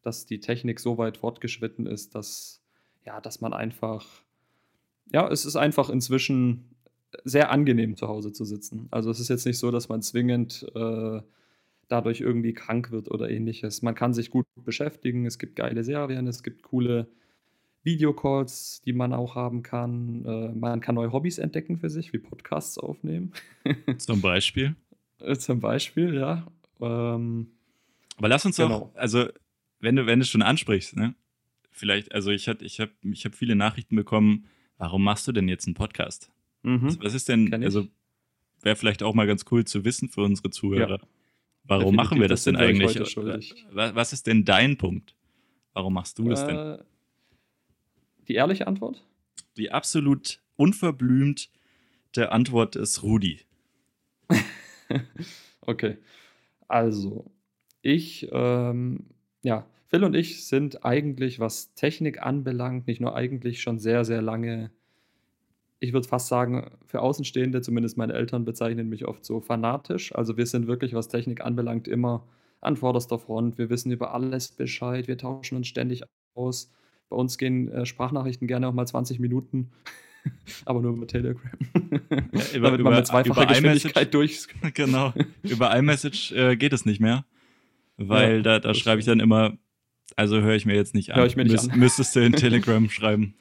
dass 0.03 0.27
die 0.27 0.39
Technik 0.39 0.79
so 0.79 0.99
weit 0.99 1.17
fortgeschritten 1.17 1.87
ist, 1.87 2.15
dass, 2.15 2.63
ja, 3.05 3.21
dass 3.21 3.41
man 3.41 3.55
einfach 3.55 4.23
ja, 5.13 5.29
es 5.29 5.45
ist 5.45 5.57
einfach 5.57 5.91
inzwischen 5.91 6.65
sehr 7.25 7.51
angenehm 7.51 7.97
zu 7.97 8.09
Hause 8.09 8.33
zu 8.33 8.45
sitzen. 8.45 8.89
Also 8.91 9.11
es 9.11 9.21
ist 9.21 9.29
jetzt 9.29 9.47
nicht 9.47 9.59
so, 9.59 9.71
dass 9.71 9.89
man 9.89 10.03
zwingend 10.03 10.67
äh, 10.75 11.21
dadurch 11.89 12.21
irgendwie 12.21 12.55
krank 12.55 12.91
wird 12.91 13.11
oder 13.11 13.31
ähnliches. 13.31 13.83
Man 13.83 13.95
kann 13.95 14.15
sich 14.15 14.31
gut 14.31 14.47
beschäftigen, 14.65 15.27
es 15.27 15.39
gibt 15.39 15.57
geile 15.57 15.85
Serien, 15.85 16.27
es 16.27 16.43
gibt 16.43 16.63
coole 16.63 17.09
Videocalls, 17.83 18.81
die 18.87 18.93
man 18.93 19.13
auch 19.13 19.35
haben 19.35 19.63
kann. 19.63 20.25
Äh, 20.25 20.53
man 20.59 20.81
kann 20.81 20.95
neue 20.95 21.13
Hobbys 21.13 21.39
entdecken 21.39 21.79
für 21.79 21.91
sich, 21.91 22.13
wie 22.13 22.19
Podcasts 22.19 22.79
aufnehmen. 22.79 23.33
Zum 23.99 24.21
Beispiel? 24.21 24.77
Äh, 25.21 25.37
zum 25.37 25.61
Beispiel, 25.61 26.15
ja. 26.15 26.47
Ähm, 26.81 27.49
Aber 28.17 28.29
lass 28.29 28.47
uns 28.47 28.57
genau. 28.57 28.75
auch, 28.75 28.95
also 28.95 29.29
wenn 29.81 29.97
du, 29.97 30.07
wenn 30.07 30.19
du 30.19 30.25
schon 30.25 30.43
ansprichst, 30.43 30.97
ne? 30.97 31.15
Vielleicht, 31.71 32.13
also 32.13 32.31
ich, 32.31 32.49
ich 32.49 32.81
habe 32.81 32.91
ich 33.03 33.25
hab 33.25 33.35
viele 33.35 33.57
Nachrichten 33.57 33.97
bekommen, 33.97 34.47
warum 34.83 35.05
machst 35.05 35.29
du 35.29 35.33
denn 35.33 35.47
jetzt 35.47 35.67
einen 35.69 35.75
Podcast? 35.75 36.33
Mhm. 36.65 36.99
Was 37.01 37.15
ist 37.15 37.29
denn, 37.29 37.55
also 37.63 37.87
wäre 38.63 38.75
vielleicht 38.75 39.05
auch 39.05 39.15
mal 39.15 39.29
ganz 39.29 39.45
cool 39.53 39.65
zu 39.65 39.85
wissen 39.85 40.09
für 40.09 40.23
unsere 40.23 40.51
Zuhörer. 40.51 40.99
Ja. 41.01 41.07
Warum 41.65 41.97
Definitiv, 41.97 41.97
machen 41.97 42.21
wir 42.21 42.27
das, 42.29 42.43
das 42.43 42.53
denn 42.53 42.57
eigentlich? 42.57 42.99
Was 43.71 44.13
ist 44.13 44.27
denn 44.27 44.45
dein 44.45 44.77
Punkt? 44.79 45.15
Warum 45.73 45.95
machst 45.95 46.19
du 46.19 46.29
das 46.29 46.43
äh, 46.43 46.47
denn? 46.49 46.79
Die 48.27 48.35
ehrliche 48.35 48.67
Antwort? 48.67 49.07
Die 49.57 49.71
absolut 49.71 50.41
unverblümte 50.57 51.47
Antwort 52.17 52.75
ist 52.75 53.05
Rudi. 53.05 53.43
okay. 55.61 55.99
Also, 56.67 57.31
ich, 57.83 58.29
ähm, 58.33 59.07
ja, 59.43 59.65
Phil 59.93 60.05
und 60.05 60.15
ich 60.15 60.47
sind 60.47 60.87
eigentlich, 60.87 61.39
was 61.39 61.75
Technik 61.75 62.23
anbelangt, 62.23 62.87
nicht 62.87 63.03
nur 63.03 63.15
eigentlich 63.15 63.61
schon 63.61 63.79
sehr, 63.79 64.07
sehr 64.07 64.23
lange, 64.23 64.71
ich 65.81 65.93
würde 65.93 66.09
fast 66.09 66.29
sagen, 66.29 66.71
für 66.87 67.03
Außenstehende, 67.03 67.61
zumindest 67.61 67.99
meine 67.99 68.15
Eltern 68.15 68.47
bezeichnen 68.47 68.89
mich 68.89 69.07
oft 69.07 69.23
so 69.23 69.41
fanatisch. 69.41 70.15
Also 70.15 70.39
wir 70.39 70.47
sind 70.47 70.67
wirklich, 70.67 70.95
was 70.95 71.09
Technik 71.09 71.43
anbelangt, 71.43 71.89
immer 71.89 72.27
an 72.63 72.77
vorderster 72.77 73.19
Front. 73.19 73.59
Wir 73.59 73.69
wissen 73.69 73.93
über 73.93 74.15
alles 74.15 74.53
Bescheid, 74.53 75.09
wir 75.09 75.19
tauschen 75.19 75.57
uns 75.57 75.67
ständig 75.67 76.05
aus. 76.33 76.73
Bei 77.11 77.17
uns 77.17 77.37
gehen 77.37 77.71
äh, 77.71 77.85
Sprachnachrichten 77.85 78.49
gerne 78.49 78.69
auch 78.69 78.73
mal 78.73 78.87
20 78.87 79.19
Minuten. 79.19 79.73
aber 80.65 80.81
nur 80.81 80.97
über 80.97 81.07
Telegram. 81.07 81.43
Ja, 82.33 82.45
über, 82.55 82.71
Damit 82.71 82.81
man 82.81 82.95
mit 82.95 83.07
zweifacher 83.07 83.45
Geschwindigkeit 83.45 84.15
durch. 84.15 84.47
Genau. 84.73 85.13
Über 85.43 85.77
iMessage 85.77 86.33
äh, 86.33 86.57
geht 86.57 86.73
es 86.73 86.87
nicht 86.87 87.01
mehr. 87.01 87.27
Weil 87.99 88.37
ja, 88.37 88.43
da, 88.43 88.59
da 88.59 88.73
schreibe 88.73 89.01
ich 89.01 89.05
dann 89.05 89.21
immer 89.21 89.59
also 90.17 90.41
höre 90.41 90.55
ich 90.55 90.67
mir 90.67 90.75
jetzt 90.75 90.95
nicht 90.95 91.11
an. 91.13 91.19
Hör 91.19 91.27
ich 91.27 91.37
mir 91.37 91.45
nicht 91.45 91.53
Müs 91.53 91.69
an. 91.69 91.79
Müsstest 91.79 92.17
du 92.17 92.21
in 92.21 92.33
Telegram 92.33 92.89
schreiben. 92.91 93.35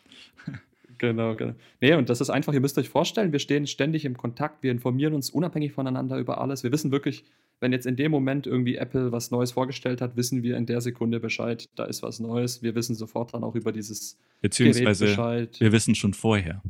Genau, 0.98 1.36
genau. 1.36 1.56
Nee, 1.80 1.96
und 1.96 2.10
das 2.10 2.22
ist 2.22 2.30
einfach, 2.30 2.54
ihr 2.54 2.60
müsst 2.60 2.78
euch 2.78 2.90
vorstellen, 2.90 3.32
wir 3.32 3.40
stehen 3.40 3.66
ständig 3.66 4.06
im 4.06 4.16
Kontakt, 4.18 4.62
wir 4.62 4.72
informieren 4.72 5.16
uns 5.16 5.32
unabhängig 5.32 5.72
voneinander 5.72 6.20
über 6.20 6.40
alles. 6.40 6.62
Wir 6.64 6.72
wissen 6.72 6.92
wirklich, 6.92 7.26
wenn 7.60 7.72
jetzt 7.72 7.88
in 7.88 7.96
dem 7.96 8.12
Moment 8.12 8.46
irgendwie 8.46 8.76
Apple 8.76 9.12
was 9.12 9.32
Neues 9.32 9.54
vorgestellt 9.54 10.00
hat, 10.00 10.16
wissen 10.16 10.44
wir 10.44 10.58
in 10.58 10.68
der 10.68 10.80
Sekunde 10.80 11.20
Bescheid, 11.20 11.68
da 11.76 11.86
ist 11.86 12.04
was 12.04 12.20
Neues. 12.20 12.62
Wir 12.62 12.76
wissen 12.76 12.94
sofort 12.94 13.34
dann 13.34 13.44
auch 13.44 13.56
über 13.56 13.72
dieses 13.72 14.20
Beziehungsweise 14.42 15.06
Gerät 15.06 15.18
Bescheid. 15.18 15.60
wir 15.60 15.72
wissen 15.72 15.96
schon 15.96 16.14
vorher. 16.14 16.62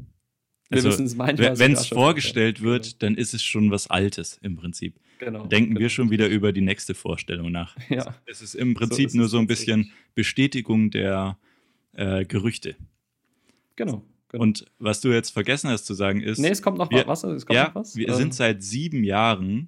Also, 0.71 0.97
wenn 0.97 1.73
es 1.73 1.87
vorgestellt 1.87 2.61
wird, 2.61 2.83
genau. 2.83 2.95
dann 2.99 3.15
ist 3.15 3.33
es 3.33 3.43
schon 3.43 3.71
was 3.71 3.87
Altes 3.87 4.39
im 4.41 4.55
Prinzip. 4.55 4.95
Genau, 5.19 5.45
Denken 5.45 5.71
genau. 5.71 5.81
wir 5.81 5.89
schon 5.89 6.09
wieder 6.09 6.27
über 6.29 6.51
die 6.51 6.61
nächste 6.61 6.93
Vorstellung 6.93 7.51
nach. 7.51 7.75
Ja. 7.89 8.15
Es 8.25 8.41
ist 8.41 8.55
im 8.55 8.73
Prinzip 8.73 9.09
so 9.09 9.13
ist 9.13 9.15
nur 9.15 9.27
so 9.27 9.37
ein 9.37 9.47
bisschen 9.47 9.91
Bestätigung 10.15 10.89
der 10.89 11.37
äh, 11.93 12.25
Gerüchte. 12.25 12.75
Genau, 13.75 14.03
Genau. 14.31 14.43
Und 14.45 14.65
was 14.79 15.01
du 15.01 15.09
jetzt 15.09 15.31
vergessen 15.31 15.69
hast 15.69 15.85
zu 15.85 15.93
sagen 15.93 16.21
ist. 16.21 16.39
Nee, 16.39 16.47
es 16.47 16.61
kommt 16.61 16.77
noch 16.77 16.89
wir, 16.89 17.05
was. 17.05 17.25
Es 17.25 17.45
kommt 17.45 17.55
ja, 17.55 17.67
noch 17.67 17.75
was. 17.75 17.97
Wir 17.97 18.07
ähm. 18.07 18.15
sind 18.15 18.33
seit 18.33 18.63
sieben 18.63 19.03
Jahren 19.03 19.67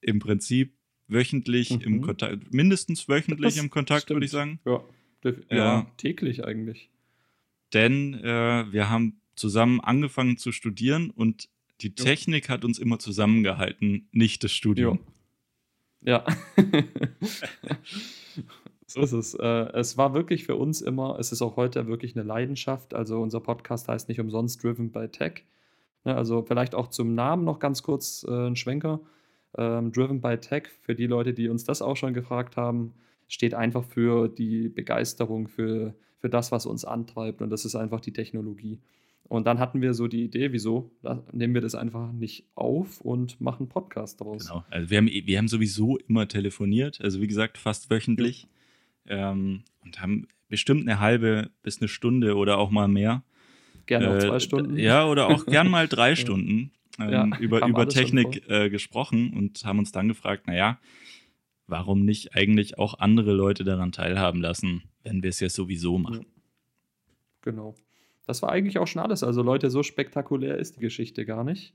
im 0.00 0.20
Prinzip 0.20 0.72
wöchentlich 1.08 1.70
mhm. 1.70 1.80
im 1.80 2.00
Kontakt, 2.00 2.54
mindestens 2.54 3.08
wöchentlich 3.08 3.54
das 3.54 3.62
im 3.62 3.68
Kontakt, 3.68 4.08
würde 4.10 4.24
ich 4.24 4.30
sagen. 4.30 4.60
Ja, 4.64 4.84
ja, 5.50 5.86
täglich 5.96 6.44
eigentlich. 6.44 6.90
Denn 7.74 8.14
äh, 8.14 8.72
wir 8.72 8.88
haben 8.88 9.20
zusammen 9.40 9.80
angefangen 9.80 10.36
zu 10.36 10.52
studieren 10.52 11.10
und 11.10 11.48
die 11.80 11.94
Technik 11.94 12.48
hat 12.50 12.64
uns 12.64 12.78
immer 12.78 12.98
zusammengehalten, 12.98 14.08
nicht 14.12 14.44
das 14.44 14.52
Studium. 14.52 15.00
Ja. 16.02 16.24
so 18.86 19.00
ist 19.00 19.12
es. 19.12 19.34
Äh, 19.34 19.72
es 19.72 19.96
war 19.96 20.14
wirklich 20.14 20.44
für 20.44 20.56
uns 20.56 20.82
immer, 20.82 21.18
es 21.18 21.32
ist 21.32 21.42
auch 21.42 21.56
heute 21.56 21.86
wirklich 21.86 22.14
eine 22.14 22.24
Leidenschaft. 22.24 22.94
Also 22.94 23.20
unser 23.20 23.40
Podcast 23.40 23.88
heißt 23.88 24.08
nicht 24.08 24.20
umsonst 24.20 24.62
Driven 24.62 24.92
by 24.92 25.08
Tech. 25.08 25.44
Ne, 26.04 26.14
also 26.14 26.42
vielleicht 26.42 26.74
auch 26.74 26.88
zum 26.88 27.14
Namen 27.14 27.44
noch 27.44 27.58
ganz 27.58 27.82
kurz 27.82 28.24
äh, 28.28 28.48
ein 28.48 28.56
Schwenker. 28.56 29.00
Ähm, 29.56 29.92
Driven 29.92 30.20
by 30.20 30.36
Tech, 30.38 30.68
für 30.82 30.94
die 30.94 31.06
Leute, 31.06 31.32
die 31.32 31.48
uns 31.48 31.64
das 31.64 31.82
auch 31.82 31.96
schon 31.96 32.14
gefragt 32.14 32.56
haben, 32.56 32.94
steht 33.28 33.54
einfach 33.54 33.84
für 33.84 34.28
die 34.28 34.68
Begeisterung, 34.68 35.48
für, 35.48 35.94
für 36.18 36.28
das, 36.28 36.52
was 36.52 36.66
uns 36.66 36.84
antreibt. 36.84 37.42
Und 37.42 37.50
das 37.50 37.64
ist 37.64 37.74
einfach 37.74 38.00
die 38.00 38.12
Technologie. 38.12 38.78
Und 39.30 39.46
dann 39.46 39.60
hatten 39.60 39.80
wir 39.80 39.94
so 39.94 40.08
die 40.08 40.24
Idee, 40.24 40.50
wieso 40.50 40.90
nehmen 41.30 41.54
wir 41.54 41.60
das 41.60 41.76
einfach 41.76 42.10
nicht 42.10 42.46
auf 42.56 43.00
und 43.00 43.40
machen 43.40 43.68
Podcast 43.68 44.20
daraus. 44.20 44.48
Genau, 44.48 44.64
also 44.70 44.90
wir 44.90 44.98
haben, 44.98 45.06
wir 45.06 45.38
haben 45.38 45.46
sowieso 45.46 45.98
immer 45.98 46.26
telefoniert, 46.26 47.00
also 47.00 47.20
wie 47.20 47.28
gesagt, 47.28 47.56
fast 47.56 47.90
wöchentlich. 47.90 48.48
Ja. 49.04 49.30
Ähm, 49.30 49.62
und 49.84 50.02
haben 50.02 50.26
bestimmt 50.48 50.80
eine 50.80 50.98
halbe 50.98 51.52
bis 51.62 51.80
eine 51.80 51.86
Stunde 51.86 52.34
oder 52.34 52.58
auch 52.58 52.70
mal 52.70 52.88
mehr. 52.88 53.22
Gerne 53.86 54.06
äh, 54.06 54.16
auch 54.16 54.18
zwei 54.18 54.40
Stunden. 54.40 54.76
Ja, 54.76 55.06
oder 55.06 55.28
auch 55.28 55.46
gern 55.46 55.70
mal 55.70 55.86
drei 55.86 56.16
Stunden 56.16 56.72
ähm, 56.98 57.10
ja, 57.12 57.38
über, 57.38 57.64
über 57.68 57.88
Technik 57.88 58.48
äh, 58.48 58.68
gesprochen 58.68 59.32
und 59.32 59.64
haben 59.64 59.78
uns 59.78 59.92
dann 59.92 60.08
gefragt, 60.08 60.48
naja, 60.48 60.80
warum 61.68 62.04
nicht 62.04 62.34
eigentlich 62.34 62.78
auch 62.78 62.98
andere 62.98 63.32
Leute 63.32 63.62
daran 63.62 63.92
teilhaben 63.92 64.40
lassen, 64.40 64.82
wenn 65.04 65.22
wir 65.22 65.30
es 65.30 65.38
ja 65.38 65.48
sowieso 65.48 65.98
machen. 65.98 66.26
Genau. 67.42 67.76
Das 68.30 68.42
war 68.42 68.52
eigentlich 68.52 68.78
auch 68.78 68.86
schon 68.86 69.02
alles. 69.02 69.24
Also 69.24 69.42
Leute, 69.42 69.70
so 69.70 69.82
spektakulär 69.82 70.56
ist 70.56 70.76
die 70.76 70.80
Geschichte 70.80 71.26
gar 71.26 71.42
nicht. 71.42 71.74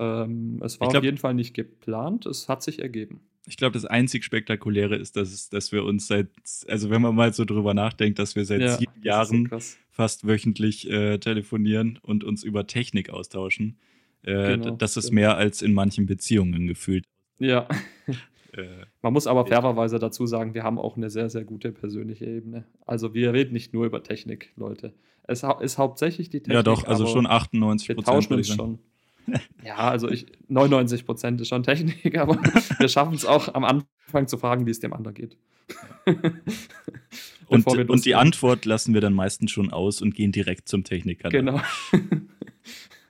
Ähm, 0.00 0.60
es 0.60 0.80
war 0.80 0.88
glaub, 0.88 0.98
auf 0.98 1.04
jeden 1.04 1.16
Fall 1.16 1.32
nicht 1.32 1.54
geplant, 1.54 2.26
es 2.26 2.48
hat 2.48 2.60
sich 2.64 2.80
ergeben. 2.80 3.20
Ich 3.46 3.56
glaube, 3.56 3.74
das 3.74 3.84
einzig 3.84 4.24
Spektakuläre 4.24 4.96
ist, 4.96 5.14
dass, 5.14 5.48
dass 5.48 5.70
wir 5.70 5.84
uns 5.84 6.08
seit, 6.08 6.26
also 6.66 6.90
wenn 6.90 7.02
man 7.02 7.14
mal 7.14 7.32
so 7.32 7.44
drüber 7.44 7.72
nachdenkt, 7.72 8.18
dass 8.18 8.34
wir 8.34 8.44
seit 8.44 8.62
ja, 8.62 8.76
sieben 8.76 9.00
Jahren 9.04 9.48
so 9.48 9.58
fast 9.92 10.26
wöchentlich 10.26 10.90
äh, 10.90 11.18
telefonieren 11.18 12.00
und 12.02 12.24
uns 12.24 12.42
über 12.42 12.66
Technik 12.66 13.10
austauschen. 13.10 13.78
Äh, 14.24 14.56
genau, 14.56 14.74
das 14.74 14.96
ist 14.96 15.10
genau. 15.10 15.20
mehr 15.20 15.36
als 15.36 15.62
in 15.62 15.72
manchen 15.72 16.06
Beziehungen 16.06 16.66
gefühlt. 16.66 17.04
Ja. 17.38 17.68
Äh, 18.52 18.86
Man 19.00 19.12
muss 19.12 19.26
aber 19.26 19.46
fairerweise 19.46 19.98
dazu 19.98 20.26
sagen, 20.26 20.54
wir 20.54 20.62
haben 20.62 20.78
auch 20.78 20.96
eine 20.96 21.10
sehr, 21.10 21.30
sehr 21.30 21.44
gute 21.44 21.72
persönliche 21.72 22.26
Ebene. 22.26 22.64
Also 22.86 23.14
wir 23.14 23.32
reden 23.32 23.52
nicht 23.52 23.72
nur 23.72 23.86
über 23.86 24.02
Technik, 24.02 24.52
Leute. 24.56 24.92
Es 25.24 25.44
ist 25.60 25.78
hauptsächlich 25.78 26.30
die 26.30 26.40
Technik. 26.40 26.54
Ja, 26.54 26.62
doch, 26.62 26.84
also 26.84 27.06
schon 27.06 27.26
98 27.26 27.88
Prozent. 27.88 28.06
Wir 28.06 28.12
tauschen 28.12 28.34
uns 28.34 28.48
schon. 28.48 28.78
Ja, 29.64 29.76
also 29.76 30.10
ich, 30.10 30.26
99 30.48 31.06
Prozent 31.06 31.40
ist 31.40 31.48
schon 31.48 31.62
Technik, 31.62 32.18
aber 32.18 32.38
wir 32.78 32.88
schaffen 32.88 33.14
es 33.14 33.24
auch 33.24 33.54
am 33.54 33.64
Anfang 33.64 34.26
zu 34.26 34.36
fragen, 34.36 34.66
wie 34.66 34.70
es 34.70 34.80
dem 34.80 34.92
anderen 34.92 35.14
geht. 35.14 35.36
und, 37.46 37.66
und 37.66 38.04
die 38.04 38.14
Antwort 38.16 38.64
lassen 38.64 38.94
wir 38.94 39.00
dann 39.00 39.14
meistens 39.14 39.52
schon 39.52 39.72
aus 39.72 40.02
und 40.02 40.14
gehen 40.14 40.32
direkt 40.32 40.68
zum 40.68 40.82
Techniker. 40.82 41.28
Genau. 41.28 41.60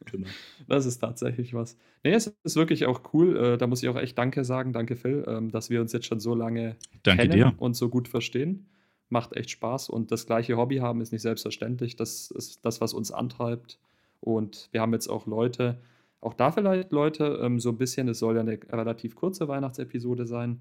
genau. 0.04 0.28
Das 0.68 0.86
ist 0.86 0.98
tatsächlich 0.98 1.54
was. 1.54 1.76
Nee, 2.04 2.12
es 2.12 2.34
ist 2.44 2.56
wirklich 2.56 2.86
auch 2.86 3.00
cool. 3.12 3.36
Äh, 3.36 3.58
da 3.58 3.66
muss 3.66 3.82
ich 3.82 3.88
auch 3.88 3.96
echt 3.96 4.16
Danke 4.18 4.44
sagen. 4.44 4.72
Danke, 4.72 4.96
Phil, 4.96 5.24
ähm, 5.26 5.50
dass 5.50 5.70
wir 5.70 5.80
uns 5.80 5.92
jetzt 5.92 6.06
schon 6.06 6.20
so 6.20 6.34
lange 6.34 6.76
Danke 7.02 7.22
kennen 7.22 7.32
dir. 7.32 7.54
und 7.58 7.74
so 7.74 7.88
gut 7.88 8.08
verstehen. 8.08 8.66
Macht 9.08 9.36
echt 9.36 9.50
Spaß. 9.50 9.88
Und 9.90 10.10
das 10.12 10.26
gleiche 10.26 10.56
Hobby 10.56 10.76
haben 10.76 11.00
ist 11.00 11.12
nicht 11.12 11.22
selbstverständlich. 11.22 11.96
Das 11.96 12.30
ist 12.30 12.64
das, 12.64 12.80
was 12.80 12.94
uns 12.94 13.12
antreibt. 13.12 13.78
Und 14.20 14.68
wir 14.72 14.80
haben 14.80 14.92
jetzt 14.92 15.08
auch 15.08 15.26
Leute, 15.26 15.80
auch 16.20 16.34
da 16.34 16.52
vielleicht 16.52 16.92
Leute, 16.92 17.40
ähm, 17.42 17.58
so 17.58 17.70
ein 17.70 17.78
bisschen, 17.78 18.08
es 18.08 18.20
soll 18.20 18.36
ja 18.36 18.40
eine 18.40 18.58
relativ 18.70 19.16
kurze 19.16 19.48
Weihnachtsepisode 19.48 20.26
sein. 20.26 20.60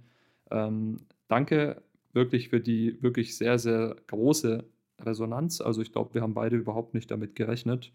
Ähm, 0.50 0.98
danke 1.28 1.82
wirklich 2.14 2.50
für 2.50 2.60
die 2.60 3.02
wirklich 3.02 3.38
sehr, 3.38 3.58
sehr 3.58 3.96
große 4.08 4.66
Resonanz. 5.00 5.62
Also 5.62 5.82
ich 5.82 5.92
glaube, 5.92 6.14
wir 6.14 6.22
haben 6.22 6.34
beide 6.34 6.58
überhaupt 6.58 6.94
nicht 6.94 7.10
damit 7.10 7.36
gerechnet. 7.36 7.92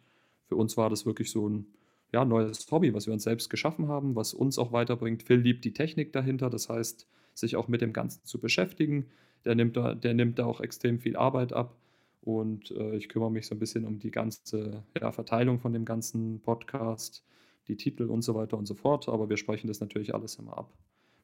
Für 0.49 0.57
uns 0.57 0.77
war 0.77 0.91
das 0.91 1.07
wirklich 1.07 1.31
so 1.31 1.49
ein 1.49 1.67
ja, 2.13 2.25
neues 2.25 2.71
Hobby, 2.71 2.95
was 2.95 3.07
wir 3.07 3.13
uns 3.13 3.25
selbst 3.25 3.51
geschaffen 3.51 3.89
haben, 3.89 4.15
was 4.15 4.35
uns 4.35 4.59
auch 4.59 4.73
weiterbringt. 4.73 5.23
Phil 5.23 5.39
liebt 5.39 5.65
die 5.65 5.73
Technik 5.73 6.13
dahinter, 6.13 6.51
das 6.51 6.69
heißt, 6.69 7.07
sich 7.35 7.57
auch 7.57 7.69
mit 7.69 7.81
dem 7.81 7.93
Ganzen 7.93 8.25
zu 8.25 8.41
beschäftigen. 8.41 9.07
Der 9.45 9.55
nimmt 9.55 9.77
da, 9.77 9.95
der 9.95 10.15
nimmt 10.15 10.39
da 10.39 10.47
auch 10.47 10.61
extrem 10.61 10.99
viel 10.99 11.17
Arbeit 11.17 11.53
ab. 11.53 11.77
Und 12.23 12.73
äh, 12.73 12.97
ich 12.97 13.09
kümmere 13.09 13.31
mich 13.31 13.47
so 13.47 13.55
ein 13.55 13.59
bisschen 13.59 13.85
um 13.85 13.99
die 13.99 14.11
ganze 14.11 14.83
ja, 15.01 15.13
Verteilung 15.13 15.61
von 15.61 15.73
dem 15.73 15.85
ganzen 15.85 16.41
Podcast, 16.41 17.25
die 17.69 17.77
Titel 17.77 18.05
und 18.05 18.23
so 18.23 18.35
weiter 18.35 18.59
und 18.59 18.67
so 18.67 18.75
fort. 18.75 19.09
Aber 19.09 19.29
wir 19.29 19.37
sprechen 19.37 19.69
das 19.69 19.81
natürlich 19.81 20.15
alles 20.15 20.37
immer 20.37 20.59
ab. 20.59 20.73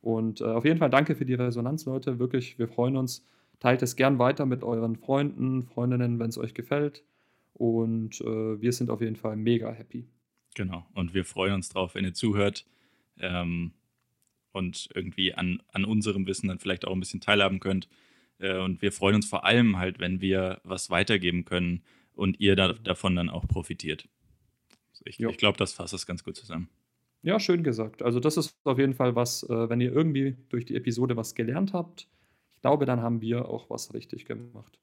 Und 0.01 0.41
äh, 0.41 0.45
auf 0.45 0.65
jeden 0.65 0.79
Fall 0.79 0.91
danke 0.91 1.15
für 1.15 1.25
die 1.25 1.35
Resonanz, 1.35 1.87
Leute. 1.87 2.19
Wirklich, 2.19 2.59
wir 2.59 2.69
freuen 2.69 2.97
uns. 2.97 3.27
Teilt 3.59 3.83
es 3.83 3.97
gern 3.97 4.19
weiter 4.19 4.47
mit 4.47 4.63
euren 4.63 4.97
Freunden, 4.97 5.65
Freundinnen, 5.65 6.19
wenn 6.19 6.29
es 6.29 6.39
euch 6.39 6.55
gefällt. 6.55 7.05
Und 7.55 8.21
äh, 8.21 8.61
wir 8.61 8.73
sind 8.73 8.91
auf 8.91 9.01
jeden 9.01 9.17
Fall 9.17 9.37
mega 9.37 9.71
happy. 9.71 10.07
Genau. 10.55 10.87
Und 10.95 11.15
wir 11.15 11.25
freuen 11.25 11.55
uns 11.55 11.69
drauf, 11.69 11.95
wenn 11.95 12.05
ihr 12.05 12.15
zuhört 12.15 12.67
ähm, 13.19 13.73
und 14.53 14.89
irgendwie 14.95 15.35
an, 15.35 15.63
an 15.73 15.85
unserem 15.85 16.27
Wissen 16.27 16.49
dann 16.49 16.59
vielleicht 16.59 16.87
auch 16.87 16.93
ein 16.93 17.01
bisschen 17.01 17.21
teilhaben 17.21 17.61
könnt. 17.61 17.89
Äh, 18.39 18.59
und 18.59 18.83
wir 18.83 18.93
freuen 18.93 19.17
uns 19.17 19.27
vor 19.27 19.45
allem 19.45 19.79
halt, 19.79 19.99
wenn 19.99 20.21
wir 20.21 20.61
was 20.65 20.91
weitergeben 20.91 21.45
können 21.45 21.83
und 22.15 22.41
ihr 22.41 22.57
da, 22.57 22.73
davon 22.73 23.17
dann 23.17 23.31
auch 23.31 23.47
profitiert. 23.49 24.09
Also 24.91 25.05
ich, 25.07 25.21
ich 25.21 25.39
glaube, 25.39 25.59
das 25.59 25.73
fasst 25.73 25.95
es 25.95 26.07
ganz 26.07 26.23
gut 26.23 26.37
zusammen. 26.37 26.69
Ja, 27.23 27.39
schön 27.39 27.63
gesagt. 27.63 28.03
Also 28.03 28.19
das 28.21 28.37
ist 28.37 28.57
auf 28.65 28.79
jeden 28.79 28.95
Fall 28.95 29.15
was, 29.15 29.45
äh, 29.45 29.69
wenn 29.69 29.81
ihr 29.81 29.93
irgendwie 29.93 30.37
durch 30.49 30.67
die 30.67 30.75
Episode 30.75 31.17
was 31.17 31.35
gelernt 31.35 31.73
habt, 31.73 32.09
ich 32.51 32.61
glaube, 32.61 32.85
dann 32.85 33.01
haben 33.01 33.21
wir 33.21 33.49
auch 33.49 33.71
was 33.71 33.95
richtig 33.95 34.25
gemacht. 34.27 34.79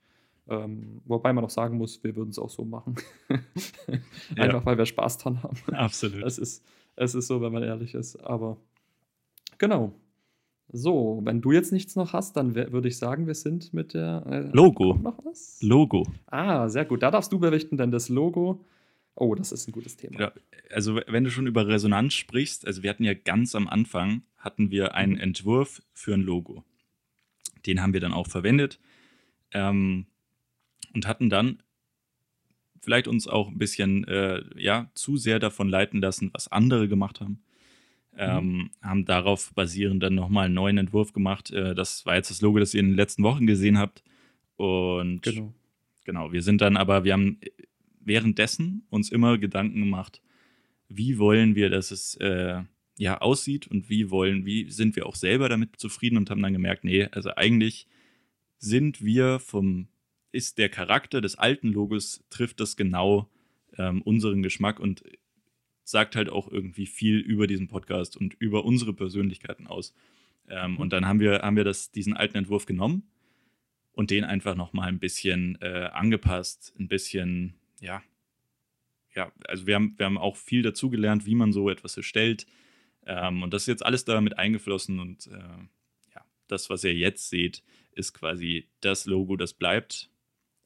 Ähm, 0.50 1.02
wobei 1.06 1.32
man 1.32 1.44
auch 1.44 1.50
sagen 1.50 1.78
muss, 1.78 2.04
wir 2.04 2.16
würden 2.16 2.30
es 2.30 2.40
auch 2.40 2.50
so 2.50 2.66
machen. 2.66 2.96
Einfach 4.36 4.62
ja. 4.62 4.66
weil 4.66 4.78
wir 4.78 4.86
Spaß 4.86 5.20
dran 5.20 5.44
haben. 5.44 5.58
Absolut. 5.72 6.24
Es 6.24 6.38
ist, 6.38 6.66
es 6.96 7.14
ist 7.16 7.28
so, 7.28 7.42
wenn 7.42 7.52
man 7.52 7.64
ehrlich 7.64 7.94
ist. 7.94 8.16
Aber 8.18 8.58
genau. 9.58 9.94
So, 10.72 11.20
wenn 11.24 11.42
du 11.42 11.52
jetzt 11.52 11.72
nichts 11.72 11.96
noch 11.96 12.14
hast, 12.14 12.36
dann 12.36 12.54
würde 12.56 12.88
ich 12.88 12.98
sagen, 12.98 13.26
wir 13.26 13.34
sind 13.34 13.74
mit 13.74 13.94
der. 13.94 14.24
Äh, 14.28 14.56
Logo. 14.56 14.96
Noch 14.96 15.24
was? 15.26 15.60
Logo. 15.62 16.06
Ah, 16.28 16.68
sehr 16.70 16.86
gut. 16.86 17.02
Da 17.02 17.10
darfst 17.10 17.32
du 17.32 17.40
berichten, 17.40 17.78
denn 17.78 17.92
das 17.92 18.10
Logo. 18.10 18.64
Oh, 19.16 19.36
das 19.36 19.52
ist 19.52 19.68
ein 19.68 19.72
gutes 19.72 19.98
Thema. 19.98 20.20
Ja, 20.20 20.32
also, 20.72 21.00
wenn 21.08 21.24
du 21.24 21.32
schon 21.32 21.48
über 21.48 21.68
Resonanz 21.68 22.14
sprichst, 22.14 22.66
also 22.66 22.84
wir 22.84 22.90
hatten 22.90 23.04
ja 23.04 23.14
ganz 23.14 23.56
am 23.56 23.68
Anfang 23.68 24.24
hatten 24.38 24.72
wir 24.72 24.96
einen 24.96 25.14
mhm. 25.14 25.20
Entwurf 25.20 25.82
für 25.94 26.14
ein 26.14 26.22
Logo. 26.22 26.64
Den 27.66 27.82
haben 27.82 27.94
wir 27.94 28.00
dann 28.00 28.14
auch 28.14 28.28
verwendet. 28.28 28.80
Ähm, 29.52 30.06
und 30.94 31.08
hatten 31.08 31.30
dann 31.30 31.62
vielleicht 32.82 33.08
uns 33.08 33.28
auch 33.28 33.50
ein 33.50 33.58
bisschen 33.58 34.06
äh, 34.08 34.42
ja, 34.56 34.90
zu 34.94 35.18
sehr 35.18 35.40
davon 35.40 35.70
leiten 35.70 36.02
lassen, 36.02 36.30
was 36.34 36.48
andere 36.48 36.88
gemacht 36.88 37.20
haben. 37.22 37.42
Ähm, 38.18 38.46
mhm. 38.46 38.70
Haben 38.82 39.06
darauf 39.06 39.54
basierend 39.54 40.02
dann 40.04 40.16
nochmal 40.16 40.46
einen 40.46 40.56
neuen 40.56 40.78
Entwurf 40.78 41.14
gemacht. 41.14 41.52
Äh, 41.52 41.76
das 41.76 42.06
war 42.06 42.16
jetzt 42.16 42.32
das 42.32 42.42
Logo, 42.42 42.60
das 42.60 42.74
ihr 42.74 42.80
in 42.80 42.90
den 42.90 42.96
letzten 42.96 43.24
Wochen 43.24 43.48
gesehen 43.48 43.78
habt. 43.78 44.04
Und 44.56 45.22
genau. 45.22 45.54
genau, 46.06 46.32
wir 46.32 46.42
sind 46.42 46.62
dann 46.62 46.76
aber, 46.76 47.04
wir 47.04 47.14
haben 47.14 47.40
währenddessen 48.00 48.84
uns 48.90 49.10
immer 49.10 49.38
Gedanken 49.38 49.80
gemacht, 49.80 50.22
wie 50.90 51.18
wollen 51.20 51.56
wir, 51.56 51.70
dass 51.70 51.92
es 51.92 52.16
äh, 52.16 52.62
ja 52.98 53.22
aussieht 53.22 53.68
und 53.68 53.90
wie 53.90 54.10
wollen, 54.10 54.46
wie 54.46 54.70
sind 54.70 54.96
wir 54.96 55.06
auch 55.06 55.16
selber 55.16 55.48
damit 55.48 55.80
zufrieden 55.80 56.18
und 56.18 56.30
haben 56.30 56.42
dann 56.42 56.54
gemerkt, 56.54 56.84
nee, 56.84 57.08
also 57.12 57.36
eigentlich 57.36 57.88
sind 58.58 59.04
wir 59.04 59.40
vom 59.40 59.88
ist 60.32 60.58
der 60.58 60.70
Charakter 60.70 61.22
des 61.22 61.36
alten 61.36 61.70
Logos, 61.70 62.24
trifft 62.30 62.60
das 62.60 62.76
genau 62.76 63.30
ähm, 63.78 64.02
unseren 64.02 64.42
Geschmack 64.42 64.80
und 64.80 65.04
sagt 65.84 66.16
halt 66.16 66.30
auch 66.30 66.52
irgendwie 66.52 66.86
viel 66.86 67.18
über 67.18 67.48
diesen 67.48 67.68
Podcast 67.68 68.16
und 68.16 68.36
über 68.36 68.64
unsere 68.64 68.94
Persönlichkeiten 68.94 69.68
aus. 69.68 69.94
Ähm, 70.48 70.78
und 70.78 70.94
dann 70.94 71.08
haben 71.08 71.20
wir, 71.20 71.40
haben 71.42 71.56
wir 71.56 71.64
das, 71.64 71.92
diesen 71.92 72.16
alten 72.16 72.38
Entwurf 72.38 72.66
genommen 72.66 73.10
und 73.94 74.12
den 74.12 74.24
einfach 74.24 74.56
nochmal 74.56 74.88
ein 74.88 75.00
bisschen 75.00 75.58
äh, 75.62 75.90
angepasst, 75.92 76.74
ein 76.80 76.88
bisschen, 76.88 77.56
ja, 77.82 78.04
ja, 79.16 79.32
also 79.48 79.66
wir 79.66 79.76
haben, 79.76 79.96
wir 79.98 80.06
haben 80.06 80.18
auch 80.18 80.38
viel 80.38 80.62
dazugelernt, 80.62 81.26
wie 81.26 81.36
man 81.36 81.52
so 81.52 81.70
etwas 81.70 81.98
erstellt. 81.98 82.46
Ähm, 83.06 83.42
und 83.44 83.54
das 83.54 83.64
ist 83.64 83.68
jetzt 83.68 83.86
alles 83.86 84.06
damit 84.06 84.38
eingeflossen 84.38 85.00
und 85.00 85.28
äh, 85.28 86.14
ja, 86.14 86.26
das, 86.48 86.70
was 86.70 86.84
ihr 86.84 86.94
jetzt 86.94 87.30
seht, 87.30 87.64
ist 87.94 88.14
quasi 88.14 88.70
das 88.82 89.06
Logo, 89.06 89.36
das 89.36 89.54
bleibt. 89.54 90.10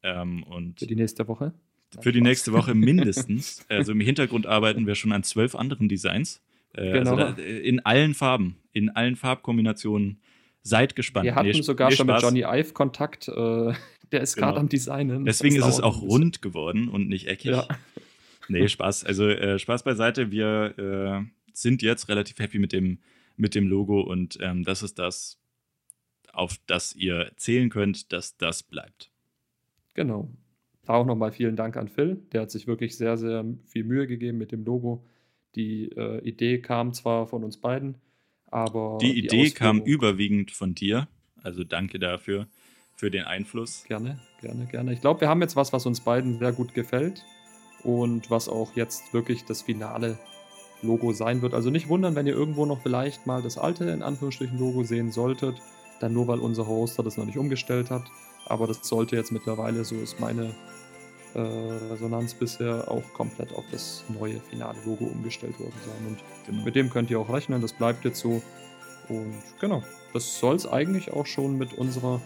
Ähm, 0.03 0.43
und 0.43 0.79
Für 0.79 0.87
die 0.87 0.95
nächste 0.95 1.27
Woche? 1.27 1.53
für 2.01 2.11
die 2.11 2.21
nächste 2.21 2.53
Woche 2.53 2.73
mindestens. 2.73 3.65
also 3.69 3.91
im 3.91 3.99
Hintergrund 3.99 4.45
arbeiten 4.47 4.87
wir 4.87 4.95
schon 4.95 5.11
an 5.11 5.23
zwölf 5.23 5.55
anderen 5.55 5.89
Designs. 5.89 6.41
Äh, 6.73 6.91
also 6.91 7.11
genau. 7.11 7.23
Also 7.25 7.35
da, 7.35 7.43
in 7.43 7.79
allen 7.81 8.13
Farben, 8.13 8.57
in 8.71 8.89
allen 8.89 9.15
Farbkombinationen. 9.15 10.19
Seid 10.65 10.95
gespannt. 10.95 11.25
Wir 11.25 11.35
hatten 11.35 11.49
nee, 11.49 11.61
sogar 11.61 11.89
nee, 11.89 11.95
schon 11.97 12.07
Spaß. 12.07 12.23
mit 12.23 12.41
Johnny 12.41 12.59
Ive 12.59 12.71
Kontakt. 12.71 13.27
Äh, 13.27 13.73
der 14.13 14.21
ist 14.21 14.37
gerade 14.37 14.53
genau. 14.53 14.61
am 14.61 14.69
Designen. 14.69 15.25
Deswegen 15.25 15.57
ist 15.57 15.65
es 15.65 15.81
auch 15.81 16.01
rund 16.01 16.41
geworden 16.41 16.87
und 16.87 17.09
nicht 17.09 17.27
eckig. 17.27 17.51
Ja. 17.51 17.67
Nee, 18.47 18.69
Spaß. 18.69 19.03
Also 19.03 19.27
äh, 19.27 19.59
Spaß 19.59 19.83
beiseite. 19.83 20.31
Wir 20.31 21.25
äh, 21.25 21.25
sind 21.53 21.81
jetzt 21.81 22.07
relativ 22.07 22.39
happy 22.39 22.59
mit 22.59 22.71
dem, 22.71 22.99
mit 23.35 23.55
dem 23.55 23.67
Logo 23.67 23.99
und 24.01 24.37
ähm, 24.41 24.63
das 24.63 24.83
ist 24.83 24.99
das, 24.99 25.37
auf 26.31 26.57
das 26.65 26.95
ihr 26.95 27.31
zählen 27.35 27.69
könnt, 27.69 28.13
dass 28.13 28.37
das 28.37 28.63
bleibt. 28.63 29.11
Genau. 29.93 30.29
Da 30.85 30.93
auch 30.95 31.05
nochmal 31.05 31.31
vielen 31.31 31.55
Dank 31.55 31.77
an 31.77 31.87
Phil. 31.87 32.21
Der 32.33 32.41
hat 32.41 32.51
sich 32.51 32.67
wirklich 32.67 32.97
sehr, 32.97 33.17
sehr 33.17 33.45
viel 33.65 33.83
Mühe 33.83 34.07
gegeben 34.07 34.37
mit 34.37 34.51
dem 34.51 34.65
Logo. 34.65 35.05
Die 35.55 35.91
äh, 35.91 36.19
Idee 36.27 36.59
kam 36.59 36.93
zwar 36.93 37.27
von 37.27 37.43
uns 37.43 37.57
beiden, 37.57 37.95
aber. 38.47 38.97
Die 39.01 39.17
Idee 39.17 39.43
die 39.43 39.51
kam 39.51 39.81
überwiegend 39.81 40.51
von 40.51 40.75
dir. 40.75 41.07
Also 41.41 41.63
danke 41.63 41.99
dafür, 41.99 42.47
für 42.95 43.11
den 43.11 43.23
Einfluss. 43.23 43.83
Gerne, 43.87 44.19
gerne, 44.41 44.65
gerne. 44.65 44.93
Ich 44.93 45.01
glaube, 45.01 45.21
wir 45.21 45.29
haben 45.29 45.41
jetzt 45.41 45.55
was, 45.55 45.73
was 45.73 45.85
uns 45.85 46.01
beiden 46.01 46.39
sehr 46.39 46.53
gut 46.53 46.73
gefällt 46.73 47.23
und 47.83 48.31
was 48.31 48.49
auch 48.49 48.75
jetzt 48.75 49.13
wirklich 49.13 49.45
das 49.45 49.61
finale 49.61 50.17
Logo 50.81 51.13
sein 51.13 51.41
wird. 51.41 51.53
Also 51.53 51.69
nicht 51.69 51.89
wundern, 51.89 52.15
wenn 52.15 52.27
ihr 52.27 52.33
irgendwo 52.33 52.65
noch 52.65 52.81
vielleicht 52.81 53.25
mal 53.27 53.41
das 53.41 53.57
alte, 53.57 53.85
in 53.85 54.01
Anführungsstrichen, 54.01 54.57
Logo 54.57 54.83
sehen 54.83 55.11
solltet. 55.11 55.55
Dann 55.99 56.13
nur, 56.13 56.27
weil 56.27 56.39
unser 56.39 56.67
Hoster 56.67 57.03
das 57.03 57.17
noch 57.17 57.25
nicht 57.25 57.37
umgestellt 57.37 57.89
hat. 57.89 58.03
Aber 58.45 58.67
das 58.67 58.79
sollte 58.81 59.15
jetzt 59.15 59.31
mittlerweile, 59.31 59.85
so 59.85 59.95
ist 59.95 60.19
meine 60.19 60.53
äh, 61.33 61.39
Resonanz 61.39 62.33
bisher, 62.33 62.89
auch 62.89 63.03
komplett 63.13 63.53
auf 63.53 63.63
das 63.71 64.03
neue 64.09 64.39
finale 64.49 64.77
Logo 64.85 65.05
umgestellt 65.05 65.59
worden 65.59 65.73
sein. 65.85 66.07
Und 66.07 66.17
genau. 66.45 66.63
mit 66.63 66.75
dem 66.75 66.89
könnt 66.89 67.09
ihr 67.09 67.19
auch 67.19 67.29
rechnen, 67.29 67.61
das 67.61 67.73
bleibt 67.73 68.05
jetzt 68.05 68.19
so. 68.19 68.41
Und 69.09 69.33
genau, 69.59 69.83
das 70.13 70.39
soll 70.39 70.55
es 70.55 70.67
eigentlich 70.67 71.11
auch 71.11 71.25
schon 71.25 71.57
mit 71.57 71.73
unserer 71.73 72.21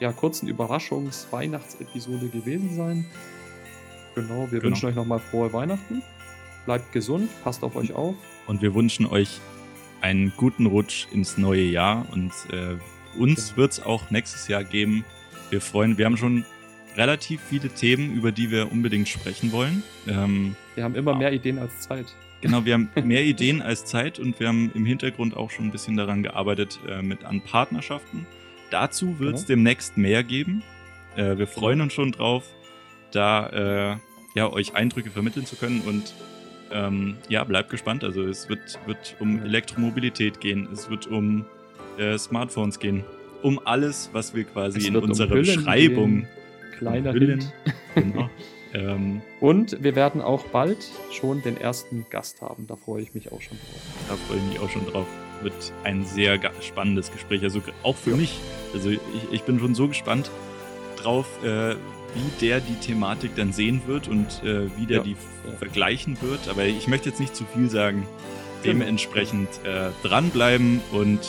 ja, 0.00 0.12
kurzen 0.12 0.48
Überraschungs-Weihnachtsepisode 0.48 2.28
gewesen 2.28 2.76
sein. 2.76 3.06
Genau, 4.14 4.50
wir 4.50 4.60
genau. 4.60 4.64
wünschen 4.64 4.88
euch 4.88 4.94
nochmal 4.94 5.18
frohe 5.18 5.52
Weihnachten. 5.52 6.02
Bleibt 6.64 6.92
gesund, 6.92 7.28
passt 7.42 7.62
auf 7.62 7.76
euch 7.76 7.92
auf. 7.94 8.14
Und 8.46 8.62
wir 8.62 8.74
wünschen 8.74 9.06
euch 9.06 9.40
einen 10.00 10.32
guten 10.36 10.66
Rutsch 10.66 11.06
ins 11.12 11.36
neue 11.36 11.62
Jahr. 11.64 12.06
Und 12.12 12.32
äh, 12.50 12.76
uns 13.18 13.46
genau. 13.46 13.56
wird 13.56 13.72
es 13.72 13.82
auch 13.82 14.10
nächstes 14.10 14.48
Jahr 14.48 14.64
geben. 14.64 15.04
Wir 15.54 15.60
freuen, 15.60 15.98
wir 15.98 16.06
haben 16.06 16.16
schon 16.16 16.44
relativ 16.96 17.40
viele 17.40 17.68
Themen, 17.68 18.12
über 18.12 18.32
die 18.32 18.50
wir 18.50 18.72
unbedingt 18.72 19.06
sprechen 19.06 19.52
wollen. 19.52 19.84
Ähm, 20.08 20.56
wir 20.74 20.82
haben 20.82 20.96
immer 20.96 21.14
mehr 21.14 21.32
Ideen 21.32 21.60
als 21.60 21.78
Zeit. 21.82 22.06
Genau, 22.40 22.64
wir 22.64 22.74
haben 22.74 22.90
mehr 23.04 23.22
Ideen 23.22 23.62
als 23.62 23.84
Zeit 23.84 24.18
und 24.18 24.40
wir 24.40 24.48
haben 24.48 24.72
im 24.74 24.84
Hintergrund 24.84 25.36
auch 25.36 25.52
schon 25.52 25.66
ein 25.66 25.70
bisschen 25.70 25.96
daran 25.96 26.24
gearbeitet 26.24 26.80
äh, 26.88 27.02
mit 27.02 27.24
an 27.24 27.40
Partnerschaften. 27.40 28.26
Dazu 28.72 29.20
wird 29.20 29.36
es 29.36 29.42
genau. 29.42 29.58
demnächst 29.58 29.96
mehr 29.96 30.24
geben. 30.24 30.64
Äh, 31.14 31.38
wir 31.38 31.46
freuen 31.46 31.74
genau. 31.74 31.84
uns 31.84 31.92
schon 31.92 32.10
drauf, 32.10 32.42
da 33.12 33.92
äh, 33.92 33.96
ja, 34.34 34.52
euch 34.52 34.74
Eindrücke 34.74 35.10
vermitteln 35.10 35.46
zu 35.46 35.54
können 35.54 35.82
und 35.82 36.14
ähm, 36.72 37.14
ja, 37.28 37.44
bleibt 37.44 37.70
gespannt. 37.70 38.02
Also 38.02 38.24
es 38.24 38.48
wird, 38.48 38.80
wird 38.86 39.14
um 39.20 39.40
Elektromobilität 39.40 40.40
gehen, 40.40 40.68
es 40.72 40.90
wird 40.90 41.06
um 41.06 41.44
äh, 41.96 42.18
Smartphones 42.18 42.80
gehen, 42.80 43.04
um 43.44 43.60
alles, 43.64 44.08
was 44.12 44.34
wir 44.34 44.44
quasi 44.44 44.88
in 44.88 44.96
unserer 44.96 45.32
um 45.32 45.38
Beschreibung. 45.40 46.14
Gehen. 46.14 46.28
Kleiner 46.78 47.12
Hüllen. 47.12 47.44
Genau. 47.94 48.30
ähm, 48.72 49.20
Und 49.38 49.82
wir 49.82 49.94
werden 49.94 50.22
auch 50.22 50.44
bald 50.46 50.90
schon 51.12 51.42
den 51.42 51.58
ersten 51.58 52.06
Gast 52.08 52.40
haben. 52.40 52.66
Da 52.66 52.74
freue 52.74 53.02
ich 53.02 53.14
mich 53.14 53.32
auch 53.32 53.42
schon 53.42 53.58
drauf. 53.58 54.08
Da 54.08 54.16
freue 54.16 54.38
ich 54.38 54.44
mich 54.44 54.60
auch 54.60 54.70
schon 54.70 54.86
drauf. 54.86 55.06
Wird 55.42 55.72
ein 55.84 56.06
sehr 56.06 56.40
spannendes 56.62 57.12
Gespräch. 57.12 57.42
Also 57.42 57.60
auch 57.82 57.96
für 57.96 58.12
ja. 58.12 58.16
mich. 58.16 58.40
Also 58.72 58.88
ich, 58.88 59.00
ich, 59.30 59.42
bin 59.42 59.58
schon 59.60 59.74
so 59.74 59.88
gespannt 59.88 60.30
drauf, 60.96 61.26
äh, 61.44 61.74
wie 61.74 62.46
der 62.46 62.60
die 62.60 62.76
Thematik 62.76 63.36
dann 63.36 63.52
sehen 63.52 63.82
wird 63.86 64.08
und 64.08 64.42
äh, 64.42 64.74
wie 64.78 64.86
der 64.86 64.98
ja. 64.98 65.02
die 65.02 65.10
ja. 65.46 65.52
vergleichen 65.58 66.16
wird. 66.22 66.48
Aber 66.48 66.64
ich 66.64 66.88
möchte 66.88 67.10
jetzt 67.10 67.20
nicht 67.20 67.36
zu 67.36 67.44
viel 67.44 67.68
sagen. 67.68 68.06
Genau. 68.62 68.78
Dementsprechend 68.78 69.50
äh, 69.64 69.90
dranbleiben 70.02 70.80
und 70.92 71.20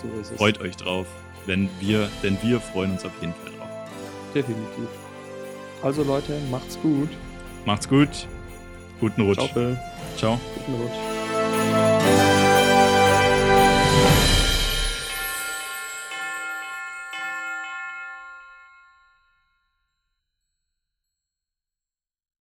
so 0.00 0.36
freut 0.36 0.60
euch 0.60 0.76
drauf, 0.76 1.06
wenn 1.46 1.68
wir, 1.80 2.08
denn 2.22 2.38
wir 2.42 2.60
freuen 2.60 2.92
uns 2.92 3.04
auf 3.04 3.12
jeden 3.20 3.34
Fall 3.34 3.52
drauf. 3.58 3.68
Definitiv. 4.34 4.88
Also 5.82 6.02
Leute, 6.02 6.38
macht's 6.50 6.78
gut. 6.80 7.08
Macht's 7.64 7.88
gut. 7.88 8.26
Guten 9.00 9.22
Rutsch. 9.22 9.52
Ciao. 9.52 9.76
Ciao. 10.16 10.40
Guten 10.66 10.82
Rutsch. 10.82 11.17